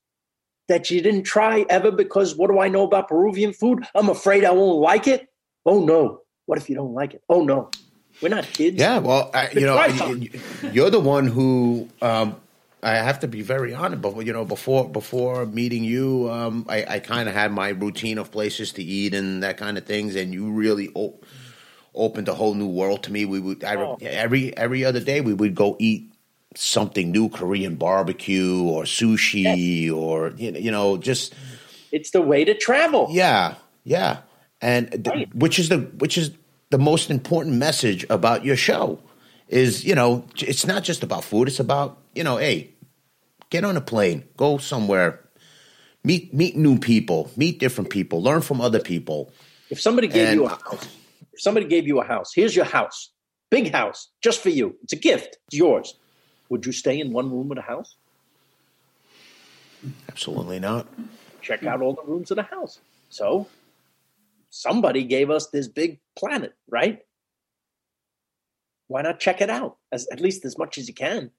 that 0.68 0.92
you 0.92 1.02
didn't 1.02 1.24
try 1.24 1.66
ever 1.70 1.92
because 1.92 2.36
what 2.36 2.52
do 2.52 2.60
I 2.60 2.68
know 2.68 2.84
about 2.84 3.08
Peruvian 3.08 3.54
food? 3.54 3.86
I'm 3.96 4.10
afraid 4.10 4.44
I 4.44 4.52
won't 4.52 4.80
like 4.80 5.08
it. 5.08 5.28
Oh 5.66 5.84
no, 5.84 6.22
what 6.46 6.58
if 6.58 6.70
you 6.70 6.76
don't 6.76 6.94
like 6.94 7.14
it? 7.14 7.24
Oh 7.30 7.44
no, 7.44 7.72
we're 8.22 8.30
not 8.30 8.46
kids. 8.46 8.78
Yeah, 8.78 9.00
well, 9.00 9.32
I, 9.34 9.50
you 9.52 9.62
know, 9.62 10.16
you're 10.72 10.90
the 10.90 11.00
one 11.00 11.28
who 11.28 11.90
um, 12.02 12.36
I 12.84 12.96
have 12.96 13.20
to 13.22 13.28
be 13.28 13.42
very 13.42 13.74
honest. 13.74 14.02
But 14.02 14.18
you 14.26 14.34
know, 14.34 14.46
before 14.46 14.90
before 14.90 15.46
meeting 15.46 15.84
you, 15.84 16.30
um, 16.30 16.66
I, 16.70 16.86
I 16.88 17.00
kind 17.00 17.28
of 17.28 17.36
had 17.36 17.52
my 17.52 17.70
routine 17.70 18.18
of 18.18 18.32
places 18.32 18.72
to 18.74 18.84
eat 18.84 19.14
and 19.14 19.44
that 19.44 19.58
kind 19.58 19.78
of 19.78 19.86
things, 19.86 20.16
and 20.16 20.34
you 20.34 20.52
really 20.52 20.90
op- 20.94 21.26
opened 21.96 22.28
a 22.28 22.34
whole 22.34 22.54
new 22.54 22.68
world 22.68 23.04
to 23.04 23.12
me. 23.12 23.26
We 23.26 23.40
would 23.40 23.64
I, 23.64 23.76
oh. 23.76 23.98
every 24.02 24.56
every 24.56 24.86
other 24.86 25.00
day 25.00 25.22
we 25.22 25.34
would 25.34 25.56
go 25.56 25.76
eat 25.80 26.12
something 26.56 27.12
new, 27.12 27.30
Korean 27.30 27.76
barbecue 27.76 28.64
or 28.64 28.84
sushi 28.84 29.86
yes. 29.86 29.92
or 29.92 30.34
you 30.38 30.72
know, 30.72 30.98
just 30.98 31.34
it's 31.92 32.12
the 32.12 32.22
way 32.22 32.46
to 32.46 32.54
travel. 32.54 33.08
Yeah, 33.10 33.56
yeah 33.84 34.20
and 34.62 35.08
right. 35.08 35.34
which 35.36 35.60
is 35.60 35.70
the 35.70 35.80
which 35.80 36.18
is 36.18 36.32
the 36.70 36.78
most 36.78 37.10
important 37.10 37.56
message 37.56 38.06
about 38.10 38.44
your 38.44 38.56
show 38.56 39.00
is 39.48 39.86
you 39.86 39.96
know 39.96 40.26
it's 40.38 40.66
not 40.66 40.84
just 40.84 41.04
about 41.04 41.24
food. 41.24 41.48
It's 41.48 41.60
about 41.60 41.98
you 42.16 42.24
know 42.24 42.38
hey 42.38 42.72
get 43.50 43.64
on 43.64 43.78
a 43.78 43.82
plane 43.82 44.24
go 44.36 44.58
somewhere 44.58 45.24
meet 46.04 46.34
meet 46.34 46.56
new 46.58 46.78
people 46.78 47.32
meet 47.38 47.60
different 47.60 47.90
people 47.90 48.22
learn 48.22 48.42
from 48.42 48.62
other 48.62 48.80
people. 48.80 49.32
If 49.70 49.82
somebody 49.82 50.08
gave 50.08 50.30
and, 50.30 50.40
you 50.40 50.46
a 50.46 50.50
house 50.50 50.88
if 51.34 51.42
somebody 51.42 51.66
gave 51.68 51.88
you 51.88 52.00
a 52.00 52.04
house 52.04 52.34
here's 52.34 52.56
your 52.56 52.66
house 52.66 53.12
big 53.50 53.72
house 53.72 54.10
just 54.22 54.42
for 54.42 54.50
you. 54.50 54.76
It's 54.84 54.94
a 54.94 54.98
gift. 54.98 55.38
It's 55.48 55.58
yours. 55.58 55.96
Would 56.50 56.66
you 56.66 56.72
stay 56.72 57.00
in 57.00 57.12
one 57.12 57.32
room 57.32 57.52
of 57.52 57.56
the 57.56 57.62
house? 57.62 57.96
Absolutely 60.10 60.60
not. 60.60 60.88
Check 61.42 61.64
out 61.66 61.82
all 61.82 61.94
the 61.94 62.04
rooms 62.04 62.32
of 62.32 62.38
the 62.38 62.44
house. 62.44 62.80
So 63.10 63.48
somebody 64.50 65.04
gave 65.04 65.30
us 65.30 65.48
this 65.48 65.68
big 65.68 66.00
planet, 66.18 66.54
right? 66.70 67.00
Why 68.88 69.02
not 69.02 69.20
check 69.20 69.42
it 69.42 69.50
out 69.50 69.78
as 69.92 70.08
at 70.12 70.22
least 70.22 70.46
as 70.46 70.58
much 70.58 70.78
as 70.78 70.88
you 70.88 70.94
can? 70.94 71.32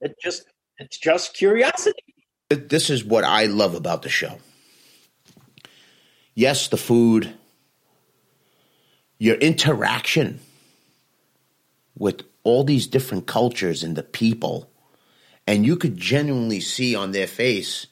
It 0.00 0.16
just 0.20 0.44
it's 0.78 0.98
just 0.98 1.34
curiosity. 1.34 2.02
This 2.48 2.90
is 2.90 3.04
what 3.04 3.24
I 3.24 3.46
love 3.46 3.74
about 3.74 4.02
the 4.02 4.08
show. 4.08 4.38
Yes, 6.34 6.68
the 6.68 6.76
food, 6.76 7.34
your 9.18 9.36
interaction 9.36 10.40
with 11.96 12.22
all 12.42 12.64
these 12.64 12.86
different 12.86 13.26
cultures 13.26 13.84
and 13.84 13.96
the 13.96 14.02
people, 14.02 14.70
and 15.46 15.64
you 15.64 15.76
could 15.76 15.96
genuinely 15.96 16.60
see 16.60 16.96
on 16.96 17.12
their 17.12 17.26
face 17.26 17.86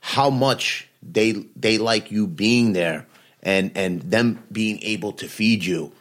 how 0.00 0.30
much 0.30 0.88
they 1.02 1.32
they 1.56 1.78
like 1.78 2.10
you 2.10 2.26
being 2.26 2.72
there 2.72 3.06
and 3.42 3.72
and 3.74 4.02
them 4.02 4.44
being 4.52 4.78
able 4.82 5.12
to 5.12 5.28
feed 5.28 5.64
you 5.64 5.92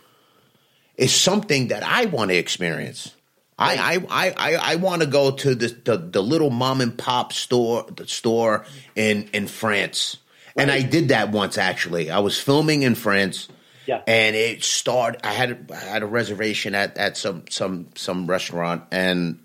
is 0.97 1.13
something 1.13 1.69
that 1.69 1.83
I 1.83 2.05
want 2.05 2.31
to 2.31 2.37
experience. 2.37 3.13
I 3.57 4.03
I 4.09 4.33
I, 4.37 4.55
I 4.55 4.75
want 4.75 5.01
to 5.01 5.07
go 5.07 5.31
to 5.31 5.55
the, 5.55 5.67
the, 5.67 5.97
the 5.97 6.21
little 6.21 6.49
mom 6.49 6.81
and 6.81 6.97
pop 6.97 7.31
store 7.31 7.85
the 7.95 8.07
store 8.07 8.65
in 8.95 9.29
in 9.33 9.47
France, 9.47 10.17
right. 10.55 10.63
and 10.63 10.71
I 10.71 10.81
did 10.81 11.09
that 11.09 11.31
once 11.31 11.57
actually. 11.57 12.11
I 12.11 12.19
was 12.19 12.39
filming 12.39 12.83
in 12.83 12.95
France, 12.95 13.47
yeah, 13.85 14.01
and 14.07 14.35
it 14.35 14.63
started. 14.63 15.25
I 15.25 15.31
had 15.31 15.71
I 15.71 15.77
had 15.77 16.03
a 16.03 16.05
reservation 16.05 16.75
at 16.75 16.97
at 16.97 17.15
some 17.15 17.45
some 17.49 17.87
some 17.95 18.27
restaurant, 18.27 18.83
and 18.91 19.39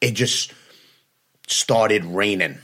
it 0.00 0.12
just 0.12 0.52
started 1.48 2.04
raining, 2.04 2.58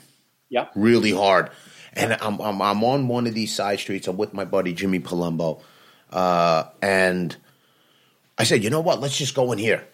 yeah, 0.48 0.68
really 0.76 1.12
hard. 1.12 1.50
And 1.92 2.12
I'm, 2.12 2.40
I'm 2.40 2.62
I'm 2.62 2.84
on 2.84 3.08
one 3.08 3.26
of 3.26 3.34
these 3.34 3.52
side 3.54 3.80
streets. 3.80 4.06
I'm 4.06 4.16
with 4.16 4.32
my 4.32 4.44
buddy 4.44 4.74
Jimmy 4.74 5.00
Palumbo, 5.00 5.60
uh, 6.10 6.64
and 6.80 7.36
I 8.36 8.44
said, 8.44 8.64
you 8.64 8.70
know 8.70 8.80
what? 8.80 9.00
Let's 9.00 9.16
just 9.16 9.34
go 9.34 9.52
in 9.52 9.58
here 9.58 9.84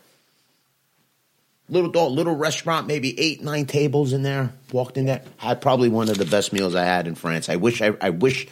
little 1.71 1.91
dog, 1.91 2.13
little 2.13 2.37
restaurant, 2.37 2.87
maybe 2.87 3.19
eight, 3.19 3.43
nine 3.43 3.65
tables 3.65 4.13
in 4.13 4.23
there. 4.23 4.53
Walked 4.73 4.97
in 4.97 5.07
there, 5.07 5.23
had 5.39 5.61
probably 5.61 5.89
one 5.89 6.09
of 6.09 6.19
the 6.19 6.25
best 6.25 6.53
meals 6.53 6.75
I 6.75 6.85
had 6.85 7.07
in 7.07 7.15
France. 7.15 7.49
I 7.49 7.57
wish 7.57 7.81
I, 7.81 7.95
I 8.01 8.11
wish 8.11 8.49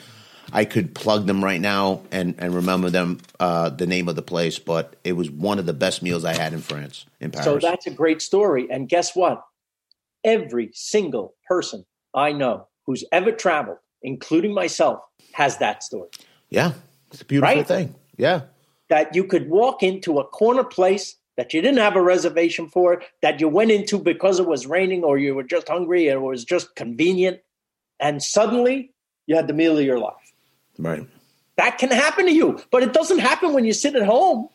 I 0.53 0.65
could 0.65 0.95
plug 0.95 1.27
them 1.27 1.45
right 1.45 1.61
now 1.61 2.03
and, 2.11 2.35
and 2.39 2.55
remember 2.55 2.91
them 2.91 3.19
uh, 3.39 3.69
the 3.71 3.87
name 3.87 4.09
of 4.09 4.17
the 4.17 4.23
place, 4.23 4.59
but 4.59 4.97
it 5.05 5.13
was 5.13 5.31
one 5.31 5.59
of 5.59 5.67
the 5.67 5.75
best 5.75 6.03
meals 6.03 6.25
I 6.25 6.35
had 6.35 6.53
in 6.53 6.61
France 6.61 7.05
in 7.21 7.31
Paris. 7.31 7.45
So 7.45 7.59
that's 7.59 7.87
a 7.87 7.91
great 7.91 8.23
story. 8.23 8.69
And 8.71 8.89
guess 8.89 9.15
what? 9.15 9.43
Every 10.25 10.71
single 10.73 11.35
person 11.47 11.85
I 12.15 12.33
know 12.33 12.69
who's 12.87 13.05
ever 13.13 13.33
traveled, 13.33 13.79
including 14.03 14.55
myself, 14.55 15.01
has 15.33 15.59
that 15.59 15.83
story. 15.83 16.09
Yeah, 16.49 16.73
it's 17.13 17.21
a 17.21 17.25
beautiful 17.25 17.57
right? 17.57 17.67
thing. 17.67 17.95
Yeah, 18.17 18.43
that 18.89 19.15
you 19.15 19.25
could 19.25 19.49
walk 19.49 19.83
into 19.83 20.19
a 20.19 20.25
corner 20.25 20.65
place 20.65 21.17
that 21.39 21.55
you 21.55 21.63
didn't 21.63 21.79
have 21.79 21.95
a 21.95 22.03
reservation 22.03 22.69
for, 22.69 23.01
that 23.23 23.41
you 23.41 23.49
went 23.49 23.71
into 23.71 23.97
because 23.97 24.41
it 24.41 24.47
was 24.47 24.67
raining 24.67 25.05
or 25.05 25.19
you 25.19 25.37
were 25.37 25.45
just 25.45 25.69
hungry 25.69 26.09
and 26.09 26.17
it 26.17 26.25
was 26.25 26.45
just 26.45 26.75
convenient, 26.75 27.41
and 28.01 28.21
suddenly 28.21 28.93
you 29.27 29.37
had 29.37 29.47
the 29.47 29.53
meal 29.53 29.79
of 29.79 29.85
your 29.85 30.01
life. 30.01 30.33
Right. 30.79 31.07
That 31.57 31.79
can 31.79 31.91
happen 31.91 32.27
to 32.27 32.33
you, 32.33 32.61
but 32.73 32.83
it 32.83 32.93
doesn't 32.93 33.21
happen 33.21 33.53
when 33.53 33.65
you 33.65 33.73
sit 33.73 33.95
at 33.95 34.03
home. 34.03 34.49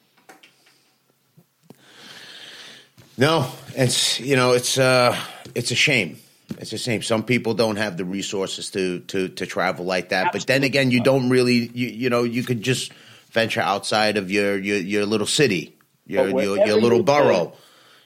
No, 3.17 3.49
it's 3.75 4.19
you 4.19 4.35
know 4.35 4.51
it's 4.51 4.77
uh 4.77 5.17
it's 5.55 5.71
a 5.71 5.75
shame. 5.75 6.17
It's 6.57 6.73
a 6.73 6.77
shame. 6.77 7.01
Some 7.01 7.23
people 7.23 7.53
don't 7.53 7.77
have 7.77 7.95
the 7.95 8.05
resources 8.05 8.69
to 8.71 8.99
to 9.01 9.29
to 9.29 9.45
travel 9.45 9.85
like 9.85 10.09
that. 10.09 10.27
Absolutely. 10.27 10.39
But 10.39 10.47
then 10.47 10.63
again, 10.63 10.91
you 10.91 11.01
don't 11.01 11.29
really 11.29 11.69
you 11.73 11.87
you 11.87 12.09
know 12.09 12.23
you 12.23 12.43
could 12.43 12.61
just 12.61 12.91
venture 13.33 13.61
outside 13.61 14.17
of 14.17 14.31
your 14.31 14.57
your, 14.57 14.77
your 14.77 15.05
little 15.05 15.27
city 15.27 15.77
your 16.05 16.29
your, 16.29 16.65
your 16.65 16.79
little 16.79 16.99
you 16.99 17.03
borough. 17.03 17.43
Live, 17.45 17.53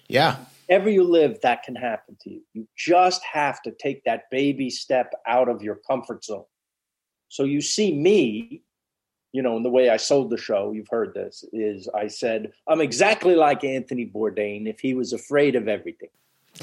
yeah. 0.07 0.37
Wherever 0.67 0.89
you 0.89 1.03
live, 1.03 1.39
that 1.41 1.63
can 1.63 1.75
happen 1.75 2.17
to 2.21 2.29
you. 2.29 2.41
You 2.53 2.67
just 2.75 3.23
have 3.23 3.61
to 3.63 3.71
take 3.71 4.03
that 4.03 4.29
baby 4.29 4.69
step 4.69 5.13
out 5.25 5.47
of 5.49 5.61
your 5.61 5.75
comfort 5.75 6.25
zone. 6.25 6.43
So 7.29 7.43
you 7.43 7.61
see 7.61 7.93
me, 7.95 8.61
you 9.31 9.41
know, 9.41 9.55
in 9.57 9.63
the 9.63 9.69
way 9.69 9.89
I 9.89 9.97
sold 9.97 10.29
the 10.29 10.37
show, 10.37 10.73
you've 10.73 10.89
heard 10.89 11.13
this, 11.13 11.45
is 11.53 11.87
I 11.89 12.07
said, 12.07 12.51
I'm 12.67 12.81
exactly 12.81 13.35
like 13.35 13.63
Anthony 13.63 14.05
Bourdain 14.05 14.67
if 14.67 14.79
he 14.79 14.93
was 14.93 15.13
afraid 15.13 15.55
of 15.55 15.67
everything. 15.69 16.09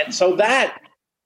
and 0.00 0.14
so 0.14 0.34
that 0.36 0.80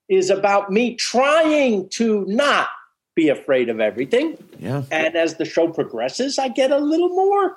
is 0.09 0.31
about 0.31 0.71
me 0.71 0.95
trying 0.97 1.89
to 1.91 2.25
not 2.27 2.69
be 3.15 3.29
afraid 3.29 3.69
of 3.69 3.81
everything. 3.81 4.37
Yeah. 4.59 4.83
And 4.91 5.15
as 5.17 5.37
the 5.37 5.45
show 5.45 5.69
progresses, 5.69 6.39
I 6.39 6.49
get 6.49 6.71
a 6.71 6.79
little 6.79 7.11
more 7.11 7.57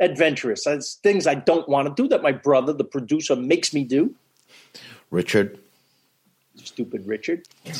adventurous. 0.00 0.66
It's 0.66 0.94
things 0.96 1.26
I 1.26 1.34
don't 1.34 1.68
want 1.68 1.88
to 1.88 2.02
do 2.02 2.08
that 2.08 2.22
my 2.22 2.32
brother, 2.32 2.72
the 2.72 2.84
producer, 2.84 3.36
makes 3.36 3.72
me 3.72 3.84
do. 3.84 4.14
Richard. 5.10 5.58
Stupid 6.56 7.06
Richard. 7.06 7.46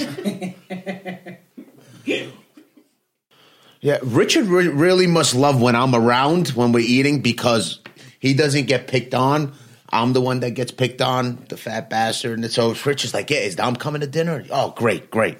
yeah, 3.80 3.98
Richard 4.02 4.46
re- 4.46 4.68
really 4.68 5.06
must 5.06 5.34
love 5.34 5.60
when 5.60 5.76
I'm 5.76 5.94
around 5.94 6.48
when 6.48 6.72
we're 6.72 6.80
eating 6.80 7.20
because 7.20 7.80
he 8.18 8.34
doesn't 8.34 8.66
get 8.66 8.88
picked 8.88 9.14
on. 9.14 9.52
I'm 9.90 10.14
the 10.14 10.22
one 10.22 10.40
that 10.40 10.52
gets 10.52 10.72
picked 10.72 11.02
on, 11.02 11.44
the 11.50 11.58
fat 11.58 11.90
bastard. 11.90 12.38
And 12.38 12.50
so 12.50 12.74
Richard's 12.86 13.12
like, 13.12 13.28
yeah, 13.28 13.40
is 13.40 13.56
Dom 13.56 13.76
coming 13.76 14.00
to 14.00 14.06
dinner? 14.06 14.44
Oh, 14.50 14.70
great, 14.70 15.10
great. 15.10 15.36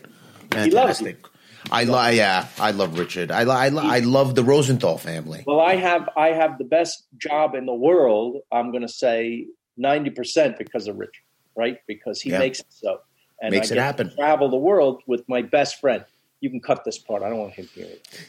Fantastic. 0.50 1.26
I 1.70 1.84
lo- 1.84 2.08
yeah, 2.08 2.46
I 2.58 2.72
love 2.72 2.98
Richard. 2.98 3.30
I 3.30 3.44
lo- 3.44 3.54
I, 3.54 3.68
lo- 3.68 3.82
I 3.84 4.00
love 4.00 4.34
the 4.34 4.42
Rosenthal 4.42 4.98
family. 4.98 5.44
Well, 5.46 5.60
I 5.60 5.76
have 5.76 6.08
I 6.16 6.28
have 6.28 6.58
the 6.58 6.64
best 6.64 7.04
job 7.18 7.54
in 7.54 7.66
the 7.66 7.74
world. 7.74 8.38
I'm 8.50 8.70
going 8.70 8.82
to 8.82 8.92
say 8.92 9.46
ninety 9.76 10.10
percent 10.10 10.58
because 10.58 10.88
of 10.88 10.98
Richard, 10.98 11.24
right? 11.56 11.78
Because 11.86 12.20
he 12.20 12.30
yeah. 12.30 12.38
makes 12.38 12.60
it 12.60 12.66
so, 12.70 13.00
and 13.40 13.52
makes 13.52 13.70
I 13.70 13.76
it 13.76 13.78
happen. 13.78 14.14
travel 14.14 14.48
the 14.48 14.56
world 14.56 15.02
with 15.06 15.28
my 15.28 15.42
best 15.42 15.80
friend. 15.80 16.04
You 16.40 16.50
can 16.50 16.60
cut 16.60 16.84
this 16.84 16.98
part. 16.98 17.22
I 17.22 17.28
don't 17.28 17.38
want 17.38 17.52
him 17.54 17.66
to 17.68 17.72
hear 17.72 17.86
it. 17.86 18.08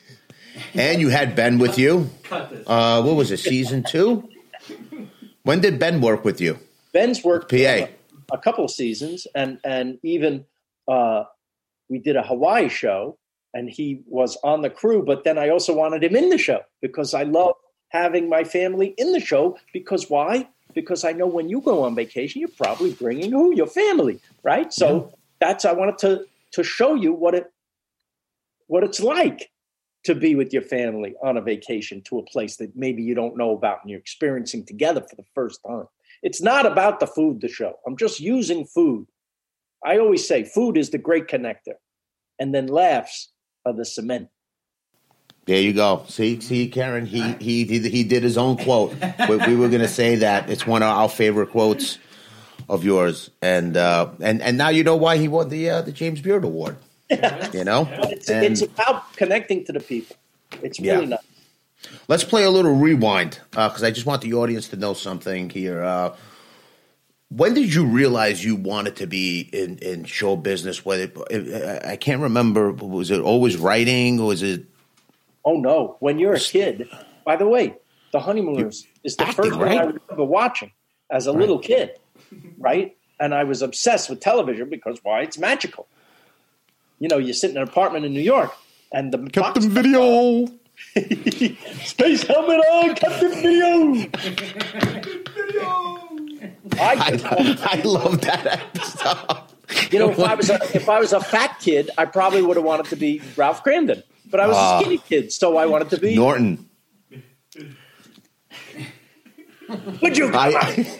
And 0.75 1.01
you 1.01 1.09
had 1.09 1.35
Ben 1.35 1.57
with 1.57 1.79
you. 1.79 2.11
Uh, 2.29 3.01
what 3.01 3.15
was 3.15 3.31
it? 3.31 3.37
Season 3.39 3.81
two. 3.81 4.29
When 5.41 5.61
did 5.61 5.79
Ben 5.79 5.99
work 5.99 6.23
with 6.23 6.39
you? 6.39 6.59
Ben's 6.91 7.23
worked 7.23 7.49
PA 7.49 7.55
a, 7.57 7.89
a 8.31 8.37
couple 8.37 8.63
of 8.63 8.69
seasons, 8.69 9.25
and 9.33 9.57
and 9.63 9.97
even 10.03 10.45
uh, 10.87 11.23
we 11.89 11.97
did 11.97 12.15
a 12.15 12.21
Hawaii 12.21 12.69
show 12.69 13.17
and 13.53 13.69
he 13.69 14.01
was 14.07 14.37
on 14.43 14.61
the 14.61 14.69
crew. 14.69 15.03
But 15.03 15.23
then 15.23 15.37
I 15.37 15.49
also 15.49 15.73
wanted 15.73 16.03
him 16.03 16.15
in 16.15 16.29
the 16.29 16.37
show 16.37 16.61
because 16.81 17.13
I 17.13 17.23
love 17.23 17.55
having 17.89 18.27
my 18.27 18.43
family 18.43 18.93
in 18.97 19.11
the 19.11 19.19
show. 19.19 19.57
Because 19.71 20.09
why? 20.09 20.49
Because 20.73 21.03
I 21.03 21.11
know 21.11 21.27
when 21.27 21.49
you 21.49 21.61
go 21.61 21.83
on 21.83 21.95
vacation, 21.95 22.39
you're 22.39 22.49
probably 22.49 22.93
bringing 22.93 23.31
who 23.31 23.55
your 23.55 23.67
family, 23.67 24.19
right? 24.41 24.73
So 24.73 24.95
yeah. 24.95 25.15
that's 25.39 25.65
I 25.65 25.73
wanted 25.73 25.97
to 25.99 26.25
to 26.53 26.63
show 26.63 26.95
you 26.95 27.13
what 27.13 27.35
it 27.35 27.51
what 28.67 28.83
it's 28.83 28.99
like 28.99 29.51
to 30.03 30.15
be 30.15 30.35
with 30.35 30.51
your 30.51 30.61
family 30.61 31.15
on 31.23 31.37
a 31.37 31.41
vacation 31.41 32.01
to 32.01 32.19
a 32.19 32.23
place 32.23 32.57
that 32.57 32.75
maybe 32.75 33.01
you 33.03 33.15
don't 33.15 33.37
know 33.37 33.51
about 33.51 33.79
and 33.81 33.89
you're 33.89 33.99
experiencing 33.99 34.65
together 34.65 35.01
for 35.01 35.15
the 35.15 35.25
first 35.33 35.61
time. 35.65 35.85
It's 36.23 36.41
not 36.41 36.65
about 36.65 36.99
the 36.99 37.07
food, 37.07 37.39
the 37.39 37.47
show. 37.47 37.75
I'm 37.87 37.97
just 37.97 38.19
using 38.19 38.65
food. 38.65 39.07
I 39.85 39.97
always 39.97 40.27
say 40.27 40.43
food 40.43 40.77
is 40.77 40.89
the 40.89 40.97
great 40.97 41.27
connector, 41.27 41.75
and 42.39 42.53
then 42.53 42.67
laughs 42.67 43.32
of 43.65 43.77
the 43.77 43.85
cement. 43.85 44.29
There 45.45 45.59
you 45.59 45.73
go. 45.73 46.05
See, 46.07 46.39
see, 46.39 46.69
Karen, 46.69 47.05
he 47.05 47.33
he 47.33 47.65
he, 47.65 47.79
he 47.89 48.03
did 48.03 48.23
his 48.23 48.37
own 48.37 48.55
quote. 48.57 48.93
we, 49.29 49.37
we, 49.37 49.55
were 49.55 49.67
going 49.67 49.81
to 49.81 49.89
say 49.89 50.15
that 50.17 50.49
it's 50.49 50.65
one 50.65 50.81
of 50.81 50.89
our 50.89 51.09
favorite 51.09 51.49
quotes 51.49 51.97
of 52.69 52.85
yours, 52.85 53.29
and 53.41 53.75
uh, 53.75 54.09
and 54.21 54.41
and 54.41 54.57
now 54.57 54.69
you 54.69 54.83
know 54.85 54.95
why 54.95 55.17
he 55.17 55.27
won 55.27 55.49
the 55.49 55.69
uh, 55.69 55.81
the 55.81 55.91
James 55.91 56.21
Beard 56.21 56.45
Award. 56.45 56.77
you 57.09 57.63
know, 57.65 57.87
it's, 58.03 58.29
and, 58.29 58.45
it's 58.45 58.61
about 58.61 59.13
connecting 59.17 59.65
to 59.65 59.73
the 59.73 59.81
people. 59.81 60.15
It's 60.61 60.79
really 60.79 61.03
yeah. 61.03 61.09
nice. 61.09 61.19
Let's 62.07 62.23
play 62.23 62.43
a 62.45 62.49
little 62.49 62.73
rewind 62.75 63.41
because 63.51 63.83
uh, 63.83 63.87
I 63.87 63.91
just 63.91 64.05
want 64.05 64.21
the 64.21 64.35
audience 64.35 64.69
to 64.69 64.77
know 64.77 64.93
something 64.93 65.49
here. 65.49 65.83
When 67.35 67.55
did 67.55 67.73
you 67.73 67.85
realize 67.85 68.45
you 68.45 68.55
wanted 68.55 68.95
to 68.97 69.07
be 69.07 69.49
in, 69.51 69.79
in 69.79 70.03
show 70.03 70.35
business? 70.35 70.85
Whether 70.85 71.11
I 71.83 71.95
can't 71.95 72.21
remember, 72.21 72.71
was 72.71 73.09
it 73.09 73.21
always 73.21 73.57
writing 73.57 74.19
or 74.19 74.27
was 74.27 74.43
it? 74.43 74.65
Oh 75.43 75.55
no! 75.55 75.97
When 75.99 76.19
you're 76.19 76.35
a 76.35 76.39
kid, 76.39 76.87
by 77.25 77.35
the 77.35 77.47
way, 77.47 77.75
The 78.11 78.19
Honeymooners 78.19 78.85
is 79.03 79.15
the 79.15 79.23
acting, 79.23 79.45
first 79.45 79.57
right? 79.57 79.69
thing 79.69 79.79
I 79.79 79.83
remember 79.83 80.23
watching 80.25 80.71
as 81.09 81.25
a 81.25 81.31
right. 81.31 81.39
little 81.39 81.57
kid, 81.57 81.97
right? 82.59 82.95
And 83.19 83.33
I 83.33 83.45
was 83.45 83.63
obsessed 83.63 84.11
with 84.11 84.19
television 84.19 84.69
because 84.69 84.99
why? 85.01 85.21
It's 85.21 85.39
magical. 85.39 85.87
You 86.99 87.07
know, 87.07 87.17
you 87.17 87.33
sit 87.33 87.49
in 87.49 87.57
an 87.57 87.63
apartment 87.63 88.05
in 88.05 88.13
New 88.13 88.21
York, 88.21 88.53
and 88.91 89.11
the 89.11 89.17
Captain 89.31 89.69
Video. 89.69 90.47
Space 91.83 92.23
helmet 92.23 92.59
on, 92.59 92.95
Captain 92.95 93.31
Video. 93.31 93.93
video. 95.33 95.92
I, 96.73 97.19
I, 97.25 97.77
I 97.77 97.81
love 97.81 98.21
that 98.21 98.47
episode. 98.47 99.53
You 99.91 99.99
know, 99.99 100.11
if 100.11 100.19
I 100.19 100.35
was 100.35 100.49
a, 100.49 100.59
if 100.75 100.87
I 100.87 100.99
was 100.99 101.13
a 101.13 101.19
fat 101.19 101.59
kid, 101.59 101.89
I 101.97 102.05
probably 102.05 102.41
would 102.41 102.57
have 102.57 102.65
wanted 102.65 102.87
to 102.87 102.95
be 102.95 103.21
Ralph 103.35 103.63
Kramden. 103.63 104.03
But 104.29 104.39
I 104.39 104.47
was 104.47 104.55
uh, 104.55 104.59
a 104.59 104.63
ah. 104.63 104.79
skinny 104.79 104.97
kid, 104.97 105.31
so 105.31 105.57
I 105.57 105.65
wanted 105.65 105.89
to 105.91 105.99
be 105.99 106.15
Norton. 106.15 106.69
Would 110.01 110.17
you? 110.17 110.31
I, 110.33 110.99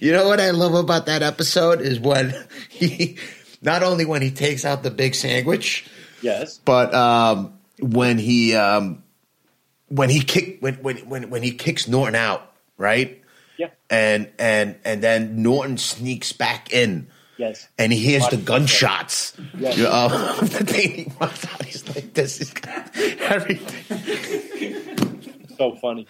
you 0.00 0.12
know 0.12 0.28
what 0.28 0.40
I 0.40 0.50
love 0.50 0.74
about 0.74 1.06
that 1.06 1.22
episode 1.22 1.80
is 1.80 1.98
when 1.98 2.34
he, 2.68 3.18
not 3.62 3.82
only 3.82 4.04
when 4.04 4.22
he 4.22 4.30
takes 4.30 4.64
out 4.64 4.82
the 4.82 4.90
big 4.90 5.14
sandwich, 5.14 5.86
yes, 6.22 6.58
but 6.58 6.94
um, 6.94 7.58
when 7.80 8.18
he 8.18 8.54
um, 8.54 9.02
when 9.88 10.10
he 10.10 10.20
kick 10.20 10.58
when 10.60 10.74
when 10.76 10.98
when 11.08 11.30
when 11.30 11.42
he 11.42 11.52
kicks 11.52 11.88
Norton 11.88 12.14
out, 12.14 12.52
right? 12.76 13.22
Yeah. 13.58 13.70
And 13.90 14.30
and 14.38 14.76
and 14.84 15.02
then 15.02 15.42
Norton 15.42 15.78
sneaks 15.78 16.32
back 16.32 16.72
in. 16.72 17.08
Yes. 17.36 17.68
And 17.78 17.92
he 17.92 17.98
hears 17.98 18.28
the 18.28 18.36
gunshots. 18.36 19.36
Yes. 19.58 19.76
You 19.76 19.84
know, 19.84 20.08
the 20.40 20.64
thing 20.64 20.90
he 20.92 21.12
runs 21.20 21.44
out, 21.46 21.64
he's 21.64 21.88
like 21.88 22.14
this 22.14 22.40
is 22.40 22.54
everything. 23.20 24.90
So 25.56 25.76
funny. 25.76 26.08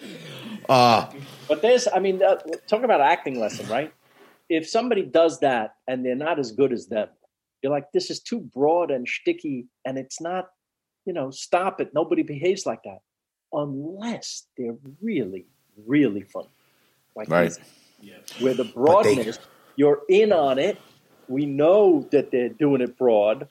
Uh 0.67 1.11
But 1.47 1.61
there's, 1.61 1.87
I 1.87 1.99
mean, 1.99 2.23
uh, 2.23 2.37
talk 2.67 2.83
about 2.83 2.99
acting 2.99 3.39
lesson, 3.39 3.67
right? 3.69 3.93
If 4.49 4.67
somebody 4.67 5.03
does 5.03 5.39
that 5.41 5.75
and 5.87 6.03
they're 6.03 6.15
not 6.15 6.39
as 6.39 6.51
good 6.51 6.73
as 6.73 6.87
them, 6.87 7.09
you're 7.61 7.71
like, 7.71 7.91
this 7.93 8.09
is 8.09 8.19
too 8.19 8.39
broad 8.39 8.89
and 8.89 9.07
sticky, 9.07 9.67
and 9.85 9.99
it's 9.99 10.19
not, 10.19 10.49
you 11.05 11.13
know, 11.13 11.29
stop 11.29 11.79
it. 11.79 11.93
Nobody 11.93 12.23
behaves 12.23 12.65
like 12.65 12.81
that 12.83 12.99
unless 13.53 14.47
they're 14.57 14.77
really, 15.01 15.45
really 15.85 16.23
funny. 16.23 16.49
Like 17.15 17.29
Right. 17.29 17.49
this. 17.49 17.59
Where 18.39 18.53
the 18.53 18.65
broadness, 18.65 19.39
you're 19.75 20.01
in 20.09 20.31
on 20.31 20.59
it. 20.59 20.79
We 21.27 21.45
know 21.45 22.07
that 22.11 22.31
they're 22.31 22.49
doing 22.49 22.81
it 22.81 22.97
broad, 22.97 23.47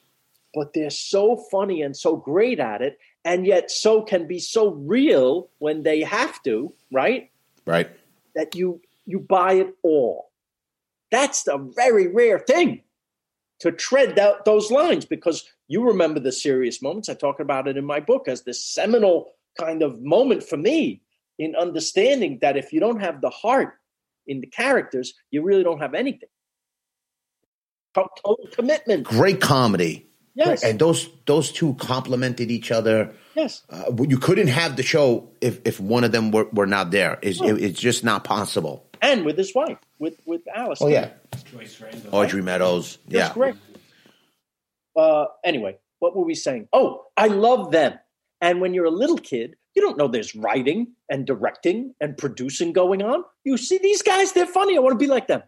but 0.52 0.72
they're 0.74 0.90
so 0.90 1.36
funny 1.50 1.82
and 1.82 1.96
so 1.96 2.16
great 2.16 2.60
at 2.60 2.82
it, 2.82 2.98
and 3.24 3.46
yet 3.46 3.70
so 3.70 4.02
can 4.02 4.26
be 4.26 4.38
so 4.38 4.70
real 4.70 5.48
when 5.58 5.82
they 5.82 6.02
have 6.02 6.42
to, 6.44 6.72
right? 6.92 7.30
right. 7.66 7.90
that 8.34 8.54
you 8.54 8.80
you 9.06 9.20
buy 9.20 9.54
it 9.54 9.74
all. 9.82 10.30
That's 11.10 11.46
a 11.46 11.58
very 11.58 12.08
rare 12.08 12.38
thing 12.38 12.82
to 13.60 13.70
tread 13.72 14.16
that, 14.16 14.44
those 14.44 14.70
lines 14.70 15.04
because 15.04 15.44
you 15.68 15.84
remember 15.86 16.20
the 16.20 16.32
serious 16.32 16.82
moments. 16.82 17.08
I 17.08 17.14
talk 17.14 17.40
about 17.40 17.68
it 17.68 17.76
in 17.76 17.84
my 17.84 18.00
book 18.00 18.28
as 18.28 18.42
this 18.42 18.64
seminal 18.64 19.32
kind 19.58 19.82
of 19.82 20.02
moment 20.02 20.42
for 20.42 20.56
me 20.56 21.02
in 21.38 21.54
understanding 21.56 22.38
that 22.42 22.56
if 22.56 22.72
you 22.72 22.80
don't 22.80 23.00
have 23.00 23.20
the 23.20 23.30
heart 23.30 23.74
in 24.26 24.40
the 24.40 24.46
characters, 24.46 25.14
you 25.30 25.42
really 25.42 25.64
don't 25.64 25.80
have 25.80 25.94
anything. 25.94 26.28
Total 27.94 28.38
commitment. 28.52 29.04
Great 29.04 29.40
comedy. 29.40 30.08
Yes. 30.34 30.64
And 30.64 30.80
those 30.80 31.08
those 31.26 31.52
two 31.52 31.74
complemented 31.74 32.50
each 32.50 32.72
other. 32.72 33.14
Yes. 33.36 33.62
Uh, 33.70 33.84
you 34.08 34.18
couldn't 34.18 34.48
have 34.48 34.76
the 34.76 34.82
show 34.82 35.30
if, 35.40 35.60
if 35.64 35.78
one 35.78 36.02
of 36.02 36.10
them 36.10 36.32
were, 36.32 36.48
were 36.52 36.66
not 36.66 36.90
there. 36.90 37.18
It's, 37.22 37.40
it- 37.40 37.62
it's 37.62 37.78
just 37.80 38.02
not 38.02 38.24
possible. 38.24 38.84
And 39.00 39.24
with 39.24 39.36
his 39.36 39.54
wife, 39.54 39.78
with 39.98 40.16
with 40.24 40.40
Alice. 40.52 40.80
Oh 40.80 40.88
yeah, 40.88 41.10
Joyce 41.52 41.78
Randolph. 41.80 42.14
Audrey 42.14 42.40
Meadows. 42.42 42.96
That's 43.06 43.28
Yeah, 43.28 43.34
great. 43.34 43.54
Uh, 44.96 45.26
anyway, 45.44 45.76
what 45.98 46.16
were 46.16 46.24
we 46.24 46.34
saying? 46.34 46.68
Oh, 46.72 47.04
I 47.16 47.26
love 47.26 47.70
them. 47.70 47.98
And 48.44 48.60
when 48.60 48.74
you're 48.74 48.84
a 48.84 48.90
little 48.90 49.16
kid, 49.16 49.56
you 49.74 49.80
don't 49.80 49.96
know 49.96 50.06
there's 50.06 50.34
writing 50.34 50.88
and 51.08 51.26
directing 51.26 51.94
and 51.98 52.14
producing 52.18 52.74
going 52.74 53.02
on. 53.02 53.24
You 53.42 53.56
see 53.56 53.78
these 53.78 54.02
guys, 54.02 54.32
they're 54.32 54.44
funny. 54.44 54.76
I 54.76 54.80
want 54.80 54.92
to 54.92 55.02
be 55.02 55.10
like 55.10 55.28
them. 55.28 55.42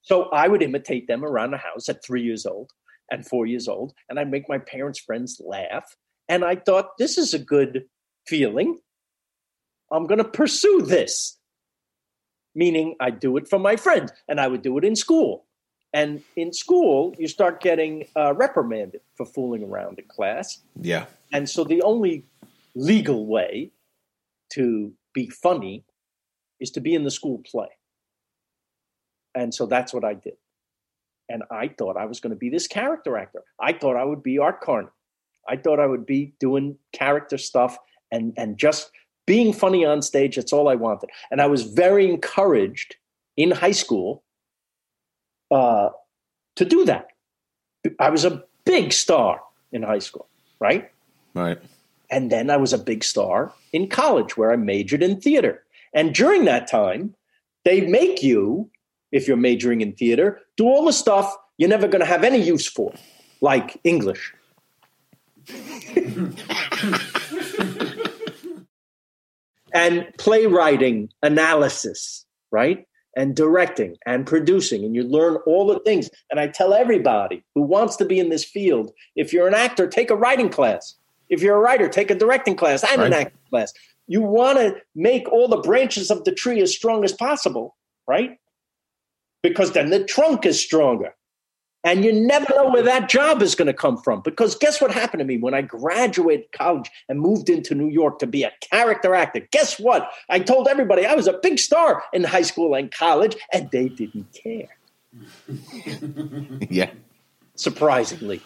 So 0.00 0.30
I 0.30 0.48
would 0.48 0.62
imitate 0.62 1.08
them 1.08 1.22
around 1.22 1.50
the 1.50 1.58
house 1.58 1.90
at 1.90 2.02
three 2.02 2.22
years 2.22 2.46
old 2.46 2.70
and 3.10 3.26
four 3.26 3.44
years 3.44 3.68
old, 3.68 3.92
and 4.08 4.18
I'd 4.18 4.30
make 4.30 4.48
my 4.48 4.56
parents' 4.56 4.98
friends 4.98 5.42
laugh. 5.44 5.94
And 6.26 6.42
I 6.42 6.56
thought, 6.56 6.96
this 6.98 7.18
is 7.18 7.34
a 7.34 7.38
good 7.38 7.84
feeling. 8.26 8.78
I'm 9.92 10.06
going 10.06 10.24
to 10.24 10.24
pursue 10.24 10.80
this. 10.80 11.36
Meaning, 12.54 12.96
I'd 12.98 13.20
do 13.20 13.36
it 13.36 13.46
for 13.46 13.58
my 13.58 13.76
friends, 13.76 14.10
and 14.26 14.40
I 14.40 14.48
would 14.48 14.62
do 14.62 14.78
it 14.78 14.84
in 14.86 14.96
school. 14.96 15.44
And 15.92 16.22
in 16.36 16.52
school, 16.52 17.14
you 17.18 17.26
start 17.26 17.60
getting 17.60 18.06
uh, 18.16 18.34
reprimanded 18.34 19.00
for 19.16 19.26
fooling 19.26 19.64
around 19.64 19.98
in 19.98 20.04
class. 20.06 20.58
yeah. 20.80 21.06
And 21.32 21.48
so 21.48 21.62
the 21.62 21.82
only 21.82 22.24
legal 22.74 23.26
way 23.26 23.70
to 24.54 24.92
be 25.14 25.28
funny 25.28 25.84
is 26.58 26.70
to 26.72 26.80
be 26.80 26.94
in 26.94 27.04
the 27.04 27.10
school 27.10 27.40
play. 27.44 27.68
And 29.34 29.54
so 29.54 29.66
that's 29.66 29.92
what 29.94 30.04
I 30.04 30.14
did. 30.14 30.34
And 31.28 31.44
I 31.50 31.68
thought 31.68 31.96
I 31.96 32.06
was 32.06 32.18
going 32.18 32.30
to 32.30 32.36
be 32.36 32.50
this 32.50 32.66
character 32.66 33.16
actor. 33.16 33.44
I 33.60 33.72
thought 33.72 33.96
I 33.96 34.04
would 34.04 34.22
be 34.22 34.38
Art 34.38 34.60
Carney. 34.60 34.88
I 35.48 35.56
thought 35.56 35.78
I 35.78 35.86
would 35.86 36.04
be 36.04 36.34
doing 36.40 36.76
character 36.92 37.38
stuff 37.38 37.78
and, 38.10 38.34
and 38.36 38.58
just 38.58 38.90
being 39.26 39.52
funny 39.52 39.84
on 39.84 40.02
stage. 40.02 40.36
That's 40.36 40.52
all 40.52 40.68
I 40.68 40.74
wanted. 40.74 41.10
And 41.30 41.40
I 41.40 41.46
was 41.46 41.62
very 41.62 42.10
encouraged 42.10 42.96
in 43.36 43.52
high 43.52 43.70
school 43.70 44.24
uh, 45.50 45.90
to 46.56 46.64
do 46.64 46.84
that. 46.84 47.08
I 47.98 48.10
was 48.10 48.24
a 48.24 48.44
big 48.64 48.92
star 48.92 49.40
in 49.72 49.82
high 49.82 49.98
school, 49.98 50.26
right? 50.58 50.90
Right. 51.34 51.58
And 52.10 52.30
then 52.30 52.50
I 52.50 52.56
was 52.56 52.72
a 52.72 52.78
big 52.78 53.04
star 53.04 53.52
in 53.72 53.88
college 53.88 54.36
where 54.36 54.52
I 54.52 54.56
majored 54.56 55.02
in 55.02 55.20
theater. 55.20 55.62
And 55.94 56.14
during 56.14 56.44
that 56.44 56.68
time, 56.68 57.14
they 57.64 57.82
make 57.82 58.22
you, 58.22 58.70
if 59.12 59.26
you're 59.28 59.36
majoring 59.36 59.80
in 59.80 59.92
theater, 59.92 60.40
do 60.56 60.64
all 60.66 60.84
the 60.84 60.92
stuff 60.92 61.34
you're 61.58 61.68
never 61.68 61.88
going 61.88 62.00
to 62.00 62.06
have 62.06 62.24
any 62.24 62.40
use 62.40 62.66
for, 62.66 62.92
like 63.40 63.78
English. 63.84 64.34
and 69.72 70.06
playwriting 70.18 71.10
analysis, 71.22 72.24
right? 72.50 72.86
And 73.20 73.36
directing 73.36 73.98
and 74.06 74.26
producing. 74.26 74.82
And 74.82 74.94
you 74.94 75.02
learn 75.02 75.36
all 75.46 75.66
the 75.66 75.78
things. 75.80 76.08
And 76.30 76.40
I 76.40 76.48
tell 76.48 76.72
everybody 76.72 77.44
who 77.54 77.60
wants 77.60 77.96
to 77.96 78.06
be 78.06 78.18
in 78.18 78.30
this 78.30 78.44
field 78.44 78.92
if 79.14 79.32
you're 79.32 79.46
an 79.46 79.54
actor, 79.54 79.86
take 79.86 80.10
a 80.10 80.16
writing 80.16 80.48
class. 80.48 80.94
If 81.28 81.42
you're 81.42 81.56
a 81.56 81.60
writer, 81.60 81.88
take 81.88 82.10
a 82.10 82.14
directing 82.14 82.56
class 82.56 82.82
and 82.82 83.02
an 83.02 83.12
acting 83.12 83.38
class. 83.50 83.74
You 84.06 84.22
want 84.22 84.56
to 84.58 84.76
make 84.94 85.28
all 85.30 85.48
the 85.48 85.58
branches 85.58 86.10
of 86.10 86.24
the 86.24 86.32
tree 86.32 86.62
as 86.62 86.74
strong 86.74 87.04
as 87.04 87.12
possible, 87.12 87.76
right? 88.08 88.38
Because 89.42 89.72
then 89.72 89.90
the 89.90 90.02
trunk 90.02 90.46
is 90.46 90.58
stronger. 90.58 91.14
And 91.82 92.04
you 92.04 92.12
never 92.12 92.46
know 92.54 92.70
where 92.70 92.82
that 92.82 93.08
job 93.08 93.40
is 93.40 93.54
going 93.54 93.66
to 93.66 93.72
come 93.74 93.96
from. 93.96 94.20
Because 94.20 94.54
guess 94.54 94.80
what 94.82 94.90
happened 94.92 95.20
to 95.20 95.24
me 95.24 95.38
when 95.38 95.54
I 95.54 95.62
graduated 95.62 96.52
college 96.52 96.90
and 97.08 97.20
moved 97.20 97.48
into 97.48 97.74
New 97.74 97.88
York 97.88 98.18
to 98.18 98.26
be 98.26 98.42
a 98.42 98.52
character 98.70 99.14
actor? 99.14 99.48
Guess 99.50 99.80
what? 99.80 100.10
I 100.28 100.40
told 100.40 100.68
everybody 100.68 101.06
I 101.06 101.14
was 101.14 101.26
a 101.26 101.38
big 101.42 101.58
star 101.58 102.02
in 102.12 102.24
high 102.24 102.42
school 102.42 102.74
and 102.74 102.92
college, 102.92 103.34
and 103.52 103.70
they 103.70 103.88
didn't 103.88 104.26
care, 104.34 104.68
Yeah. 106.70 106.90
surprisingly. 107.54 108.42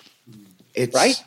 It's 0.74 0.94
Right? 0.94 1.22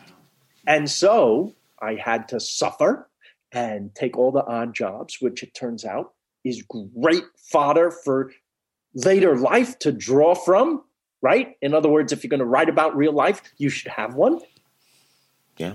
And 0.66 0.90
so 0.90 1.54
I 1.82 1.96
had 1.96 2.30
to 2.30 2.40
suffer 2.40 3.10
and 3.52 3.94
take 3.96 4.18
all 4.18 4.32
the 4.32 4.46
odd 4.46 4.74
jobs, 4.74 5.18
which 5.20 5.44
it 5.44 5.54
turns 5.54 5.84
out 5.84 6.14
is 6.46 6.64
great 6.64 7.24
fodder 7.38 7.92
for 7.92 8.32
later 8.94 9.38
life 9.38 9.78
to 9.80 9.92
draw 9.92 10.34
from, 10.34 10.84
right? 11.22 11.56
In 11.62 11.74
other 11.74 11.90
words, 11.90 12.12
if 12.12 12.24
you're 12.24 12.30
going 12.30 12.40
to 12.40 12.46
write 12.46 12.70
about 12.70 12.96
real 12.96 13.12
life, 13.14 13.42
you 13.58 13.70
should 13.70 13.92
have 13.92 14.16
one, 14.16 14.40
Yeah. 15.58 15.74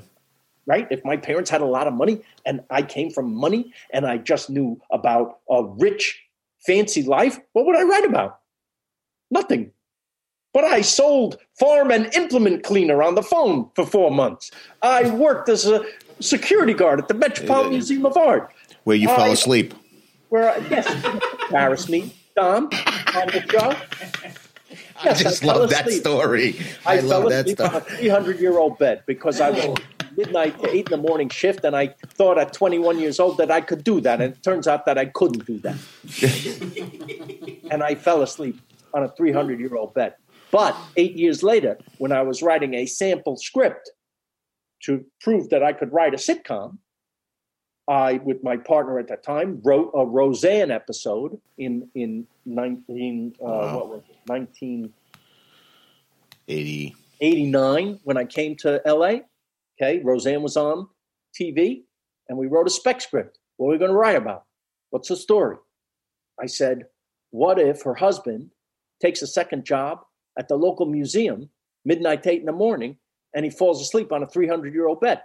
right? 0.66 0.87
If 0.90 1.05
my 1.05 1.16
parents 1.16 1.50
had 1.50 1.61
a 1.61 1.66
lot 1.66 1.87
of 1.87 1.94
money 1.94 2.22
and 2.46 2.62
I 2.70 2.83
came 2.83 3.11
from 3.11 3.35
money 3.35 3.72
and 3.92 4.07
I 4.07 4.18
just 4.18 4.50
knew 4.50 4.81
about 4.90 5.38
a 5.50 5.64
rich, 5.64 6.22
fancy 6.66 7.02
life, 7.02 7.38
what 7.52 7.66
would 7.66 7.76
I 7.76 7.83
write 7.83 8.05
about? 8.05 8.38
Nothing. 9.31 9.72
But 10.55 10.64
I 10.64 10.83
sold 10.83 11.38
farm 11.59 11.90
and 11.90 12.14
implement 12.14 12.62
cleaner 12.62 13.02
on 13.02 13.14
the 13.14 13.22
phone 13.22 13.70
for 13.74 13.87
four 13.87 14.11
months. 14.11 14.50
I 14.83 15.11
worked 15.11 15.48
as 15.48 15.66
a 15.66 15.83
security 16.20 16.74
guard 16.74 17.00
at 17.00 17.09
the 17.09 17.14
Metropolitan 17.14 17.72
Museum 17.72 18.05
of 18.07 18.16
Art, 18.16 18.52
Where 18.85 18.96
you 18.96 19.09
I- 19.09 19.16
fell 19.16 19.33
asleep. 19.33 19.74
where, 20.28 20.50
I, 20.52 20.59
yes, 20.70 20.87
embarrass 21.46 21.88
me, 21.88 22.14
Dom, 22.37 22.64
on 22.64 23.26
the 23.28 23.44
show. 23.50 23.74
I 25.02 25.14
just 25.14 25.44
I 25.44 25.46
love 25.46 25.70
that 25.70 25.90
story. 25.90 26.58
I, 26.87 26.98
I, 26.98 27.00
love 27.00 27.22
fell 27.22 27.31
that 27.31 27.46
asleep 27.46 27.60
on 27.60 27.74
a 27.74 27.81
story. 27.85 27.96
300 27.98 28.40
year 28.40 28.58
old 28.58 28.79
bed 28.79 29.02
because 29.06 29.40
I 29.40 29.50
was 29.50 29.79
midnight 30.16 30.60
to 30.62 30.70
8 30.70 30.74
in 30.74 30.90
the 30.90 31.08
morning 31.08 31.29
shift, 31.29 31.64
and 31.64 31.74
I 31.74 31.88
thought 32.14 32.38
at 32.38 32.52
21 32.52 32.98
years 32.98 33.18
old 33.18 33.38
that 33.38 33.50
I 33.50 33.60
could 33.60 33.85
do 33.85 34.00
that. 34.00 34.20
And 34.20 34.35
it 34.35 34.42
turns 34.42 34.66
out 34.66 34.87
that 34.87 34.98
I 34.98 35.06
couldn't 35.06 35.46
do 35.46 35.58
that. 35.60 35.77
and 37.70 37.83
I 37.83 37.94
fell 37.94 38.22
asleep 38.22 38.60
on 38.94 39.02
a 39.02 39.08
300 39.08 39.58
year 39.58 39.74
old 39.74 39.94
bed. 39.94 40.14
But 40.50 40.77
eight 40.96 41.16
years 41.16 41.42
later, 41.42 41.79
when 41.98 42.12
I 42.12 42.22
was 42.22 42.42
writing 42.42 42.74
a 42.74 42.87
sample 42.87 43.37
script 43.37 43.90
to 44.85 45.04
prove 45.20 45.48
that 45.48 45.62
I 45.62 45.72
could 45.72 45.92
write 45.92 46.12
a 46.12 46.18
sitcom, 46.18 46.79
I, 47.88 48.14
with 48.24 48.42
my 48.44 48.56
partner 48.56 48.98
at 48.98 49.08
that 49.08 49.22
time, 49.24 49.60
wrote 49.64 49.90
a 49.94 50.04
Roseanne 50.06 50.70
episode 50.70 51.40
in 51.58 51.88
in 51.94 52.26
19 52.46 53.35
uh, 53.40 53.44
Wow. 53.44 53.76
what 53.76 53.88
was 53.88 54.02
it? 54.08 54.16
19 54.28 54.92
80. 56.48 56.94
89 57.20 58.00
when 58.04 58.16
I 58.16 58.24
came 58.24 58.56
to 58.56 58.80
LA. 58.85 59.20
Okay, 59.80 60.00
Roseanne 60.02 60.42
was 60.42 60.56
on 60.56 60.88
TV 61.38 61.83
and 62.28 62.37
we 62.37 62.46
wrote 62.46 62.66
a 62.66 62.70
spec 62.70 63.00
script. 63.00 63.38
What 63.56 63.68
are 63.68 63.72
we 63.72 63.78
going 63.78 63.90
to 63.90 63.96
write 63.96 64.16
about? 64.16 64.44
What's 64.90 65.08
the 65.08 65.16
story? 65.16 65.56
I 66.40 66.46
said, 66.46 66.87
What 67.30 67.58
if 67.58 67.83
her 67.83 67.94
husband 67.94 68.50
takes 69.00 69.22
a 69.22 69.26
second 69.26 69.64
job 69.64 70.00
at 70.38 70.48
the 70.48 70.56
local 70.56 70.87
museum 70.87 71.48
midnight 71.85 72.26
eight 72.26 72.40
in 72.40 72.46
the 72.46 72.52
morning 72.52 72.96
and 73.35 73.44
he 73.44 73.50
falls 73.50 73.80
asleep 73.80 74.12
on 74.12 74.22
a 74.22 74.26
300 74.26 74.72
year 74.74 74.87
old 74.87 75.00
bed? 75.00 75.22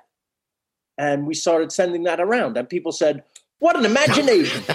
And 0.98 1.26
we 1.28 1.34
started 1.34 1.72
sending 1.72 2.04
that 2.04 2.20
around, 2.20 2.58
and 2.58 2.68
people 2.70 2.92
said, 2.92 3.24
"What 3.60 3.76
an 3.78 3.86
imagination!" 3.86 4.64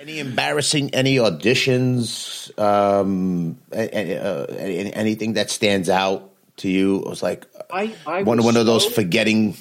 Any 0.00 0.20
embarrassing, 0.20 0.94
any 0.94 1.16
auditions, 1.16 2.56
um, 2.58 3.58
a- 3.72 3.94
a- 3.94 4.16
uh, 4.18 4.46
any- 4.54 4.94
anything 4.94 5.34
that 5.34 5.50
stands 5.50 5.90
out 5.90 6.30
to 6.58 6.68
you? 6.70 7.00
It 7.00 7.06
was 7.08 7.22
like 7.22 7.46
I, 7.70 7.94
I 8.06 8.22
one 8.22 8.38
was 8.38 8.46
one 8.46 8.56
of 8.56 8.64
those 8.64 8.86
forgetting 8.86 9.48
I 9.48 9.50
was 9.50 9.56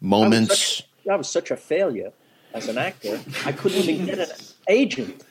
moments. 0.00 0.58
such- 0.76 0.86
I 1.10 1.16
was 1.16 1.28
such 1.28 1.50
a 1.50 1.56
failure 1.56 2.12
as 2.54 2.68
an 2.68 2.78
actor. 2.78 3.20
I 3.44 3.52
couldn't 3.52 3.78
even 3.88 4.06
get 4.06 4.18
an 4.20 4.28
agent. 4.68 5.22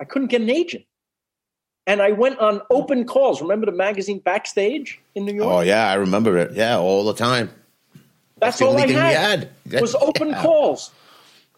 I 0.00 0.04
couldn't 0.04 0.28
get 0.28 0.40
an 0.40 0.50
agent. 0.50 0.84
And 1.88 2.02
I 2.02 2.12
went 2.12 2.38
on 2.38 2.60
open 2.70 3.04
calls. 3.06 3.40
Remember 3.40 3.66
the 3.66 3.72
magazine 3.72 4.18
Backstage 4.20 5.00
in 5.14 5.24
New 5.24 5.34
York? 5.34 5.48
oh 5.52 5.60
yeah, 5.60 5.90
I 5.90 5.94
remember 5.94 6.36
it. 6.36 6.52
Yeah, 6.52 6.78
all 6.78 7.02
the 7.04 7.14
time. 7.14 7.50
That's 8.40 8.58
the 8.58 8.66
all 8.66 8.72
only 8.72 8.82
I 8.84 8.86
thing 8.86 8.96
we 8.96 9.00
had. 9.02 9.50
had. 9.70 9.80
Was 9.80 9.94
open 9.96 10.28
Yeah. 10.28 10.42
calls. 10.42 10.90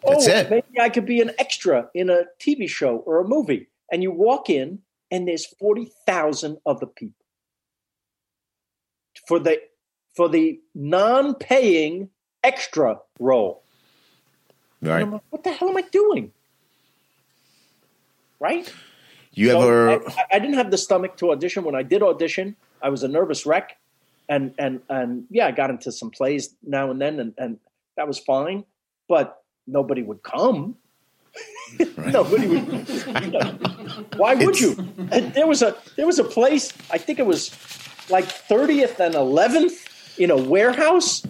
That's 0.06 0.26
oh, 0.28 0.30
it. 0.30 0.48
maybe 0.50 0.80
I 0.80 0.88
could 0.88 1.04
be 1.04 1.20
an 1.20 1.32
extra 1.38 1.90
in 1.94 2.08
a 2.08 2.24
TV 2.38 2.66
show 2.70 2.98
or 2.98 3.20
a 3.20 3.24
movie. 3.28 3.66
And 3.92 4.02
you 4.02 4.12
walk 4.12 4.48
in, 4.48 4.78
and 5.10 5.26
there's 5.28 5.44
forty 5.46 5.90
thousand 6.06 6.58
other 6.64 6.86
people 6.86 7.24
for 9.26 9.38
the 9.40 9.60
for 10.14 10.28
the 10.28 10.60
non-paying 10.74 12.08
extra 12.44 12.98
role. 13.18 13.62
And 14.80 14.90
Right? 14.90 15.02
I'm 15.02 15.12
like, 15.12 15.22
what 15.30 15.42
the 15.44 15.50
hell 15.52 15.68
am 15.68 15.76
I 15.76 15.82
doing? 15.82 16.32
Right? 18.38 18.72
You 19.32 19.50
So 19.50 19.60
ever? 19.60 20.08
I, 20.08 20.24
I 20.32 20.38
didn't 20.38 20.54
have 20.54 20.70
the 20.70 20.78
stomach 20.78 21.16
to 21.18 21.30
audition. 21.30 21.64
When 21.64 21.74
I 21.74 21.82
did 21.82 22.02
audition, 22.02 22.56
I 22.82 22.88
was 22.88 23.02
a 23.02 23.08
nervous 23.08 23.46
wreck, 23.46 23.76
and 24.28 24.54
and 24.58 24.80
and 24.88 25.24
yeah, 25.30 25.46
I 25.46 25.52
got 25.52 25.70
into 25.70 25.92
some 25.92 26.10
plays 26.10 26.54
now 26.66 26.90
and 26.90 27.00
then, 27.00 27.20
and, 27.20 27.34
and 27.38 27.58
that 27.96 28.06
was 28.08 28.18
fine. 28.18 28.64
But 29.08 29.42
nobody 29.66 30.02
would 30.02 30.22
come. 30.22 30.76
nobody 31.98 32.46
would. 32.48 32.62
Why 34.16 34.34
would 34.34 34.56
It's- 34.56 34.60
you? 34.60 34.76
And 35.12 35.32
There 35.34 35.46
was 35.46 35.62
a 35.62 35.76
there 35.96 36.06
was 36.06 36.18
a 36.18 36.24
place. 36.24 36.72
I 36.90 36.98
think 36.98 37.18
it 37.18 37.26
was 37.26 37.50
like 38.10 38.24
thirtieth 38.24 38.98
and 39.00 39.14
eleventh 39.14 40.18
in 40.18 40.30
a 40.30 40.36
warehouse. 40.36 41.22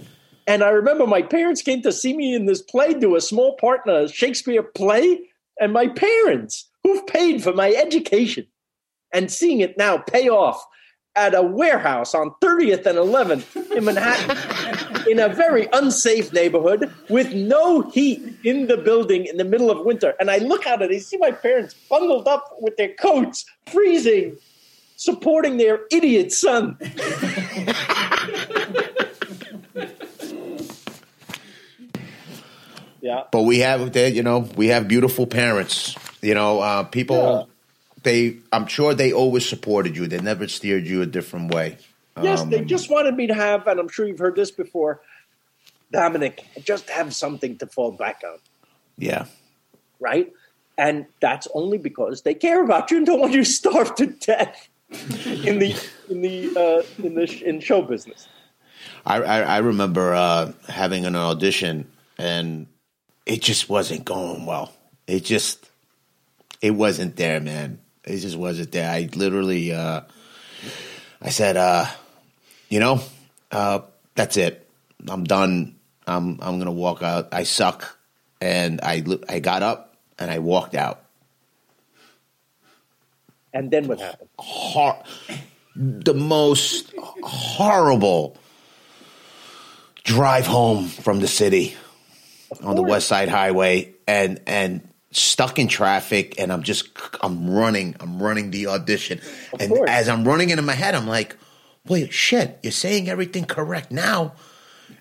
And 0.47 0.65
I 0.65 0.71
remember 0.71 1.07
my 1.07 1.23
parents 1.23 1.63
came 1.63 1.83
to 1.83 1.93
see 1.93 2.17
me 2.17 2.35
in 2.35 2.47
this 2.47 2.63
play, 2.63 2.95
do 2.95 3.15
a 3.15 3.21
small 3.21 3.57
part 3.57 3.83
in 3.87 3.93
a 3.95 4.09
Shakespeare 4.09 4.63
play, 4.63 5.21
and 5.61 5.73
my 5.73 5.87
parents, 5.87 6.67
who've 6.85 7.07
paid 7.07 7.43
for 7.43 7.53
my 7.53 7.73
education, 7.73 8.47
and 9.13 9.31
seeing 9.31 9.61
it 9.61 9.77
now 9.77 9.99
pay 9.99 10.29
off 10.29 10.65
at 11.17 11.35
a 11.35 11.43
warehouse 11.43 12.15
on 12.15 12.31
30th 12.43 12.87
and 12.87 12.97
11th 12.97 13.73
in 13.77 13.85
Manhattan, 13.85 15.11
in 15.11 15.19
a 15.19 15.29
very 15.29 15.69
unsafe 15.73 16.33
neighborhood 16.33 16.93
with 17.09 17.33
no 17.35 17.83
heat 17.91 18.23
in 18.45 18.69
the 18.69 18.77
building 18.77 19.27
in 19.27 19.37
the 19.37 19.45
middle 19.45 19.71
of 19.71 19.85
winter. 19.85 20.15
And 20.21 20.31
I 20.31 20.39
look 20.39 20.67
out 20.67 20.83
and 20.83 20.93
I 20.93 20.99
see 20.99 21.17
my 21.17 21.33
parents 21.33 21.75
bundled 21.89 22.29
up 22.29 22.57
with 22.61 22.77
their 22.77 22.95
coats, 22.95 23.45
freezing, 23.67 24.37
supporting 24.97 25.57
their 25.57 25.81
idiot 25.91 26.33
son. 26.33 26.77
yeah. 33.01 33.25
But 33.33 33.43
we 33.43 33.59
have, 33.61 33.97
you 33.97 34.23
know, 34.23 34.49
we 34.57 34.69
have 34.69 34.87
beautiful 34.87 35.27
parents. 35.27 35.97
You 36.23 36.35
know, 36.35 36.61
uh, 36.61 36.85
people. 36.85 37.17
Yeah. 37.17 37.55
They, 38.03 38.39
I'm 38.51 38.67
sure 38.67 38.95
they 38.95 39.13
always 39.13 39.47
supported 39.47 39.95
you. 39.95 40.07
They 40.07 40.21
never 40.21 40.49
steered 40.49 40.87
you 40.87 41.03
a 41.03 41.07
different 41.07 41.53
way. 41.53 41.77
Yes, 42.23 42.41
Um, 42.41 42.49
they 42.49 42.63
just 42.65 42.89
wanted 42.89 43.15
me 43.15 43.27
to 43.27 43.35
have, 43.35 43.67
and 43.67 43.79
I'm 43.79 43.89
sure 43.89 44.07
you've 44.09 44.19
heard 44.19 44.37
this 44.37 44.51
before, 44.51 45.03
Domenick, 45.93 46.41
just 46.65 46.89
have 46.89 47.15
something 47.15 47.59
to 47.59 47.67
fall 47.67 47.91
back 47.93 48.23
on, 48.25 48.39
Yeah. 48.97 49.27
right? 49.99 50.33
And 50.79 51.05
that's 51.21 51.47
only 51.53 51.77
because 51.77 52.23
they 52.23 52.33
care 52.33 52.65
about 52.65 52.91
you 52.91 52.97
and 52.97 53.05
don't 53.07 53.21
want 53.21 53.33
you 53.35 53.45
to 53.45 53.51
starve 53.51 53.95
to 53.97 54.07
death 54.07 54.69
in 55.45 55.59
the 55.59 55.77
in 56.09 56.23
the 56.23 56.57
uh, 56.57 57.05
in 57.05 57.15
the 57.15 57.27
sh- 57.27 57.43
in 57.43 57.61
show 57.61 57.83
business. 57.83 58.29
I, 59.05 59.17
I, 59.23 59.41
I 59.41 59.59
remember 59.59 60.15
uh, 60.15 60.53
having 60.69 61.05
an 61.05 61.17
audition 61.17 61.91
and 62.17 62.67
it 63.27 63.43
just 63.43 63.69
wasn't 63.69 64.07
going 64.07 64.47
well. 64.47 64.73
It 65.07 65.25
just, 65.25 65.70
it 66.61 66.71
wasn't 66.71 67.17
there, 67.17 67.41
man. 67.41 67.81
It 68.05 68.19
just 68.19 68.37
wasn't 68.37 68.73
there. 68.73 68.91
I 68.91 69.09
literally, 69.15 69.73
uh, 69.73 70.03
I 71.21 71.31
said, 71.31 71.57
uh, 71.57 71.87
you 72.69 72.81
know, 72.81 73.01
uh, 73.51 73.81
that's 74.15 74.37
it. 74.37 74.67
I'm 75.09 75.25
done. 75.25 75.77
I'm, 76.07 76.39
I'm 76.41 76.57
going 76.57 76.67
to 76.67 76.73
walk 76.73 77.03
out. 77.03 77.29
I 77.33 77.45
suck. 77.45 77.97
And 78.41 78.81
I, 78.83 79.05
I 79.29 79.41
got 79.41 79.63
up 79.63 79.97
and 80.19 80.31
I 80.31 80.39
walked 80.39 80.75
out. 80.75 81.03
And 83.53 83.71
then 83.71 83.87
what 83.89 84.01
happened? 84.01 84.29
Hor- 84.39 85.03
the 85.77 86.15
most 86.15 86.93
horrible 87.23 88.37
drive 90.05 90.47
home 90.47 90.87
from 90.89 91.21
the 91.21 91.29
city 91.29 91.75
on 92.63 92.77
the. 92.77 92.83
West 92.83 93.09
Side 93.09 93.29
Highway 93.29 93.95
and 94.07 94.41
and 94.47 94.89
stuck 95.13 95.59
in 95.59 95.67
traffic 95.69 96.39
and 96.39 96.53
I'm 96.53 96.63
just 96.63 96.89
I'm 97.21 97.51
running 97.51 97.97
I'm 98.01 98.23
running 98.23 98.51
the 98.53 98.69
audition 98.69 99.21
and 99.59 99.71
course. 99.73 99.91
as 99.91 100.09
I'm 100.09 100.25
running 100.25 100.51
it 100.51 100.59
in 100.59 100.65
my 100.65 100.75
head 100.75 100.95
I'm 100.95 101.09
like 101.09 101.37
wait 101.87 102.13
shit 102.13 102.59
you're 102.63 102.71
saying 102.71 103.09
everything 103.09 103.45
correct 103.45 103.91
now 103.91 104.35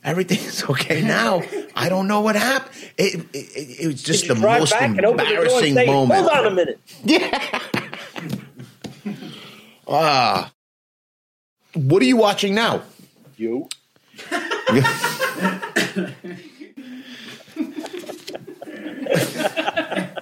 everything's 0.04 0.64
okay 0.68 1.02
now 1.04 1.44
I 1.76 1.90
don't 1.90 2.08
know 2.08 2.22
what 2.22 2.36
happened 2.36 2.74
it 2.98 3.16
it, 3.16 3.26
it, 3.36 3.80
it 3.82 3.88
was 3.88 4.02
just 4.02 4.28
the 4.28 4.34
most 4.34 4.74
open 4.74 4.96
the 4.98 5.10
embarrassing 5.10 5.76
say, 5.76 5.86
moment 5.86 6.22
Hold 6.22 6.32
on 6.32 6.46
a 6.48 6.52
minute. 6.56 6.80
Yeah. 7.04 7.60
ah 9.88 10.52
what 11.76 12.02
are 12.02 12.06
you 12.06 12.18
watching 12.18 12.56
now 12.56 12.82
You. 13.38 13.70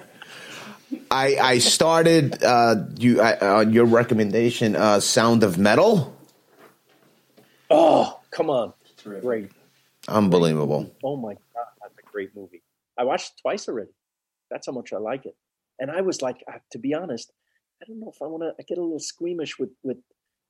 I 1.10 1.36
I 1.36 1.58
started 1.58 2.42
uh, 2.42 2.76
you 2.98 3.20
I, 3.20 3.38
on 3.38 3.72
your 3.72 3.86
recommendation, 3.86 4.76
uh, 4.76 5.00
Sound 5.00 5.42
of 5.42 5.58
Metal. 5.58 6.14
Oh, 7.70 8.20
come 8.30 8.50
on. 8.50 8.72
Terrific. 8.96 9.22
Great. 9.22 9.50
Unbelievable. 10.08 10.92
Oh 11.04 11.16
my 11.16 11.34
God, 11.34 11.66
that's 11.80 11.94
a 11.98 12.10
great 12.10 12.34
movie. 12.34 12.62
I 12.98 13.04
watched 13.04 13.32
it 13.32 13.40
twice 13.42 13.68
already. 13.68 13.90
That's 14.50 14.66
how 14.66 14.72
much 14.72 14.92
I 14.92 14.98
like 14.98 15.26
it. 15.26 15.36
And 15.78 15.90
I 15.90 16.00
was 16.00 16.22
like, 16.22 16.42
uh, 16.52 16.58
to 16.72 16.78
be 16.78 16.94
honest, 16.94 17.32
I 17.82 17.86
don't 17.86 18.00
know 18.00 18.10
if 18.10 18.20
I 18.22 18.26
want 18.26 18.42
to. 18.42 18.54
I 18.58 18.64
get 18.66 18.78
a 18.78 18.82
little 18.82 18.98
squeamish 18.98 19.58
with 19.58 19.70
with 19.82 19.98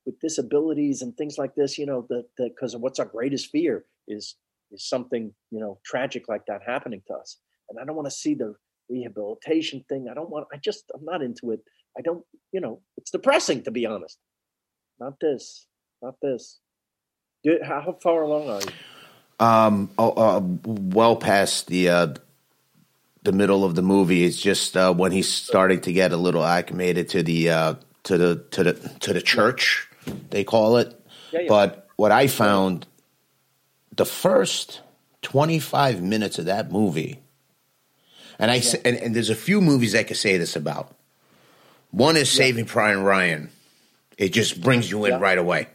with 0.06 0.18
disabilities 0.20 1.02
and 1.02 1.16
things 1.16 1.36
like 1.38 1.54
this. 1.54 1.78
You 1.78 1.86
know, 1.86 2.06
the 2.08 2.24
because 2.36 2.76
what's 2.76 2.98
our 2.98 3.06
greatest 3.06 3.50
fear 3.50 3.84
is 4.06 4.36
is 4.70 4.88
something 4.88 5.34
you 5.50 5.60
know 5.60 5.78
tragic 5.84 6.28
like 6.28 6.46
that 6.46 6.62
happening 6.66 7.02
to 7.08 7.14
us. 7.14 7.38
And 7.68 7.78
I 7.78 7.84
don't 7.84 7.96
want 7.96 8.06
to 8.06 8.14
see 8.14 8.34
the 8.34 8.54
rehabilitation 8.88 9.84
thing. 9.88 10.08
I 10.10 10.14
don't 10.14 10.30
want. 10.30 10.46
I 10.52 10.56
just 10.56 10.90
I'm 10.94 11.04
not 11.04 11.22
into 11.22 11.50
it. 11.52 11.60
I 11.96 12.02
don't. 12.02 12.24
You 12.52 12.60
know, 12.60 12.80
it's 12.96 13.10
depressing 13.10 13.62
to 13.64 13.70
be 13.70 13.86
honest. 13.86 14.18
Not 15.00 15.20
this. 15.20 15.66
Not 16.02 16.14
this. 16.22 16.58
How, 17.64 17.80
how 17.80 17.98
far 18.02 18.22
along 18.22 18.48
are 18.48 18.60
you? 18.60 19.46
Um, 19.46 19.90
oh, 19.98 20.10
uh, 20.10 20.40
well 20.64 21.16
past 21.16 21.68
the 21.68 21.88
uh, 21.88 22.14
the 23.22 23.32
middle 23.32 23.64
of 23.64 23.74
the 23.74 23.82
movie. 23.82 24.24
It's 24.24 24.40
just 24.40 24.76
uh, 24.76 24.92
when 24.92 25.12
he's 25.12 25.30
starting 25.30 25.80
to 25.82 25.92
get 25.92 26.12
a 26.12 26.16
little 26.16 26.44
acclimated 26.44 27.10
to 27.10 27.22
the 27.22 27.50
uh, 27.50 27.74
to 28.04 28.18
the 28.18 28.44
to 28.50 28.64
the 28.64 28.72
to 29.00 29.12
the 29.12 29.22
church, 29.22 29.88
they 30.30 30.42
call 30.42 30.78
it. 30.78 30.98
Yeah, 31.30 31.40
yeah. 31.40 31.48
But 31.48 31.88
what 31.96 32.10
I 32.10 32.26
found, 32.26 32.86
the 33.94 34.06
first 34.06 34.80
twenty 35.22 35.60
five 35.60 36.02
minutes 36.02 36.38
of 36.38 36.46
that 36.46 36.72
movie, 36.72 37.20
and 38.38 38.50
I 38.50 38.58
s 38.58 38.74
and, 38.74 38.96
and 38.96 39.14
there's 39.14 39.30
a 39.30 39.34
few 39.34 39.60
movies 39.60 39.94
I 39.94 40.02
could 40.02 40.16
say 40.16 40.36
this 40.38 40.56
about. 40.56 40.94
One 41.90 42.16
is 42.16 42.30
Saving 42.30 42.66
Private 42.66 43.00
Ryan. 43.02 43.50
It 44.18 44.32
just 44.32 44.60
brings 44.60 44.90
you 44.90 45.04
in 45.06 45.12
Yeah. 45.12 45.18
right 45.20 45.38
away. 45.38 45.68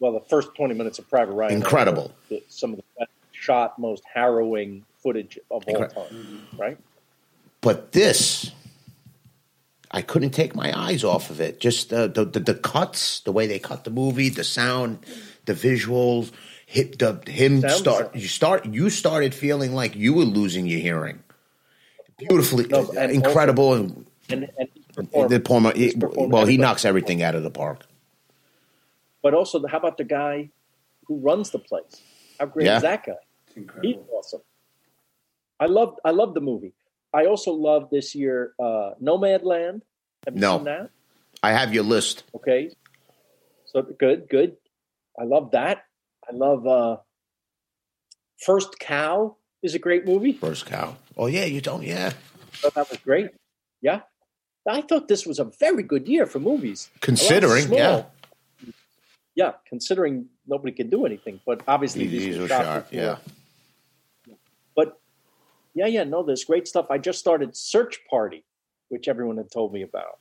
well, 0.00 0.12
the 0.12 0.20
first 0.28 0.54
20 0.56 0.74
minutes 0.74 0.98
of 0.98 1.08
Private 1.08 1.32
Ryan. 1.32 1.54
Incredible. 1.54 2.12
some 2.48 2.70
of 2.72 2.76
the 2.76 2.84
best 2.98 3.10
shot, 3.32 3.78
most 3.78 4.02
harrowing 4.12 4.84
footage 5.02 5.38
of 5.50 5.64
all 5.66 5.74
Incre- 5.74 5.94
time, 5.94 6.46
right? 6.58 6.78
But 7.60 7.92
this, 7.92 8.50
I 9.90 10.02
couldn't 10.02 10.30
take 10.30 10.54
my 10.54 10.76
eyes 10.78 11.04
off 11.04 11.30
of 11.30 11.40
it. 11.40 11.60
Just 11.60 11.90
the 11.90 12.08
the, 12.08 12.24
the, 12.24 12.40
the 12.40 12.54
cuts, 12.54 13.20
the 13.20 13.32
way 13.32 13.46
they 13.46 13.58
cut 13.58 13.84
the 13.84 13.90
movie, 13.90 14.28
the 14.30 14.44
sound, 14.44 14.98
the 15.46 15.54
visuals. 15.54 16.30
Hit 16.74 16.98
the 16.98 17.22
him 17.30 17.60
Sound 17.60 17.72
start. 17.74 18.12
design. 18.12 18.20
You 18.22 18.28
start. 18.28 18.66
You 18.66 18.90
started 18.90 19.32
feeling 19.32 19.74
like 19.76 19.94
you 19.94 20.12
were 20.12 20.24
losing 20.24 20.66
your 20.66 20.80
hearing. 20.80 21.22
Beautifully, 22.18 22.66
No, 22.66 22.90
and 22.98 23.12
incredible, 23.12 23.74
and 23.74 24.06
And, 24.28 24.50
and 24.58 24.68
his 25.12 25.28
the 25.30 25.38
Palmer- 25.38 25.72
his 25.76 25.94
well, 25.96 26.46
he 26.46 26.56
knocks 26.56 26.84
everything 26.84 27.22
out 27.22 27.36
of 27.36 27.44
the 27.44 27.50
park. 27.50 27.86
but 29.22 29.34
also 29.34 29.58
the, 29.60 29.68
how 29.68 29.78
about 29.78 29.98
the 29.98 30.04
guy 30.04 30.50
who 31.06 31.18
runs 31.18 31.50
the 31.50 31.58
place? 31.60 32.02
How 32.40 32.46
great 32.46 32.66
Yeah. 32.66 32.76
is 32.76 32.82
that 32.82 33.06
guy? 33.06 33.22
Incredible. 33.54 33.88
He's 34.02 34.10
awesome. 34.12 34.42
I 35.60 35.66
love 35.66 35.94
I 36.04 36.10
love 36.10 36.34
the 36.34 36.40
movie. 36.40 36.72
I 37.12 37.26
also 37.26 37.52
love 37.52 37.88
this 37.90 38.16
year 38.16 38.52
uh, 38.58 38.94
Nomadland. 39.00 39.82
Have 40.26 40.34
you 40.34 40.40
No. 40.40 40.56
seen 40.58 40.64
that? 40.64 40.90
I 41.44 41.52
have 41.52 41.72
your 41.72 41.84
list. 41.84 42.24
Okay. 42.34 42.70
So 43.66 43.82
good, 43.82 44.28
good. 44.28 44.56
I 45.18 45.22
love 45.22 45.52
that. 45.52 45.84
I 46.28 46.34
love 46.34 46.66
uh 46.66 46.96
First 48.38 48.78
Cow 48.78 49.36
is 49.62 49.74
a 49.74 49.78
great 49.78 50.04
movie. 50.06 50.32
First 50.32 50.66
cow. 50.66 50.96
Oh 51.16 51.26
yeah, 51.26 51.44
you 51.44 51.60
don't. 51.60 51.82
Yeah, 51.82 52.12
thought 52.52 52.74
that 52.74 52.90
was 52.90 52.98
great. 52.98 53.30
Yeah. 53.80 54.00
I 54.66 54.80
thought 54.80 55.08
this 55.08 55.26
was 55.26 55.38
a 55.38 55.44
very 55.44 55.82
good 55.82 56.08
year 56.08 56.26
for 56.26 56.38
movies. 56.38 56.88
Considering. 57.00 57.70
Yeah, 57.72 58.04
Yeah, 59.34 59.52
considering 59.66 60.26
nobody 60.46 60.72
can 60.72 60.88
do 60.88 61.04
anything, 61.04 61.40
but 61.44 61.60
obviously 61.68 62.06
these, 62.06 62.24
these 62.24 62.38
were 62.38 62.48
shot. 62.48 62.86
Yeah. 62.90 63.16
But 64.74 64.98
yeah, 65.74 65.86
yeah, 65.86 66.04
no, 66.04 66.22
there's 66.22 66.44
great 66.44 66.66
stuff. 66.66 66.86
I 66.90 66.98
just 66.98 67.18
started 67.18 67.54
Search 67.56 68.00
Party, 68.08 68.44
which 68.88 69.06
everyone 69.06 69.36
had 69.36 69.50
told 69.50 69.72
me 69.72 69.82
about. 69.82 70.18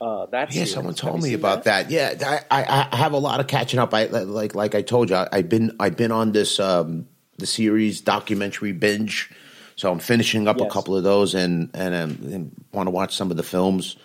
Uh, 0.00 0.26
that's 0.32 0.56
Yeah, 0.56 0.64
someone 0.64 0.94
told 0.94 1.22
me 1.22 1.34
about 1.34 1.64
that. 1.64 1.90
Yeah, 1.90 2.42
I, 2.50 2.62
I, 2.62 2.88
I 2.90 2.96
have 2.96 3.12
a 3.12 3.18
lot 3.18 3.40
of 3.40 3.48
catching 3.48 3.78
up. 3.78 3.92
I 3.92 4.06
like 4.06 4.54
like 4.54 4.74
I 4.74 4.80
told 4.80 5.10
you, 5.10 5.16
I, 5.16 5.28
I've 5.30 5.48
been 5.48 5.76
I've 5.78 5.96
been 5.96 6.10
on 6.10 6.32
this 6.32 6.58
um, 6.58 7.06
the 7.36 7.46
series 7.46 8.00
documentary 8.00 8.72
binge, 8.72 9.30
so 9.76 9.92
I'm 9.92 9.98
finishing 9.98 10.48
up 10.48 10.60
a 10.60 10.70
couple 10.70 10.96
of 10.96 11.02
those 11.02 11.34
and 11.34 11.70
and, 11.74 11.94
um, 11.94 12.32
and 12.32 12.64
want 12.72 12.86
to 12.86 12.90
watch 12.90 13.14
some 13.14 13.30
of 13.30 13.36
the 13.36 13.42
films. 13.42 13.96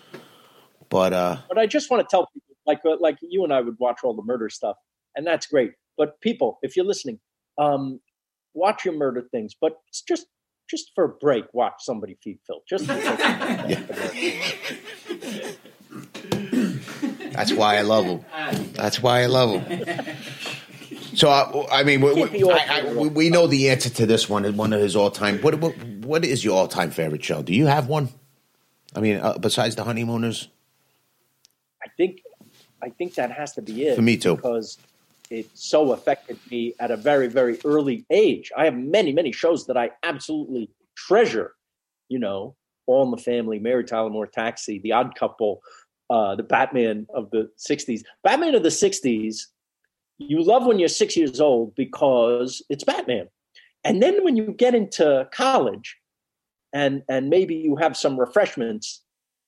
But 0.89 1.13
uh, 1.13 1.37
But 1.47 1.57
I 1.57 1.65
just 1.65 1.89
want 1.89 2.07
to 2.07 2.11
tell 2.11 2.27
people, 2.33 2.55
like 2.65 2.81
uh, 2.85 2.97
like 2.99 3.17
you 3.21 3.45
and 3.45 3.53
I 3.53 3.61
would 3.61 3.79
watch 3.79 3.99
all 4.03 4.13
the 4.13 4.23
murder 4.23 4.49
stuff, 4.49 4.75
and 5.15 5.25
that's 5.25 5.47
great. 5.47 5.71
But 5.97 6.19
people, 6.19 6.59
if 6.61 6.75
you're 6.75 6.85
listening, 6.85 7.19
um, 7.57 8.01
watch 8.53 8.83
your 8.83 8.95
murder 8.95 9.25
things, 9.31 9.55
but 9.59 9.77
it's 9.87 10.01
just 10.01 10.27
just 10.69 10.91
for 10.93 11.05
a 11.05 11.09
break, 11.09 11.45
watch 11.53 11.75
somebody 11.79 12.17
feed 12.21 12.39
Phil. 12.45 12.61
Just 12.67 12.85
that's 17.35 17.53
why 17.53 17.77
I 17.77 17.81
love 17.81 18.05
them. 18.05 18.25
That's 18.73 19.01
why 19.01 19.23
I 19.23 19.25
love 19.27 19.67
them. 19.67 20.17
So 21.15 21.29
I, 21.29 21.79
I 21.79 21.83
mean, 21.83 22.01
we, 22.01 22.43
I, 22.51 22.81
I, 22.81 22.93
we, 22.93 23.29
know 23.29 23.47
the 23.47 23.69
answer 23.69 23.89
to 23.89 24.05
this 24.05 24.27
one. 24.27 24.43
One 24.57 24.73
of 24.73 24.81
his 24.81 24.95
all 24.95 25.11
time. 25.11 25.39
What, 25.39 25.55
what 25.55 25.77
what 25.77 26.25
is 26.25 26.43
your 26.43 26.57
all 26.57 26.67
time 26.67 26.91
favorite 26.91 27.23
show? 27.23 27.41
Do 27.41 27.53
you 27.53 27.67
have 27.67 27.87
one? 27.87 28.09
I 28.95 28.99
mean, 28.99 29.17
uh, 29.17 29.37
besides 29.37 29.75
the 29.75 29.83
honeymooners. 29.83 30.49
I 31.83 31.87
think 31.97 32.21
I 32.81 32.89
think 32.89 33.15
that 33.15 33.31
has 33.31 33.53
to 33.53 33.61
be 33.61 33.87
it 33.87 33.95
For 33.95 34.01
me 34.01 34.17
too. 34.17 34.35
because 34.35 34.77
it 35.29 35.49
so 35.53 35.91
affected 35.93 36.37
me 36.51 36.73
at 36.79 36.91
a 36.91 36.97
very 36.97 37.27
very 37.27 37.59
early 37.63 38.05
age. 38.09 38.51
I 38.55 38.65
have 38.65 38.75
many 38.75 39.13
many 39.13 39.31
shows 39.31 39.67
that 39.67 39.77
I 39.77 39.91
absolutely 40.03 40.69
treasure. 40.95 41.53
You 42.09 42.19
know, 42.19 42.55
All 42.85 43.03
in 43.03 43.11
the 43.11 43.17
Family, 43.17 43.57
Mary 43.57 43.83
Tyler 43.83 44.09
Moore, 44.09 44.27
Taxi, 44.27 44.79
The 44.79 44.91
Odd 44.91 45.15
Couple, 45.15 45.61
uh, 46.09 46.35
the 46.35 46.43
Batman 46.43 47.07
of 47.13 47.29
the 47.31 47.49
'60s. 47.57 48.01
Batman 48.23 48.55
of 48.55 48.63
the 48.63 48.69
'60s. 48.69 49.47
You 50.17 50.41
love 50.43 50.65
when 50.65 50.79
you're 50.79 50.87
six 50.87 51.17
years 51.17 51.41
old 51.41 51.75
because 51.75 52.61
it's 52.69 52.83
Batman, 52.83 53.27
and 53.83 54.01
then 54.01 54.23
when 54.23 54.35
you 54.37 54.53
get 54.57 54.73
into 54.75 55.27
college, 55.33 55.97
and 56.73 57.03
and 57.09 57.29
maybe 57.29 57.55
you 57.55 57.75
have 57.75 57.97
some 57.97 58.17
refreshments 58.19 59.01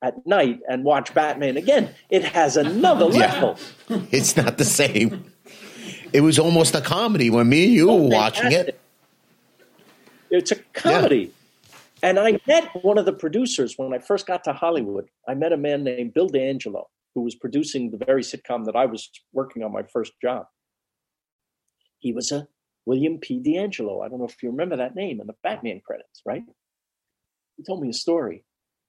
at 0.03 0.26
night 0.28 0.60
and 0.70 0.84
watch 0.84 1.14
Batman 1.14 1.58
again, 1.58 1.89
it 2.10 2.24
has 2.24 2.58
another 2.58 3.05
Yeah. 3.12 3.20
level. 3.34 3.58
It's 4.12 4.36
not 4.38 4.58
the 4.58 4.66
same. 4.66 5.32
It 6.14 6.22
was 6.22 6.38
almost 6.38 6.76
a 6.76 6.82
comedy 6.82 7.30
when 7.30 7.49
me 7.49 7.66
and 7.66 7.74
you 7.74 7.88
were 7.88 8.10
watching 8.10 8.51
it. 8.51 8.80
It's 10.30 10.51
a 10.51 10.55
comedy. 10.74 11.32
And 12.04 12.20
I 12.20 12.39
met 12.48 12.70
one 12.84 12.98
of 12.98 13.06
the 13.06 13.14
producers 13.14 13.74
when 13.78 13.93
I 13.93 14.00
first 14.00 14.28
got 14.28 14.43
to 14.43 14.54
Hollywood. 14.54 15.10
I 15.28 15.34
met 15.34 15.54
a 15.54 15.58
man 15.58 15.84
named 15.84 16.14
Bill 16.14 16.28
D'Angelo, 16.28 16.88
who 17.16 17.22
was 17.22 17.36
producing 17.36 17.89
the 17.89 18.04
very 18.06 18.22
sitcom 18.22 18.66
that 18.66 18.76
I 18.76 18.86
was 18.86 19.10
working 19.34 19.64
on 19.64 19.74
my 19.74 19.84
first 19.84 20.14
job. 20.22 20.45
He 22.00 22.14
was 22.14 22.32
a 22.32 22.48
William 22.86 23.18
P. 23.18 23.39
D'Angelo. 23.39 24.02
I 24.02 24.10
don't 24.10 24.20
know 24.20 24.26
if 24.26 24.41
you 24.43 24.52
remember 24.52 24.78
that 24.78 24.95
name 24.95 25.20
in 25.20 25.28
the 25.28 25.36
Batman 25.43 25.82
credits, 25.86 26.22
right? 26.26 26.43
He 27.58 27.64
told 27.64 27.82
me 27.82 27.89
a 27.89 27.93
story 27.93 28.43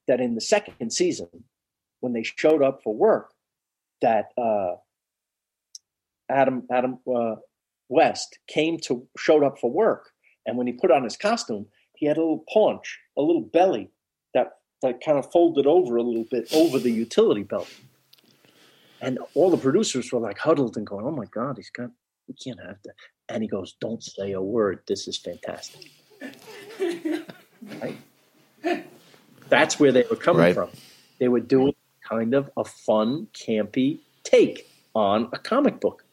that 0.07 0.21
in 0.21 0.35
the 0.35 0.41
second 0.41 0.91
season, 0.91 1.29
when 2.01 2.13
they 2.13 2.23
showed 2.23 2.63
up 2.63 2.81
for 2.85 2.95
work, 2.95 3.33
that 4.03 4.27
uh, 4.37 4.77
Adam 6.29 6.65
Adam 6.71 6.99
uh, 7.13 7.37
West 7.89 8.39
came 8.47 8.79
to 8.81 9.09
showed 9.17 9.43
up 9.43 9.59
for 9.59 9.71
work, 9.71 10.11
and 10.47 10.57
when 10.57 10.67
he 10.67 10.75
put 10.75 10.91
on 10.91 11.03
his 11.03 11.17
costume, 11.17 11.67
he 11.99 12.07
had 12.07 12.17
a 12.17 12.21
little 12.21 12.45
paunch, 12.53 12.99
a 13.17 13.23
little 13.23 13.43
belly 13.43 13.91
that 14.35 14.53
that 14.83 15.01
kind 15.05 15.19
of 15.19 15.31
folded 15.33 15.67
over 15.67 15.97
a 15.97 16.03
little 16.03 16.27
bit 16.31 16.49
over 16.55 16.79
the 16.79 16.91
utility 16.91 17.43
belt. 17.43 17.69
And 19.01 19.19
all 19.35 19.51
the 19.51 19.57
producers 19.57 20.13
were 20.13 20.21
like 20.21 20.39
huddled 20.39 20.77
and 20.77 20.87
going, 20.87 21.05
"Oh 21.07 21.11
my 21.11 21.27
God, 21.27 21.57
he's 21.57 21.71
got 21.71 21.91
we 22.29 22.35
can't 22.35 22.61
have 22.61 22.77
that." 22.85 22.95
And 23.29 23.43
he 23.43 23.49
goes, 23.49 23.75
"Don't 23.81 24.03
say 24.03 24.33
a 24.33 24.41
word. 24.43 24.81
This 24.87 25.09
is 25.09 25.19
fantastic." 25.19 25.91
right? 27.81 27.97
That's 29.49 29.81
where 29.81 29.93
they 29.93 30.05
were 30.11 30.17
coming 30.17 30.43
Right. 30.43 30.55
from. 30.55 30.71
They 31.19 31.29
were 31.29 31.41
doing 31.41 31.75
kind 32.09 32.35
of 32.35 32.51
a 32.57 32.65
fun, 32.65 33.29
campy 33.33 33.99
take 34.25 34.69
on 34.95 35.29
a 35.33 35.39
comic 35.39 35.81
book. 35.81 36.05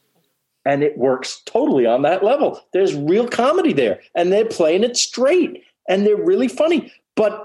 And 0.64 0.82
it 0.82 0.98
works 0.98 1.42
totally 1.44 1.86
on 1.86 2.02
that 2.02 2.24
level. 2.24 2.60
There's 2.72 2.94
real 2.94 3.28
comedy 3.28 3.72
there, 3.72 4.00
and 4.16 4.32
they're 4.32 4.44
playing 4.48 4.82
it 4.84 4.96
straight, 4.96 5.62
and 5.88 6.06
they're 6.06 6.16
really 6.16 6.48
funny. 6.48 6.92
But 7.14 7.44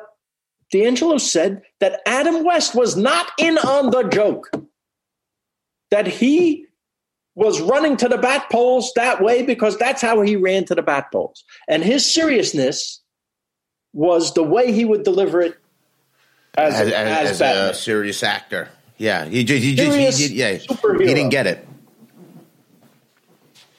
D'Angelo 0.72 1.18
said 1.18 1.62
that 1.80 2.02
Adam 2.06 2.44
West 2.44 2.76
was 2.76 2.96
not 2.96 3.32
in 3.38 3.58
on 3.58 3.92
the 3.92 4.04
joke, 4.04 4.52
that 5.92 6.08
he 6.08 6.66
was 7.36 7.62
running 7.62 7.96
to 7.98 8.08
the 8.10 8.18
bat 8.18 8.46
poles 8.52 8.92
that 8.96 9.22
way 9.22 9.44
because 9.44 9.78
that's 9.78 10.02
how 10.02 10.22
he 10.22 10.36
ran 10.36 10.66
to 10.66 10.76
the 10.76 10.82
bat 10.82 11.08
poles. 11.12 11.44
And 11.70 11.84
his 11.84 12.06
seriousness 12.12 13.02
was 13.94 14.34
the 14.34 14.44
way 14.44 14.72
he 14.72 14.86
would 14.86 15.04
deliver 15.04 15.42
it 15.42 15.58
as, 16.56 16.74
as, 16.74 16.88
as, 16.92 17.30
as, 17.32 17.42
as 17.42 17.70
a 17.70 17.74
serious 17.74 18.24
actor. 18.24 18.70
Yeah, 18.98 19.26
he 19.26 19.44
just, 19.44 19.64
he 19.64 19.76
just, 19.76 20.20
he, 20.20 20.36
yeah, 20.36 20.58
superhero. 20.58 21.00
he 21.00 21.06
didn't 21.14 21.30
get 21.30 21.48
it. 21.48 21.68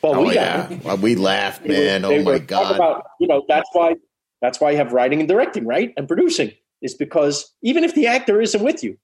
well, 0.02 0.16
Oh 0.16 0.26
we 0.26 0.34
yeah, 0.34 0.68
well, 0.82 0.96
we 0.96 1.14
laughed, 1.14 1.64
man. 1.64 2.02
were- 2.02 2.08
oh 2.08 2.22
my 2.22 2.30
were- 2.32 2.38
god, 2.40 2.76
About, 2.76 3.06
you 3.20 3.28
know, 3.28 3.44
that's 3.48 3.68
why 3.72 3.94
that's 4.42 4.60
why 4.60 4.72
you 4.72 4.76
have 4.76 4.92
writing 4.92 5.20
and 5.20 5.28
directing, 5.28 5.64
right? 5.64 5.94
And 5.96 6.08
producing 6.08 6.52
is 6.82 6.94
because 6.94 7.54
even 7.62 7.84
if 7.84 7.94
the 7.94 8.08
actor 8.08 8.42
isn't 8.42 8.62
with 8.62 8.82
you 8.82 8.98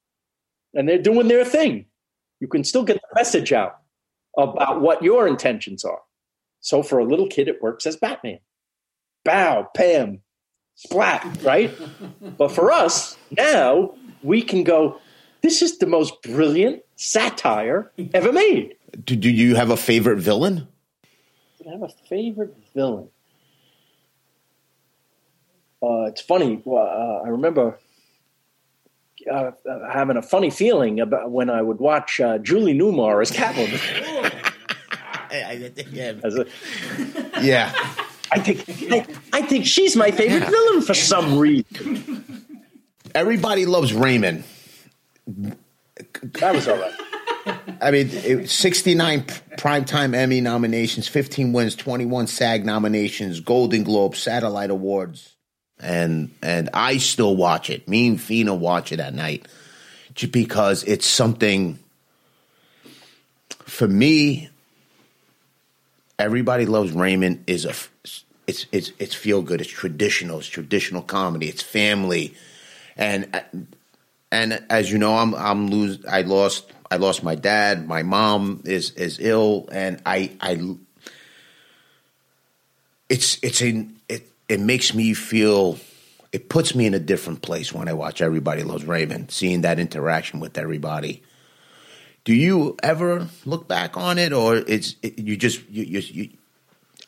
and 0.74 0.88
they're 0.88 1.00
doing 1.00 1.28
their 1.28 1.44
thing, 1.44 1.86
you 2.40 2.48
can 2.48 2.64
still 2.64 2.82
get 2.84 2.96
the 2.96 3.08
message 3.14 3.52
out 3.52 3.78
about 4.36 4.80
what 4.80 5.02
your 5.02 5.26
intentions 5.28 5.84
are. 5.84 6.00
So 6.60 6.82
for 6.82 6.98
a 6.98 7.04
little 7.04 7.28
kid, 7.28 7.48
it 7.48 7.62
works 7.62 7.86
as 7.86 7.96
Batman. 7.96 8.40
Bow, 9.24 9.68
Pam, 9.74 10.22
splat, 10.74 11.24
right? 11.42 11.72
but 12.36 12.50
for 12.50 12.72
us, 12.72 13.16
now 13.36 13.94
we 14.22 14.42
can 14.42 14.64
go, 14.64 15.00
this 15.42 15.62
is 15.62 15.78
the 15.78 15.86
most 15.86 16.20
brilliant 16.22 16.82
satire 16.96 17.92
ever 18.12 18.32
made. 18.32 18.74
do, 19.04 19.14
do 19.14 19.30
you 19.30 19.54
have 19.54 19.70
a 19.70 19.76
favorite 19.76 20.18
villain? 20.18 20.66
I 21.64 21.70
have 21.70 21.82
a 21.82 21.88
favorite 22.08 22.56
villain. 22.74 23.08
Uh, 25.82 26.02
it's 26.06 26.20
funny. 26.20 26.62
Uh, 26.66 26.74
I 26.76 27.28
remember 27.28 27.78
uh, 29.30 29.34
uh, 29.34 29.52
having 29.92 30.16
a 30.16 30.22
funny 30.22 30.50
feeling 30.50 31.00
about 31.00 31.30
when 31.30 31.50
I 31.50 31.62
would 31.62 31.78
watch 31.78 32.20
uh, 32.20 32.38
Julie 32.38 32.74
Newmar 32.78 33.22
as 33.22 33.30
Catwoman. 33.30 34.34
As 35.30 36.34
a, 36.36 36.46
Yeah, 37.42 37.70
I 38.32 38.38
think 38.40 38.64
I, 38.90 39.06
I 39.34 39.42
think 39.42 39.66
she's 39.66 39.94
my 39.94 40.10
favorite 40.10 40.40
Yeah. 40.44 40.50
villain 40.50 40.80
for 40.82 40.94
some 40.94 41.36
reason. 41.38 42.24
everybody 43.14 43.66
loves 43.66 43.92
Raymond. 43.92 44.44
That 45.26 46.54
was 46.54 46.66
all 46.66 46.78
right. 46.78 46.92
I 47.82 47.90
mean, 47.90 48.08
it, 48.12 48.48
69 48.48 49.24
primetime 49.58 50.14
Emmy 50.14 50.40
nominations, 50.40 51.08
15 51.08 51.52
wins, 51.52 51.74
21 51.76 52.26
SAG 52.26 52.64
nominations, 52.64 53.40
Golden 53.40 53.82
Globe, 53.84 54.16
Satellite 54.16 54.70
Awards, 54.70 55.34
and 55.80 56.34
and 56.42 56.70
I 56.74 56.98
still 56.98 57.36
watch 57.36 57.70
it. 57.70 57.88
Me 57.88 58.08
and 58.08 58.20
Fina 58.20 58.54
watch 58.54 58.92
it 58.92 59.00
at 59.00 59.14
night, 59.14 59.46
just 60.14 60.32
because 60.32 60.84
it's 60.84 61.06
something. 61.06 61.78
For 63.64 63.86
me, 63.86 64.48
everybody 66.18 66.66
loves 66.66 66.92
Raymond 66.92 67.44
is 67.46 67.64
a 67.64 67.74
it's 68.48 68.66
it's 68.72 68.92
it's 68.98 69.14
feel 69.14 69.42
good. 69.42 69.60
It's 69.60 69.70
traditional. 69.70 70.38
It's 70.38 70.48
traditional 70.48 71.02
comedy. 71.02 71.48
It's 71.48 71.62
family, 71.62 72.34
and 72.96 73.28
uh, 73.34 73.40
and 74.32 74.64
as 74.70 74.90
you 74.90 74.98
know, 74.98 75.16
I'm 75.16 75.34
I'm 75.34 75.68
lose. 75.68 76.04
I 76.06 76.22
lost 76.22 76.72
I 76.90 76.96
lost 76.96 77.22
my 77.22 77.34
dad. 77.34 77.86
My 77.86 78.02
mom 78.02 78.62
is 78.64 78.92
is 78.92 79.18
ill, 79.20 79.68
and 79.70 80.00
I 80.06 80.32
I. 80.40 80.76
It's 83.10 83.38
it's 83.42 83.60
in 83.60 83.96
it 84.08 84.28
it 84.48 84.60
makes 84.60 84.94
me 84.94 85.14
feel 85.14 85.78
it 86.32 86.48
puts 86.48 86.74
me 86.74 86.86
in 86.86 86.94
a 86.94 86.98
different 86.98 87.42
place 87.42 87.72
when 87.72 87.88
I 87.88 87.92
watch 87.92 88.20
Everybody 88.20 88.62
Loves 88.62 88.84
Raymond, 88.84 89.30
seeing 89.30 89.62
that 89.62 89.78
interaction 89.78 90.40
with 90.40 90.58
everybody. 90.58 91.22
Do 92.24 92.34
you 92.34 92.76
ever 92.82 93.28
look 93.46 93.68
back 93.68 93.96
on 93.96 94.18
it, 94.18 94.32
or 94.32 94.56
it's 94.56 94.96
it, 95.02 95.18
you 95.18 95.36
just 95.36 95.68
you, 95.70 95.84
you, 95.84 96.00
you 96.00 96.30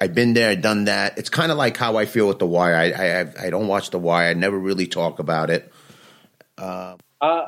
I've 0.01 0.15
been 0.15 0.33
there, 0.33 0.57
done 0.57 0.85
that. 0.85 1.19
It's 1.19 1.29
kind 1.29 1.53
of 1.53 1.59
like 1.59 1.77
how 1.77 1.97
I 1.97 2.07
feel 2.07 2.29
with 2.29 2.39
The 2.39 2.47
Wire. 2.47 2.75
I 2.75 2.93
I, 2.93 3.47
I 3.47 3.51
don't 3.51 3.69
watch 3.69 3.91
The 3.91 3.99
Wire. 3.99 4.31
I 4.31 4.35
never 4.35 4.59
really 4.59 4.87
talk 4.87 5.19
about 5.19 5.51
it. 5.51 5.73
Uh, 6.57 6.97
uh, 7.21 7.47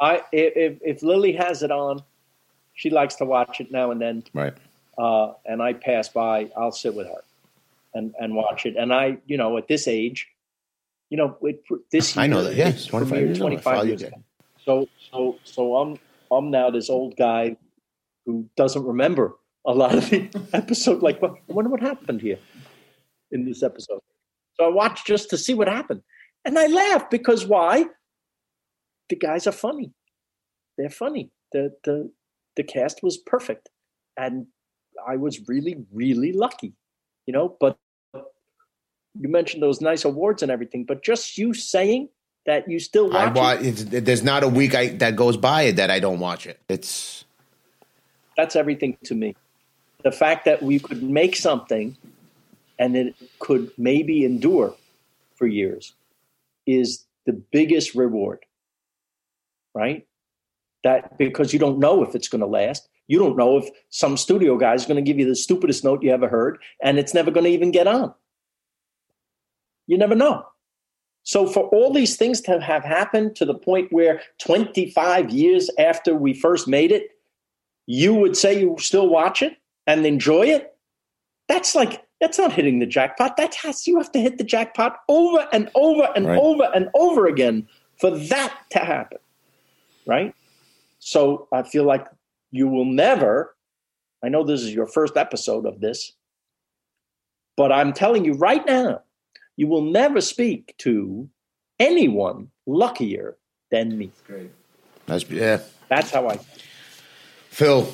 I 0.00 0.22
if 0.30 0.78
if 0.82 1.02
Lily 1.02 1.32
has 1.32 1.62
it 1.62 1.72
on, 1.72 2.02
she 2.74 2.90
likes 2.90 3.16
to 3.16 3.24
watch 3.24 3.60
it 3.60 3.72
now 3.72 3.90
and 3.90 4.00
then. 4.00 4.24
Right. 4.32 4.54
Uh, 4.96 5.32
and 5.46 5.60
I 5.60 5.72
pass 5.72 6.08
by. 6.08 6.50
I'll 6.56 6.70
sit 6.70 6.94
with 6.94 7.08
her 7.08 7.22
and 7.94 8.12
and 8.18 8.34
watch 8.34 8.66
it. 8.66 8.76
And 8.76 8.92
I, 8.92 9.18
you 9.26 9.36
know, 9.36 9.56
at 9.58 9.68
this 9.68 9.86
age, 9.88 10.26
you 11.10 11.16
know, 11.16 11.36
it, 11.42 11.62
this 11.90 12.16
year, 12.16 12.24
I 12.24 12.26
know 12.26 12.42
that. 12.44 12.54
Yes, 12.54 12.86
twenty 12.86 13.06
five 13.06 13.20
years. 13.20 13.38
25 13.38 13.86
years 13.86 14.02
ago. 14.02 14.22
So 14.64 14.88
so 15.10 15.38
so 15.44 15.76
I'm 15.76 15.98
I'm 16.30 16.50
now 16.50 16.70
this 16.70 16.88
old 16.88 17.16
guy 17.16 17.56
who 18.24 18.48
doesn't 18.56 18.84
remember 18.84 19.36
a 19.66 19.72
lot 19.72 19.94
of 19.94 20.08
the 20.10 20.28
episode. 20.52 21.02
Like, 21.02 21.20
what, 21.20 21.34
I 21.48 21.52
wonder 21.52 21.70
what 21.70 21.80
happened 21.80 22.20
here 22.20 22.38
in 23.30 23.44
this 23.44 23.62
episode. 23.62 24.00
So 24.54 24.64
I 24.64 24.68
watched 24.68 25.06
just 25.06 25.30
to 25.30 25.38
see 25.38 25.54
what 25.54 25.68
happened, 25.68 26.02
and 26.44 26.58
I 26.58 26.66
laughed 26.66 27.10
because 27.10 27.46
why? 27.46 27.86
The 29.08 29.16
guys 29.16 29.46
are 29.46 29.52
funny. 29.52 29.92
They're 30.78 30.90
funny. 30.90 31.30
The 31.52 31.72
the 31.84 32.10
the 32.56 32.62
cast 32.62 33.02
was 33.02 33.18
perfect, 33.18 33.68
and 34.16 34.46
I 35.06 35.16
was 35.16 35.48
really 35.48 35.76
really 35.92 36.32
lucky, 36.32 36.74
you 37.26 37.32
know. 37.32 37.56
But 37.60 37.78
you 39.18 39.28
mentioned 39.28 39.62
those 39.62 39.80
nice 39.80 40.04
awards 40.04 40.42
and 40.42 40.50
everything, 40.50 40.84
but 40.84 41.02
just 41.02 41.36
you 41.36 41.54
saying 41.54 42.08
that 42.46 42.68
you 42.68 42.78
still 42.78 43.10
watch 43.10 43.14
I 43.14 43.32
watch, 43.32 43.60
it. 43.60 44.04
There's 44.04 44.22
not 44.22 44.42
a 44.42 44.48
week 44.48 44.74
I, 44.74 44.88
that 44.88 45.16
goes 45.16 45.36
by 45.36 45.70
that 45.72 45.90
I 45.90 46.00
don't 46.00 46.18
watch 46.18 46.46
it. 46.46 46.60
It's 46.68 47.24
that's 48.36 48.56
everything 48.56 48.96
to 49.04 49.14
me. 49.14 49.36
The 50.02 50.12
fact 50.12 50.46
that 50.46 50.62
we 50.62 50.78
could 50.78 51.02
make 51.02 51.36
something 51.36 51.96
and 52.78 52.96
it 52.96 53.14
could 53.38 53.70
maybe 53.78 54.24
endure 54.24 54.74
for 55.36 55.46
years 55.46 55.94
is 56.66 57.04
the 57.26 57.32
biggest 57.32 57.94
reward, 57.94 58.44
right? 59.74 60.06
That 60.82 61.16
because 61.18 61.52
you 61.52 61.58
don't 61.58 61.78
know 61.78 62.02
if 62.02 62.14
it's 62.14 62.28
going 62.28 62.40
to 62.40 62.46
last. 62.46 62.88
You 63.06 63.18
don't 63.18 63.36
know 63.36 63.58
if 63.58 63.68
some 63.90 64.16
studio 64.16 64.56
guy 64.56 64.74
is 64.74 64.86
going 64.86 64.96
to 64.96 65.02
give 65.02 65.18
you 65.18 65.28
the 65.28 65.36
stupidest 65.36 65.84
note 65.84 66.02
you 66.02 66.10
ever 66.10 66.28
heard, 66.28 66.58
and 66.82 66.98
it's 66.98 67.14
never 67.14 67.30
going 67.30 67.44
to 67.44 67.50
even 67.50 67.70
get 67.70 67.86
on. 67.86 68.14
You 69.92 69.98
never 69.98 70.14
know. 70.14 70.46
So, 71.22 71.46
for 71.46 71.64
all 71.64 71.92
these 71.92 72.16
things 72.16 72.40
to 72.42 72.58
have 72.62 72.82
happened 72.82 73.36
to 73.36 73.44
the 73.44 73.52
point 73.52 73.92
where 73.92 74.22
25 74.38 75.28
years 75.28 75.68
after 75.78 76.14
we 76.14 76.32
first 76.32 76.66
made 76.66 76.90
it, 76.90 77.10
you 77.84 78.14
would 78.14 78.34
say 78.34 78.58
you 78.58 78.74
still 78.78 79.10
watch 79.10 79.42
it 79.42 79.58
and 79.86 80.06
enjoy 80.06 80.46
it, 80.46 80.74
that's 81.46 81.74
like, 81.74 82.06
that's 82.22 82.38
not 82.38 82.54
hitting 82.54 82.78
the 82.78 82.86
jackpot. 82.86 83.36
That 83.36 83.54
has, 83.56 83.86
you 83.86 83.98
have 83.98 84.10
to 84.12 84.18
hit 84.18 84.38
the 84.38 84.44
jackpot 84.44 85.00
over 85.10 85.46
and 85.52 85.68
over 85.74 86.08
and 86.16 86.26
right. 86.26 86.38
over 86.38 86.70
and 86.74 86.88
over 86.94 87.26
again 87.26 87.68
for 88.00 88.10
that 88.10 88.56
to 88.70 88.78
happen. 88.78 89.18
Right? 90.06 90.34
So, 91.00 91.48
I 91.52 91.64
feel 91.64 91.84
like 91.84 92.06
you 92.50 92.66
will 92.66 92.86
never, 92.86 93.54
I 94.24 94.30
know 94.30 94.42
this 94.42 94.62
is 94.62 94.72
your 94.72 94.86
first 94.86 95.18
episode 95.18 95.66
of 95.66 95.80
this, 95.80 96.12
but 97.58 97.70
I'm 97.70 97.92
telling 97.92 98.24
you 98.24 98.32
right 98.32 98.64
now, 98.64 99.02
you 99.62 99.68
will 99.68 99.82
never 99.82 100.20
speak 100.20 100.74
to 100.76 101.28
anyone 101.78 102.48
luckier 102.66 103.36
than 103.70 103.96
me. 103.96 104.06
That's 104.06 104.22
great. 104.22 104.50
That's 105.06 105.30
yeah. 105.30 105.60
That's 105.88 106.10
how 106.10 106.28
I. 106.28 106.40
Phil, 107.48 107.86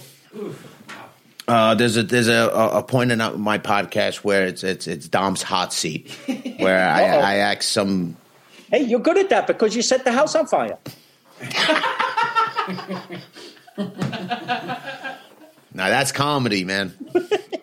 uh, 1.47 1.75
there's 1.75 1.99
a 1.99 2.05
there's 2.05 2.29
a, 2.29 2.49
a 2.49 2.83
point 2.83 3.13
in 3.13 3.19
my 3.19 3.59
podcast 3.59 4.25
where 4.25 4.47
it's 4.47 4.65
it's 4.65 4.87
it's 4.87 5.09
Dom's 5.09 5.43
hot 5.43 5.75
seat, 5.75 6.11
where 6.57 6.89
I, 6.89 7.03
I 7.33 7.35
ask 7.35 7.65
some. 7.65 8.17
Hey, 8.71 8.85
you're 8.85 9.01
good 9.01 9.19
at 9.19 9.29
that 9.29 9.47
because 9.47 9.77
you 9.77 9.83
set 9.83 10.05
the 10.05 10.13
house 10.13 10.35
on 10.35 10.47
fire. 10.47 10.79
now 13.77 13.85
that's 15.75 16.13
comedy, 16.13 16.65
man. 16.65 16.95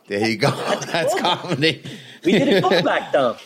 There 0.08 0.30
you 0.30 0.38
go. 0.38 0.52
That's 0.92 1.20
comedy. 1.20 1.84
We 2.24 2.34
did 2.34 2.48
it 2.48 2.64
all 2.64 2.84
back, 2.84 3.12
Dom. 3.12 3.38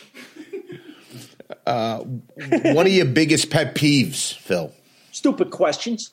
Uh, 1.66 1.98
one 1.98 2.86
of 2.86 2.92
your 2.92 3.06
biggest 3.06 3.50
pet 3.50 3.74
peeves, 3.74 4.36
Phil? 4.38 4.72
Stupid 5.12 5.50
questions. 5.50 6.12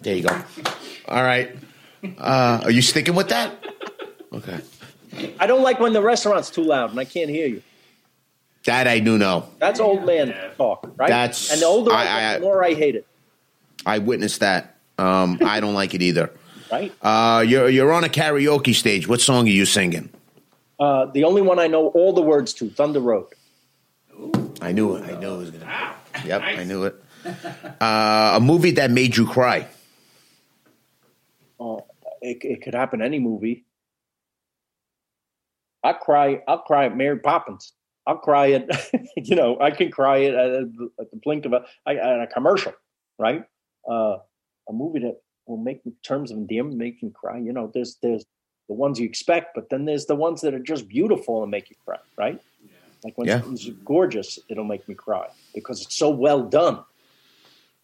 there 0.00 0.16
you 0.16 0.22
go. 0.22 0.42
All 1.06 1.22
right. 1.22 1.54
Uh, 2.18 2.60
are 2.64 2.70
you 2.70 2.82
sticking 2.82 3.14
with 3.14 3.28
that? 3.28 3.52
Okay. 4.32 4.60
I 5.40 5.46
don't 5.46 5.62
like 5.62 5.80
when 5.80 5.92
the 5.92 6.02
restaurant's 6.02 6.50
too 6.50 6.62
loud 6.62 6.90
and 6.90 7.00
I 7.00 7.04
can't 7.04 7.30
hear 7.30 7.46
you. 7.46 7.62
That 8.64 8.86
I 8.86 8.98
do 8.98 9.16
know. 9.16 9.48
That's 9.58 9.80
old 9.80 10.04
man 10.04 10.34
talk, 10.56 10.92
right? 10.96 11.08
That's 11.08 11.50
and 11.50 11.62
the 11.62 11.66
older 11.66 11.92
I, 11.92 12.04
I, 12.04 12.24
I 12.30 12.34
the 12.34 12.40
more 12.40 12.62
I 12.62 12.74
hate 12.74 12.96
it. 12.96 13.06
I 13.86 13.98
witnessed 13.98 14.40
that. 14.40 14.76
Um, 14.98 15.38
I 15.44 15.60
don't 15.60 15.74
like 15.74 15.94
it 15.94 16.02
either. 16.02 16.30
Right. 16.70 16.92
Uh, 17.00 17.44
you're 17.46 17.68
you're 17.68 17.92
on 17.92 18.04
a 18.04 18.08
karaoke 18.08 18.74
stage. 18.74 19.08
What 19.08 19.20
song 19.20 19.46
are 19.46 19.50
you 19.50 19.64
singing? 19.64 20.10
Uh, 20.78 21.06
the 21.06 21.24
only 21.24 21.40
one 21.40 21.58
I 21.58 21.66
know 21.66 21.88
all 21.88 22.12
the 22.12 22.22
words 22.22 22.52
to, 22.54 22.68
Thunder 22.68 23.00
Road. 23.00 23.26
I 24.60 24.72
knew 24.72 24.96
it. 24.96 25.04
I 25.04 25.18
knew 25.18 25.34
it 25.34 25.38
was 25.38 25.50
going 25.50 25.64
to. 25.64 25.94
Yep, 26.26 26.40
nice. 26.40 26.58
I 26.58 26.64
knew 26.64 26.84
it. 26.84 26.96
Uh, 27.80 28.32
a 28.36 28.40
movie 28.40 28.72
that 28.72 28.90
made 28.90 29.16
you 29.16 29.26
cry. 29.26 29.66
Oh, 31.60 31.86
it, 32.20 32.38
it 32.42 32.62
could 32.62 32.74
happen 32.74 33.02
any 33.02 33.18
movie. 33.18 33.64
I 35.84 35.92
cry. 35.92 36.42
I'll 36.48 36.58
cry 36.58 36.86
at 36.86 36.96
Mary 36.96 37.18
Poppins. 37.18 37.72
I'll 38.06 38.18
cry 38.18 38.52
at, 38.52 38.90
you 39.16 39.36
know, 39.36 39.60
I 39.60 39.70
can 39.70 39.90
cry 39.90 40.24
at, 40.24 40.34
at, 40.34 40.62
at 41.00 41.10
the 41.10 41.20
blink 41.22 41.44
of 41.44 41.52
a, 41.52 41.64
at 41.86 41.96
a 41.96 42.26
commercial, 42.26 42.72
right? 43.18 43.44
Uh, 43.88 44.16
a 44.68 44.72
movie 44.72 45.00
that 45.00 45.20
will 45.46 45.58
make 45.58 45.82
terms 46.02 46.30
of 46.30 46.38
endearment 46.38 46.76
make 46.76 47.02
you 47.02 47.10
cry. 47.10 47.38
You 47.38 47.52
know, 47.52 47.70
there's 47.72 47.96
there's 48.02 48.24
the 48.68 48.74
ones 48.74 48.98
you 48.98 49.06
expect, 49.06 49.54
but 49.54 49.70
then 49.70 49.84
there's 49.84 50.06
the 50.06 50.14
ones 50.14 50.40
that 50.42 50.54
are 50.54 50.58
just 50.58 50.88
beautiful 50.88 51.42
and 51.42 51.50
make 51.50 51.70
you 51.70 51.76
cry, 51.84 51.98
right? 52.16 52.40
Like 53.04 53.16
when 53.16 53.28
yeah. 53.28 53.42
it's 53.46 53.68
gorgeous, 53.84 54.38
it'll 54.48 54.64
make 54.64 54.88
me 54.88 54.94
cry 54.94 55.28
because 55.54 55.82
it's 55.82 55.94
so 55.94 56.10
well 56.10 56.42
done. 56.42 56.80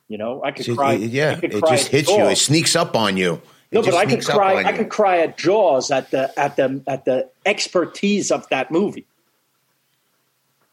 You 0.09 0.19
know, 0.19 0.43
I 0.45 0.53
could 0.53 0.77
cry. 0.77 0.95
Yeah, 0.95 1.37
could 1.37 1.55
it 1.55 1.63
cry 1.63 1.77
just 1.77 1.89
hits 1.89 2.11
you. 2.11 2.25
It 2.25 2.37
sneaks 2.37 2.77
up 2.77 2.95
on 2.95 3.17
you. 3.17 3.35
It 3.71 3.75
no, 3.75 3.83
but 3.83 3.95
I 3.95 4.07
could 4.07 4.25
cry. 4.25 4.63
I 4.63 4.73
could 4.73 4.91
cry 4.91 5.19
at 5.19 5.39
Jaws 5.39 5.91
at 5.91 6.11
the 6.11 6.39
at 6.39 6.57
the 6.57 6.83
at 6.87 7.05
the 7.05 7.31
expertise 7.47 8.31
of 8.31 8.49
that 8.51 8.71
movie. 8.71 9.07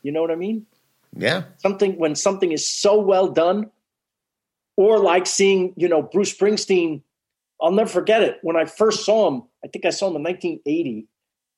You 0.04 0.12
know 0.12 0.22
what 0.22 0.32
I 0.32 0.36
mean? 0.36 0.66
Yeah. 1.16 1.44
Something 1.58 1.98
when 1.98 2.16
something 2.16 2.52
is 2.52 2.70
so 2.70 3.00
well 3.00 3.30
done, 3.30 3.72
or 4.76 5.00
like 5.00 5.28
seeing 5.28 5.74
you 5.78 5.88
know 5.88 6.02
Bruce 6.02 6.36
Springsteen. 6.36 7.02
I'll 7.62 7.72
never 7.72 7.89
forget 7.89 8.24
it 8.24 8.39
when 8.42 8.56
I 8.56 8.66
first 8.66 9.06
saw 9.06 9.28
him. 9.28 9.44
I 9.64 9.68
think 9.68 9.86
I 9.86 9.92
saw 9.92 10.08
him 10.08 10.16
in 10.16 10.24
1980, 10.24 11.06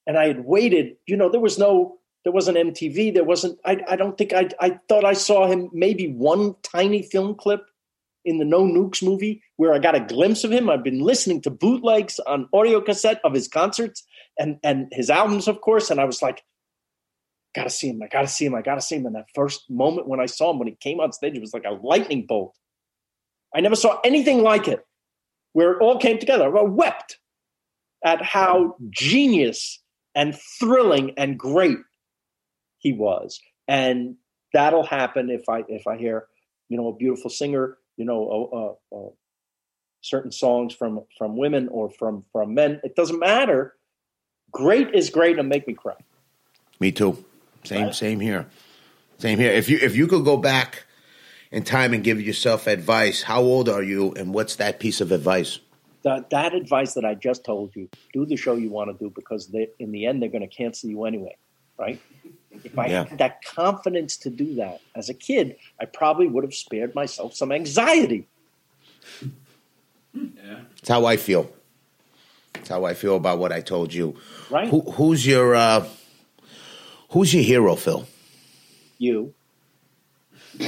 and 0.05 0.17
I 0.17 0.27
had 0.27 0.45
waited. 0.45 0.97
You 1.07 1.15
know, 1.15 1.29
there 1.29 1.39
was 1.39 1.57
no 1.57 1.97
there 2.23 2.33
wasn't 2.33 2.57
MTV. 2.57 3.13
There 3.13 3.23
wasn't. 3.23 3.59
I, 3.65 3.81
I 3.87 3.95
don't 3.95 4.17
think 4.17 4.33
I. 4.33 4.49
I 4.59 4.79
thought 4.87 5.03
I 5.03 5.13
saw 5.13 5.47
him 5.47 5.69
maybe 5.73 6.13
one 6.13 6.55
tiny 6.63 7.01
film 7.01 7.35
clip 7.35 7.65
in 8.25 8.37
the 8.37 8.45
No 8.45 8.63
Nukes 8.63 9.03
movie 9.03 9.41
where 9.57 9.73
I 9.73 9.79
got 9.79 9.95
a 9.95 9.99
glimpse 9.99 10.43
of 10.43 10.51
him. 10.51 10.69
I've 10.69 10.83
been 10.83 11.01
listening 11.01 11.41
to 11.41 11.49
bootlegs 11.49 12.19
on 12.19 12.47
audio 12.53 12.79
cassette 12.79 13.19
of 13.23 13.33
his 13.33 13.47
concerts 13.47 14.05
and 14.39 14.57
and 14.63 14.87
his 14.91 15.09
albums, 15.09 15.47
of 15.47 15.61
course. 15.61 15.91
And 15.91 15.99
I 15.99 16.05
was 16.05 16.21
like, 16.21 16.43
gotta 17.53 17.69
see 17.69 17.89
him. 17.89 18.01
I 18.01 18.07
gotta 18.07 18.27
see 18.27 18.45
him. 18.45 18.55
I 18.55 18.61
gotta 18.61 18.81
see 18.81 18.95
him. 18.95 19.05
And 19.05 19.15
that 19.15 19.27
first 19.35 19.69
moment 19.69 20.07
when 20.07 20.21
I 20.21 20.25
saw 20.25 20.51
him 20.51 20.59
when 20.59 20.69
he 20.69 20.75
came 20.75 21.01
on 21.01 21.11
stage, 21.11 21.35
it 21.35 21.41
was 21.41 21.53
like 21.53 21.65
a 21.65 21.71
lightning 21.71 22.25
bolt. 22.25 22.55
I 23.53 23.59
never 23.59 23.75
saw 23.75 23.99
anything 24.03 24.41
like 24.41 24.67
it, 24.67 24.85
where 25.51 25.73
it 25.73 25.81
all 25.81 25.99
came 25.99 26.17
together. 26.17 26.57
I 26.57 26.61
wept 26.63 27.19
at 28.03 28.21
how 28.21 28.75
genius 28.89 29.81
and 30.15 30.37
thrilling 30.59 31.11
and 31.17 31.37
great 31.37 31.77
he 32.83 32.93
was. 32.93 33.41
And 33.67 34.17
that'll 34.53 34.85
happen 34.85 35.29
if 35.29 35.49
I 35.49 35.63
if 35.67 35.87
I 35.87 35.97
hear 35.97 36.27
you 36.69 36.77
know 36.77 36.89
a 36.89 36.95
beautiful 36.95 37.29
singer, 37.29 37.77
you 37.97 38.05
know, 38.05 38.77
uh, 38.91 38.95
uh, 38.95 39.09
certain 40.01 40.31
songs 40.31 40.75
from 40.75 41.01
from 41.17 41.35
women 41.35 41.69
or 41.69 41.89
from 41.89 42.25
from 42.31 42.53
men. 42.53 42.79
It 42.83 42.95
doesn't 42.95 43.19
matter. 43.19 43.75
Great 44.51 44.93
is 44.93 45.09
great 45.09 45.39
and 45.39 45.49
make 45.49 45.67
me 45.67 45.73
cry. 45.73 45.95
Me 46.79 46.91
too. 46.91 47.25
Same 47.63 47.85
right? 47.85 47.95
same 47.95 48.19
here. 48.19 48.47
Same 49.17 49.39
here. 49.39 49.51
If 49.51 49.69
you 49.69 49.79
if 49.81 49.95
you 49.95 50.05
could 50.05 50.25
go 50.25 50.37
back 50.37 50.85
in 51.51 51.63
time 51.63 51.93
and 51.93 52.03
give 52.03 52.19
yourself 52.19 52.67
advice, 52.67 53.23
how 53.23 53.41
old 53.41 53.69
are 53.69 53.83
you, 53.83 54.11
and 54.13 54.33
what's 54.33 54.55
that 54.57 54.79
piece 54.79 54.99
of 55.01 55.11
advice? 55.11 55.59
That, 56.01 56.31
that 56.31 56.53
advice 56.53 56.95
that 56.95 57.05
I 57.05 57.13
just 57.13 57.45
told 57.45 57.75
you, 57.75 57.87
do 58.11 58.25
the 58.25 58.35
show 58.35 58.55
you 58.55 58.69
want 58.69 58.91
to 58.91 58.97
do 59.01 59.09
because 59.09 59.47
they, 59.47 59.69
in 59.79 59.91
the 59.91 60.05
end 60.05 60.21
they're 60.21 60.29
going 60.29 60.47
to 60.47 60.53
cancel 60.53 60.89
you 60.89 61.05
anyway, 61.05 61.37
right? 61.77 62.01
If 62.63 62.77
I 62.77 62.87
Yeah. 62.87 63.05
had 63.05 63.17
that 63.17 63.43
confidence 63.43 64.17
to 64.17 64.29
do 64.29 64.55
that 64.55 64.81
as 64.95 65.09
a 65.09 65.13
kid, 65.13 65.55
I 65.79 65.85
probably 65.85 66.27
would 66.27 66.43
have 66.43 66.53
spared 66.53 66.93
myself 66.95 67.33
some 67.35 67.51
anxiety. 67.51 68.27
Yeah. 70.13 70.61
That's 70.75 70.89
how 70.89 71.05
I 71.05 71.17
feel. 71.17 71.51
That's 72.53 72.69
how 72.69 72.85
I 72.85 72.93
feel 72.93 73.15
about 73.15 73.39
what 73.39 73.51
I 73.51 73.61
told 73.61 73.93
you. 73.93 74.15
Right. 74.49 74.67
Who, 74.69 74.81
who's 74.81 75.25
your 75.25 75.55
uh, 75.55 75.87
Who's 77.09 77.33
your 77.33 77.43
hero, 77.43 77.75
Phil? 77.75 78.07
You. 78.97 79.33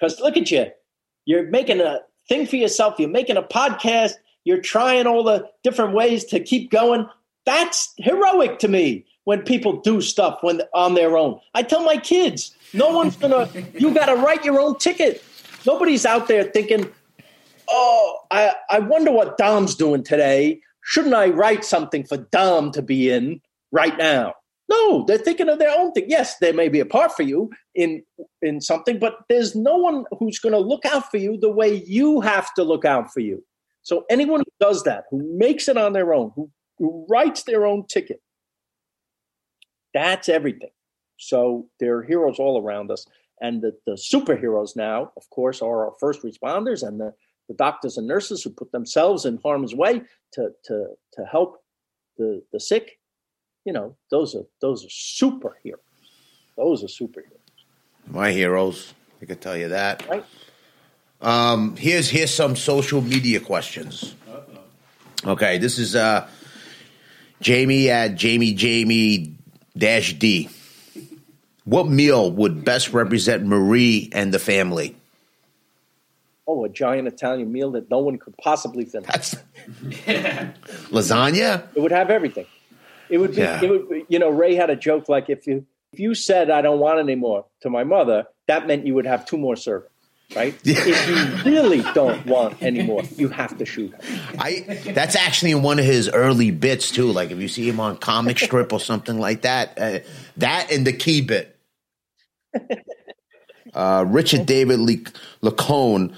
Because 0.00 0.20
look 0.20 0.36
at 0.36 0.50
you. 0.50 0.66
You're 1.24 1.48
making 1.50 1.80
a 1.80 2.00
thing 2.28 2.46
for 2.46 2.54
yourself. 2.56 2.94
You're 2.98 3.08
making 3.08 3.36
a 3.36 3.42
podcast. 3.42 4.12
You're 4.44 4.60
trying 4.62 5.06
all 5.08 5.24
the 5.24 5.50
different 5.64 5.92
ways 5.92 6.24
to 6.26 6.38
keep 6.40 6.70
going. 6.70 7.08
That's 7.48 7.94
heroic 7.96 8.58
to 8.58 8.68
me 8.68 9.06
when 9.24 9.40
people 9.40 9.80
do 9.80 10.02
stuff 10.02 10.36
when 10.42 10.60
on 10.74 10.92
their 10.92 11.16
own. 11.16 11.40
I 11.54 11.62
tell 11.62 11.82
my 11.82 11.96
kids, 11.96 12.54
no 12.74 12.90
one's 12.90 13.16
gonna. 13.16 13.48
You 13.72 13.94
got 13.94 14.06
to 14.06 14.16
write 14.16 14.44
your 14.44 14.60
own 14.60 14.76
ticket. 14.76 15.24
Nobody's 15.66 16.04
out 16.04 16.28
there 16.28 16.44
thinking, 16.44 16.92
"Oh, 17.70 18.18
I 18.30 18.52
I 18.68 18.80
wonder 18.80 19.10
what 19.10 19.38
Dom's 19.38 19.74
doing 19.74 20.02
today. 20.02 20.60
Shouldn't 20.82 21.14
I 21.14 21.28
write 21.28 21.64
something 21.64 22.04
for 22.04 22.18
Dom 22.18 22.70
to 22.72 22.82
be 22.82 23.10
in 23.10 23.40
right 23.72 23.96
now?" 23.96 24.34
No, 24.68 25.06
they're 25.06 25.16
thinking 25.16 25.48
of 25.48 25.58
their 25.58 25.74
own 25.74 25.92
thing. 25.92 26.04
Yes, 26.06 26.36
there 26.40 26.52
may 26.52 26.68
be 26.68 26.80
a 26.80 26.84
part 26.84 27.12
for 27.12 27.22
you 27.22 27.50
in 27.74 28.02
in 28.42 28.60
something, 28.60 28.98
but 28.98 29.20
there's 29.30 29.56
no 29.56 29.74
one 29.78 30.04
who's 30.18 30.38
going 30.38 30.52
to 30.52 30.58
look 30.58 30.84
out 30.84 31.10
for 31.10 31.16
you 31.16 31.38
the 31.38 31.48
way 31.48 31.82
you 31.86 32.20
have 32.20 32.52
to 32.56 32.62
look 32.62 32.84
out 32.84 33.10
for 33.10 33.20
you. 33.20 33.42
So 33.80 34.04
anyone 34.10 34.40
who 34.40 34.52
does 34.60 34.82
that, 34.82 35.04
who 35.10 35.22
makes 35.38 35.66
it 35.66 35.78
on 35.78 35.94
their 35.94 36.12
own, 36.12 36.30
who, 36.36 36.50
who 36.78 37.06
writes 37.08 37.42
their 37.42 37.66
own 37.66 37.86
ticket, 37.86 38.20
that's 39.94 40.28
everything. 40.28 40.70
So 41.18 41.68
there 41.80 41.96
are 41.98 42.02
heroes 42.02 42.38
all 42.38 42.60
around 42.62 42.90
us. 42.90 43.06
And 43.40 43.62
the, 43.62 43.72
the 43.86 43.92
superheroes 43.92 44.76
now, 44.76 45.12
of 45.16 45.28
course, 45.30 45.62
are 45.62 45.86
our 45.86 45.92
first 46.00 46.22
responders 46.22 46.86
and 46.86 47.00
the, 47.00 47.14
the 47.48 47.54
doctors 47.54 47.96
and 47.96 48.06
nurses 48.06 48.42
who 48.42 48.50
put 48.50 48.72
themselves 48.72 49.24
in 49.24 49.38
harm's 49.42 49.74
way 49.74 50.02
to, 50.32 50.50
to, 50.64 50.86
to 51.12 51.24
help 51.24 51.62
the, 52.16 52.42
the 52.52 52.60
sick. 52.60 52.98
You 53.64 53.72
know, 53.72 53.96
those 54.10 54.34
are 54.34 54.44
those 54.60 54.84
are 54.84 54.88
superheroes. 54.88 55.74
Those 56.56 56.82
are 56.82 56.86
superheroes. 56.86 57.38
My 58.06 58.32
heroes. 58.32 58.94
I 59.20 59.26
can 59.26 59.38
tell 59.38 59.56
you 59.56 59.68
that. 59.68 60.06
Right. 60.08 60.24
Um, 61.20 61.76
here's 61.76 62.08
here's 62.08 62.32
some 62.32 62.56
social 62.56 63.02
media 63.02 63.40
questions. 63.40 64.14
Okay, 65.24 65.58
this 65.58 65.78
is 65.78 65.96
uh, 65.96 66.28
Jamie 67.40 67.90
at 67.90 68.14
Jamie 68.14 68.54
Jamie 68.54 69.34
dash 69.76 70.14
D. 70.14 70.48
What 71.64 71.86
meal 71.86 72.30
would 72.30 72.64
best 72.64 72.92
represent 72.92 73.44
Marie 73.44 74.08
and 74.12 74.32
the 74.32 74.38
family? 74.38 74.96
Oh, 76.46 76.64
a 76.64 76.68
giant 76.70 77.06
Italian 77.06 77.52
meal 77.52 77.72
that 77.72 77.90
no 77.90 77.98
one 77.98 78.16
could 78.16 78.34
possibly 78.38 78.86
finish. 78.86 79.06
Lasagna. 80.90 81.68
It 81.74 81.80
would 81.80 81.92
have 81.92 82.08
everything. 82.08 82.46
It 83.10 83.18
would 83.18 83.32
be. 83.32 83.42
Yeah. 83.42 83.62
It 83.62 83.68
would. 83.68 83.88
Be, 83.90 84.06
you 84.08 84.18
know, 84.18 84.30
Ray 84.30 84.54
had 84.54 84.70
a 84.70 84.76
joke 84.76 85.10
like 85.10 85.28
if 85.28 85.46
you 85.46 85.66
if 85.92 86.00
you 86.00 86.14
said 86.14 86.50
I 86.50 86.62
don't 86.62 86.78
want 86.78 87.00
anymore 87.00 87.44
to 87.60 87.70
my 87.70 87.84
mother, 87.84 88.26
that 88.46 88.66
meant 88.66 88.86
you 88.86 88.94
would 88.94 89.06
have 89.06 89.26
two 89.26 89.36
more 89.36 89.54
servings, 89.54 89.88
right? 90.36 90.58
if 90.64 91.44
you 91.44 91.50
really 91.50 91.82
don't 91.94 92.24
want 92.26 92.62
any 92.62 92.82
more, 92.82 93.02
you 93.16 93.28
have 93.28 93.56
to 93.58 93.64
shoot. 93.64 93.94
I 94.38 94.60
that's 94.94 95.16
actually 95.16 95.52
in 95.52 95.62
one 95.62 95.78
of 95.78 95.84
his 95.84 96.08
early 96.08 96.50
bits 96.50 96.90
too. 96.90 97.10
Like 97.12 97.30
if 97.30 97.38
you 97.38 97.48
see 97.48 97.68
him 97.68 97.80
on 97.80 97.96
comic 97.96 98.38
strip 98.48 98.72
or 98.72 98.80
something 98.80 99.18
like 99.18 99.42
that, 99.42 99.78
uh, 99.78 99.98
that 100.36 100.72
and 100.72 100.86
the 100.86 100.92
key 100.92 101.20
bit. 101.20 101.56
Uh, 103.74 104.04
Richard 104.08 104.46
David 104.46 104.80
Le- 104.80 105.50
Lacone, 105.50 106.14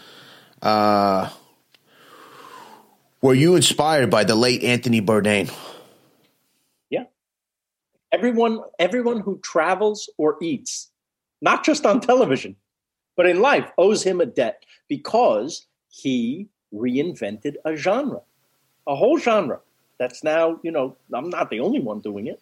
uh, 0.62 1.28
were 3.20 3.34
you 3.34 3.56
inspired 3.56 4.11
by 4.11 4.24
the 4.24 4.34
late 4.34 4.62
Anthony 4.62 5.02
Bourdain? 5.02 5.52
Yeah. 6.88 7.04
Everyone, 8.12 8.61
everyone 8.78 9.20
who 9.20 9.40
travels 9.42 10.08
or 10.16 10.38
eats, 10.40 10.90
not 11.42 11.64
just 11.64 11.84
on 11.84 12.00
television, 12.00 12.56
but 13.16 13.26
in 13.26 13.40
life, 13.40 13.70
owes 13.78 14.02
him 14.02 14.20
a 14.20 14.26
debt 14.26 14.64
because 14.88 15.66
he 15.90 16.48
reinvented 16.74 17.54
a 17.64 17.76
genre, 17.76 18.20
a 18.86 18.94
whole 18.94 19.18
genre 19.18 19.61
that's 19.98 20.22
now, 20.24 20.58
you 20.62 20.70
know, 20.70 20.96
I'm 21.12 21.28
not 21.30 21.50
the 21.50 21.61
only 21.61 21.80
one 21.80 22.00
doing 22.00 22.26
it. 22.26 22.40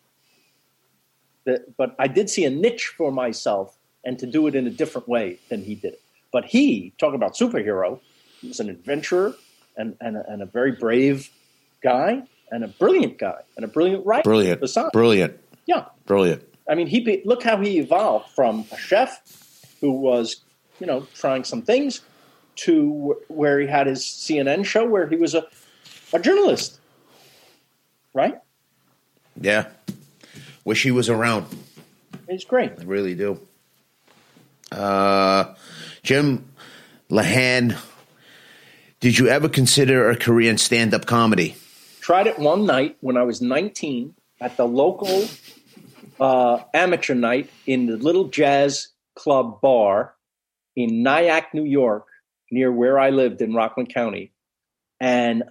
But 1.76 1.96
I 1.98 2.08
did 2.08 2.28
see 2.28 2.44
a 2.44 2.50
niche 2.50 2.92
for 2.96 3.10
myself 3.10 3.76
and 4.04 4.18
to 4.18 4.26
do 4.26 4.46
it 4.46 4.54
in 4.54 4.66
a 4.66 4.70
different 4.70 5.08
way 5.08 5.38
than 5.48 5.62
he 5.64 5.74
did 5.74 5.94
it. 5.94 6.00
But 6.30 6.44
he, 6.44 6.92
talk 6.98 7.14
about 7.14 7.34
superhero, 7.36 8.00
he 8.40 8.48
was 8.48 8.60
an 8.60 8.68
adventurer 8.68 9.34
and, 9.76 9.96
and, 10.00 10.16
a, 10.18 10.30
and 10.30 10.42
a 10.42 10.46
very 10.46 10.72
brave 10.72 11.30
guy 11.82 12.22
and 12.50 12.64
a 12.64 12.68
brilliant 12.68 13.18
guy 13.18 13.40
and 13.56 13.64
a 13.64 13.68
brilliant 13.68 14.04
writer. 14.04 14.22
Brilliant, 14.28 14.60
Besides. 14.60 14.90
brilliant, 14.92 15.38
Yeah. 15.66 15.86
brilliant. 16.04 16.42
I 16.68 16.74
mean, 16.74 16.86
he 16.86 17.00
be, 17.00 17.22
look 17.24 17.42
how 17.42 17.56
he 17.60 17.78
evolved 17.78 18.28
from 18.34 18.66
a 18.70 18.76
chef 18.76 19.22
who 19.80 19.92
was, 19.92 20.42
you 20.80 20.86
know, 20.86 21.06
trying 21.14 21.44
some 21.44 21.62
things 21.62 22.00
to 22.56 23.16
where 23.28 23.60
he 23.60 23.66
had 23.66 23.86
his 23.86 24.02
CNN 24.02 24.64
show 24.64 24.84
where 24.86 25.06
he 25.06 25.16
was 25.16 25.34
a, 25.34 25.46
a 26.12 26.18
journalist. 26.18 26.80
Right? 28.14 28.38
Yeah, 29.40 29.66
wish 30.64 30.82
he 30.82 30.90
was 30.90 31.08
around. 31.08 31.46
He's 32.28 32.44
great. 32.44 32.72
I 32.78 32.84
really 32.84 33.14
do. 33.14 33.40
Uh, 34.72 35.54
Jim 36.02 36.50
Lahan, 37.10 37.78
did 39.00 39.18
you 39.18 39.28
ever 39.28 39.48
consider 39.48 40.10
a 40.10 40.16
career 40.16 40.50
in 40.50 40.58
stand-up 40.58 41.06
comedy? 41.06 41.56
Tried 42.00 42.26
it 42.26 42.38
one 42.38 42.66
night 42.66 42.96
when 43.00 43.16
I 43.16 43.22
was 43.22 43.40
19 43.40 44.14
at 44.40 44.56
the 44.56 44.66
local 44.66 45.26
uh, 46.20 46.60
amateur 46.74 47.14
night 47.14 47.50
in 47.66 47.86
the 47.86 47.96
little 47.96 48.28
jazz 48.28 48.88
club 49.14 49.60
bar 49.60 50.14
in 50.78 51.02
Nyack, 51.02 51.52
New 51.52 51.64
York, 51.64 52.06
near 52.52 52.70
where 52.70 53.00
I 53.00 53.10
lived 53.10 53.42
in 53.42 53.52
Rockland 53.52 53.92
County. 53.92 54.32
And 55.00 55.42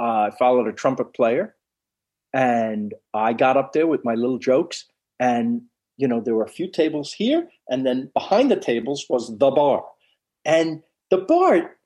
uh, 0.00 0.02
I 0.02 0.30
followed 0.38 0.66
a 0.66 0.72
trumpet 0.72 1.12
player, 1.12 1.54
and 2.32 2.94
I 3.12 3.34
got 3.34 3.58
up 3.58 3.74
there 3.74 3.86
with 3.86 4.02
my 4.02 4.14
little 4.14 4.38
jokes. 4.38 4.86
And, 5.20 5.62
you 5.98 6.08
know, 6.08 6.20
there 6.20 6.34
were 6.34 6.44
a 6.44 6.48
few 6.48 6.68
tables 6.70 7.12
here, 7.12 7.48
and 7.68 7.84
then 7.86 8.10
behind 8.14 8.50
the 8.50 8.56
tables 8.56 9.04
was 9.10 9.28
the 9.38 9.50
bar. 9.50 9.84
And 10.46 10.82
the 11.10 11.18
bar 11.18 11.76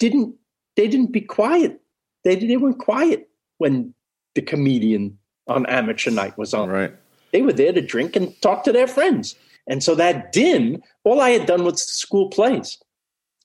didn't, 0.00 0.34
they 0.76 0.88
didn't 0.88 1.12
be 1.12 1.20
quiet. 1.20 1.80
They, 2.24 2.34
they 2.34 2.56
weren't 2.56 2.78
quiet 2.80 3.28
when 3.58 3.94
the 4.34 4.42
comedian 4.42 5.18
on 5.46 5.66
amateur 5.66 6.10
night 6.10 6.36
was 6.36 6.52
on 6.52 6.68
Right. 6.68 6.92
they 7.32 7.42
were 7.42 7.52
there 7.52 7.72
to 7.72 7.80
drink 7.80 8.16
and 8.16 8.40
talk 8.42 8.64
to 8.64 8.72
their 8.72 8.86
friends. 8.86 9.36
And 9.66 9.82
so 9.82 9.94
that 9.94 10.32
din, 10.32 10.82
all 11.04 11.20
I 11.20 11.30
had 11.30 11.46
done 11.46 11.64
was 11.64 11.82
school 11.82 12.28
plays 12.28 12.78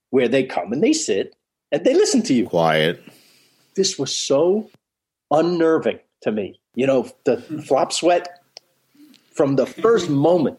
where 0.10 0.28
they 0.28 0.44
come 0.44 0.72
and 0.72 0.84
they 0.84 0.94
sit 0.94 1.36
and 1.72 1.84
they 1.84 1.94
listen 1.94 2.22
to 2.24 2.34
you. 2.34 2.48
Quiet. 2.48 3.02
This 3.76 4.00
was 4.00 4.16
so 4.16 4.70
unnerving 5.32 6.00
to 6.22 6.32
me. 6.32 6.60
You 6.76 6.88
know, 6.88 7.10
the 7.26 7.38
flop 7.68 7.92
sweat 7.92 8.42
from 9.32 9.56
the 9.56 9.66
first 9.66 10.10
moment. 10.10 10.58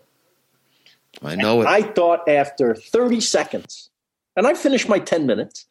I 1.22 1.34
know 1.34 1.62
it. 1.62 1.66
I 1.66 1.82
thought 1.82 2.28
after 2.28 2.74
30 2.74 3.20
seconds, 3.20 3.90
and 4.36 4.46
I 4.46 4.54
finished 4.54 4.88
my 4.88 4.98
10 4.98 5.26
minutes, 5.26 5.66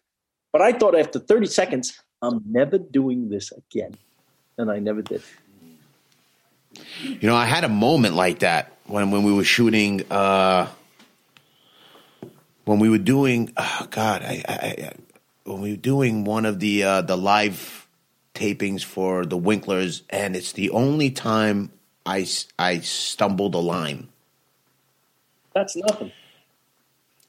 but 0.51 0.61
I 0.61 0.71
thought 0.71 0.97
after 0.97 1.19
30 1.19 1.47
seconds, 1.47 2.01
I'm 2.21 2.41
never 2.47 2.77
doing 2.79 3.29
this 3.29 3.51
again. 3.51 3.95
And 4.57 4.71
I 4.71 4.79
never 4.79 5.01
did. 5.01 5.21
You 7.01 7.28
know, 7.30 7.36
I 7.36 7.45
had 7.45 7.63
a 7.63 7.69
moment 7.69 8.15
like 8.15 8.39
that 8.39 8.73
when 8.88 9.11
when 9.11 9.23
we 9.23 9.34
were 9.34 9.43
shooting. 9.43 10.03
Uh, 10.11 10.67
when 12.65 12.80
we 12.80 12.89
were 12.89 12.97
doing, 12.97 13.53
oh 13.57 13.88
God, 13.91 14.23
I, 14.23 14.43
I, 14.47 14.53
I 14.53 14.91
when 15.43 15.61
we 15.61 15.71
were 15.71 15.78
doing 15.78 16.23
one 16.26 16.45
of 16.45 16.59
the 16.59 16.84
uh, 16.84 17.01
the 17.01 17.17
live 17.17 17.88
tapings 18.34 18.84
for 18.84 19.26
the 19.26 19.38
Winklers, 19.38 20.01
and 20.09 20.36
it's 20.36 20.53
the 20.53 20.69
only 20.71 21.11
time 21.11 21.71
I 22.05 22.21
s- 22.21 22.47
I 22.57 22.80
stumbled 22.80 23.55
a 23.55 23.59
line. 23.59 24.09
That's 25.53 25.76
nothing. 25.76 26.11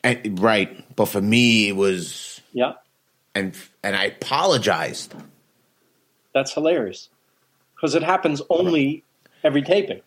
And, 0.02 0.38
right, 0.40 0.84
but 0.96 1.06
for 1.06 1.20
me 1.20 1.68
it 1.68 1.76
was, 1.76 2.40
Yeah, 2.52 2.74
and 3.34 3.54
and 3.82 3.94
I 3.96 4.04
apologized. 4.04 5.14
that's 6.32 6.52
hilarious 6.52 7.08
because 7.74 7.94
it 7.94 8.02
happens 8.02 8.40
only 8.50 9.04
every 9.44 9.62
taping. 9.62 10.00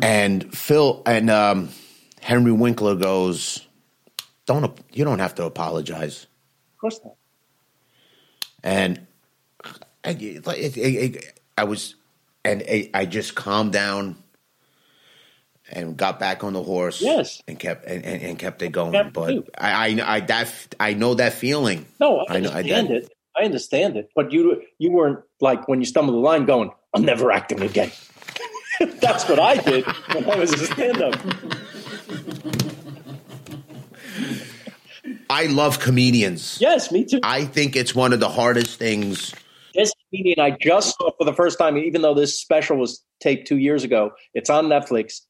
And 0.00 0.54
Phil 0.56 1.02
and 1.06 1.28
um, 1.30 1.70
Henry 2.20 2.52
Winkler 2.52 2.94
goes, 2.94 3.66
"Don't 4.46 4.78
you 4.92 5.04
don't 5.04 5.18
have 5.18 5.34
to 5.36 5.44
apologize." 5.44 6.24
Of 6.74 6.80
course 6.80 7.00
not. 7.04 7.14
And 8.62 9.06
I, 10.04 11.14
I 11.56 11.64
was, 11.64 11.94
and 12.44 12.62
I 12.68 12.90
I 12.94 13.06
just 13.06 13.34
calmed 13.34 13.72
down 13.72 14.16
and 15.70 15.96
got 15.96 16.20
back 16.20 16.44
on 16.44 16.52
the 16.52 16.62
horse. 16.62 17.00
Yes. 17.00 17.42
and 17.48 17.58
kept 17.58 17.84
and, 17.86 18.04
and, 18.04 18.22
and 18.22 18.38
kept 18.38 18.62
it 18.62 18.70
going. 18.70 18.92
Kept 18.92 19.12
but. 19.12 19.48
I, 19.58 19.90
I 20.00 20.16
I 20.16 20.20
that 20.20 20.74
I 20.78 20.94
know 20.94 21.14
that 21.14 21.32
feeling. 21.32 21.86
No, 22.00 22.24
I 22.28 22.36
I 22.36 22.40
know- 22.40 22.50
I 22.50 22.58
understand 22.60 22.90
it. 22.90 23.12
I 23.36 23.42
understand 23.44 23.96
it. 23.96 24.10
But 24.14 24.32
you 24.32 24.62
you 24.78 24.92
weren't 24.92 25.20
like 25.40 25.66
when 25.68 25.80
you 25.80 25.86
stumbled 25.86 26.14
the 26.14 26.20
line 26.20 26.44
going, 26.44 26.70
I'm 26.98 27.04
never 27.04 27.30
acting 27.30 27.62
again. 27.62 27.92
That's 29.00 29.28
what 29.28 29.38
I 29.38 29.54
did 29.58 29.86
when 29.86 30.28
I 30.28 30.34
was 30.34 30.52
a 30.52 30.66
stand 30.66 31.00
up. 31.00 31.14
I 35.30 35.46
love 35.46 35.78
comedians. 35.78 36.58
Yes, 36.60 36.90
me 36.90 37.04
too. 37.04 37.20
I 37.22 37.44
think 37.44 37.76
it's 37.76 37.94
one 37.94 38.12
of 38.12 38.18
the 38.18 38.28
hardest 38.28 38.80
things. 38.80 39.32
This 39.76 39.92
comedian 40.10 40.40
I 40.40 40.56
just 40.60 40.96
saw 40.98 41.12
for 41.16 41.24
the 41.24 41.32
first 41.32 41.56
time, 41.56 41.78
even 41.78 42.02
though 42.02 42.14
this 42.14 42.36
special 42.36 42.76
was 42.78 43.04
taped 43.20 43.46
two 43.46 43.58
years 43.58 43.84
ago, 43.84 44.10
it's 44.34 44.50
on 44.50 44.66
Netflix. 44.66 45.20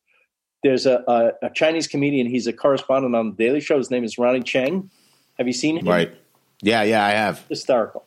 There's 0.62 0.86
a, 0.86 1.04
a, 1.06 1.48
a 1.48 1.50
Chinese 1.50 1.86
comedian. 1.86 2.26
He's 2.26 2.46
a 2.46 2.52
correspondent 2.54 3.14
on 3.14 3.32
the 3.32 3.36
Daily 3.36 3.60
Show. 3.60 3.76
His 3.76 3.90
name 3.90 4.04
is 4.04 4.16
Ronny 4.16 4.40
Chieng. 4.40 4.88
Have 5.36 5.46
you 5.46 5.52
seen 5.52 5.76
him? 5.76 5.86
Right. 5.86 6.14
Yeah, 6.62 6.82
yeah, 6.82 7.04
I 7.04 7.10
have. 7.10 7.44
Hysterical. 7.50 8.06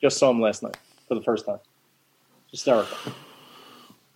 Just 0.00 0.16
saw 0.16 0.30
him 0.30 0.40
last 0.40 0.62
night 0.62 0.78
for 1.06 1.14
the 1.14 1.22
first 1.22 1.44
time. 1.44 1.58
Hysterical. 2.52 2.96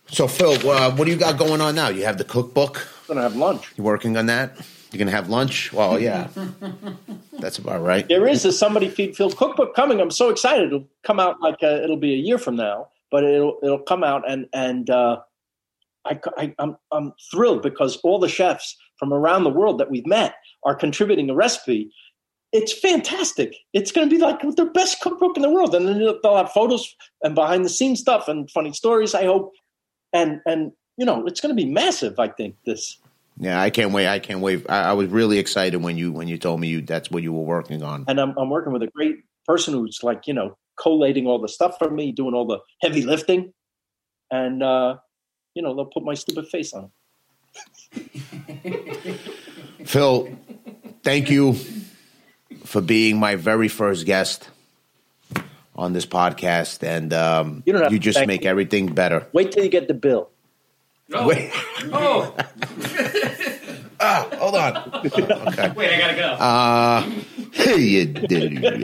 So, 0.09 0.27
Phil, 0.27 0.53
uh, 0.69 0.95
what 0.95 1.05
do 1.05 1.11
you 1.11 1.17
got 1.17 1.37
going 1.37 1.59
on 1.59 1.75
now? 1.75 1.89
You 1.89 2.05
have 2.05 2.17
the 2.17 2.23
cookbook. 2.23 2.87
Gonna 3.07 3.23
have 3.23 3.35
lunch. 3.35 3.73
You 3.75 3.83
working 3.83 4.15
on 4.15 4.27
that? 4.27 4.55
You're 4.91 4.99
gonna 4.99 5.11
have 5.11 5.27
lunch? 5.27 5.73
Well, 5.73 5.99
yeah, 5.99 6.29
that's 7.39 7.57
about 7.57 7.81
right. 7.81 8.07
There 8.07 8.27
is 8.27 8.45
a 8.45 8.53
somebody 8.53 8.89
feed 8.89 9.17
Phil 9.17 9.31
cookbook 9.31 9.75
coming. 9.75 9.99
I'm 9.99 10.11
so 10.11 10.29
excited. 10.29 10.67
It'll 10.67 10.87
come 11.03 11.19
out 11.19 11.41
like 11.41 11.57
uh 11.61 11.81
it'll 11.83 11.97
be 11.97 12.13
a 12.13 12.17
year 12.17 12.37
from 12.37 12.55
now, 12.55 12.87
but 13.11 13.23
it'll 13.23 13.57
it'll 13.63 13.79
come 13.79 14.03
out 14.03 14.29
and 14.29 14.47
and 14.53 14.89
uh, 14.89 15.17
I, 16.05 16.19
I 16.37 16.55
I'm 16.59 16.77
I'm 16.91 17.13
thrilled 17.31 17.63
because 17.63 17.97
all 17.97 18.19
the 18.19 18.29
chefs 18.29 18.77
from 18.97 19.11
around 19.11 19.43
the 19.43 19.49
world 19.49 19.79
that 19.79 19.89
we've 19.89 20.07
met 20.07 20.35
are 20.63 20.75
contributing 20.75 21.29
a 21.29 21.35
recipe. 21.35 21.91
It's 22.53 22.71
fantastic. 22.71 23.55
It's 23.73 23.91
going 23.91 24.09
to 24.09 24.15
be 24.15 24.21
like 24.21 24.39
the 24.41 24.65
best 24.65 25.01
cookbook 25.01 25.35
in 25.35 25.43
the 25.43 25.49
world, 25.49 25.75
and 25.75 25.87
then 25.87 25.99
they'll 25.99 26.37
have 26.37 26.51
photos 26.51 26.95
and 27.21 27.35
behind 27.35 27.65
the 27.65 27.69
scenes 27.69 27.99
stuff 27.99 28.27
and 28.27 28.49
funny 28.49 28.71
stories. 28.71 29.13
I 29.13 29.25
hope, 29.25 29.53
and 30.13 30.39
and 30.45 30.71
you 30.95 31.05
know 31.05 31.25
it's 31.27 31.41
going 31.41 31.55
to 31.55 31.61
be 31.61 31.69
massive. 31.69 32.19
I 32.19 32.29
think 32.29 32.55
this. 32.65 32.97
Yeah, 33.39 33.61
I 33.61 33.69
can't 33.69 33.91
wait. 33.91 34.07
I 34.07 34.19
can't 34.19 34.39
wait. 34.39 34.65
I, 34.69 34.89
I 34.89 34.93
was 34.93 35.09
really 35.09 35.39
excited 35.39 35.81
when 35.83 35.97
you 35.97 36.13
when 36.13 36.29
you 36.29 36.37
told 36.37 36.61
me 36.61 36.69
you 36.69 36.81
that's 36.81 37.11
what 37.11 37.21
you 37.21 37.33
were 37.33 37.43
working 37.43 37.83
on. 37.83 38.05
and 38.07 38.19
I'm, 38.19 38.33
I'm 38.37 38.49
working 38.49 38.71
with 38.71 38.81
a 38.81 38.87
great 38.87 39.17
person 39.45 39.73
who's 39.73 39.99
like 40.01 40.25
you 40.25 40.33
know 40.33 40.57
collating 40.79 41.27
all 41.27 41.39
the 41.39 41.49
stuff 41.49 41.77
for 41.77 41.91
me, 41.91 42.13
doing 42.13 42.33
all 42.33 42.45
the 42.45 42.59
heavy 42.81 43.03
lifting, 43.03 43.53
and 44.31 44.63
uh, 44.63 44.95
you 45.53 45.61
know 45.61 45.75
they'll 45.75 45.85
put 45.85 46.03
my 46.03 46.13
stupid 46.13 46.47
face 46.47 46.73
on. 46.73 46.91
Phil, 49.85 50.29
thank 51.03 51.29
you 51.29 51.57
for 52.67 52.81
being 52.81 53.17
my 53.17 53.35
very 53.35 53.67
first 53.67 54.05
guest 54.05 54.49
on 55.75 55.93
this 55.93 56.05
podcast, 56.05 56.83
and 56.83 57.13
um, 57.13 57.63
You 57.65 57.73
don't 57.73 57.83
have 57.83 57.91
to 57.91 57.99
just 57.99 58.25
make 58.27 58.41
me. 58.41 58.47
everything 58.47 58.93
better. 58.93 59.27
Wait 59.31 59.51
till 59.51 59.63
you 59.63 59.69
get 59.69 59.87
the 59.87 59.93
bill. 59.93 60.29
Oh, 61.13 61.27
Wait, 61.27 61.49
oh, 61.93 62.35
ah, 63.99 64.27
hold 64.37 64.55
on. 64.55 64.75
Okay. 65.05 65.71
wait, 65.71 65.93
I 65.93 65.97
gotta 65.99 66.15
go. 66.15 66.27
Uh, 66.35 67.09
you 67.77 68.05
did 68.05 68.59
it. 68.61 68.83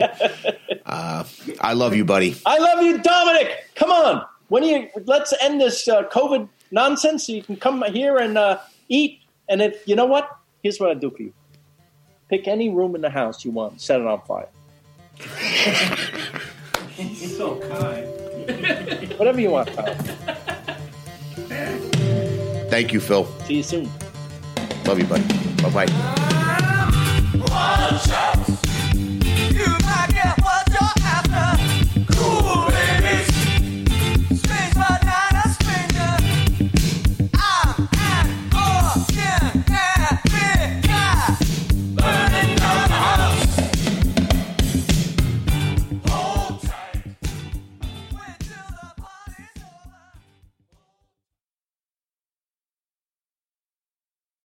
Uh, 0.86 1.24
I 1.60 1.72
love 1.74 1.94
you, 1.94 2.04
buddy. 2.06 2.34
I 2.46 2.58
love 2.58 2.82
you, 2.82 2.98
Domenick. 2.98 3.50
Come 3.74 3.90
on, 3.90 4.24
when 4.48 4.62
you 4.64 4.88
let's 5.04 5.34
end 5.42 5.60
this 5.60 5.86
uh, 5.86 6.04
COVID 6.04 6.48
nonsense, 6.70 7.26
so 7.26 7.32
you 7.32 7.42
can 7.42 7.56
come 7.56 7.82
here 7.92 8.16
and 8.16 8.38
uh, 8.38 8.58
eat. 8.88 9.20
And 9.48 9.60
if 9.60 9.86
you 9.86 9.94
know 9.94 10.06
what, 10.06 10.30
here's 10.62 10.80
what 10.80 10.90
I 10.90 10.94
do 10.94 11.10
for 11.10 11.22
you: 11.22 11.32
Pick 12.34 12.48
any 12.48 12.68
room 12.68 12.96
in 12.96 13.00
the 13.00 13.10
house 13.10 13.44
you 13.44 13.52
want. 13.52 13.80
Set 13.80 14.00
it 14.00 14.08
on 14.08 14.20
fire. 14.22 14.48
He's 16.96 17.36
so 17.36 17.60
kind. 17.60 18.08
Whatever 19.20 19.40
you 19.40 19.50
want, 19.50 19.72
pal. 19.72 19.94
Thank 22.70 22.92
you, 22.92 22.98
Phil. 22.98 23.24
See 23.44 23.58
you 23.58 23.62
soon. 23.62 23.88
Love 24.84 24.98
you, 24.98 25.06
buddy. 25.06 25.22
Bye 25.62 25.86
bye. 25.86 26.14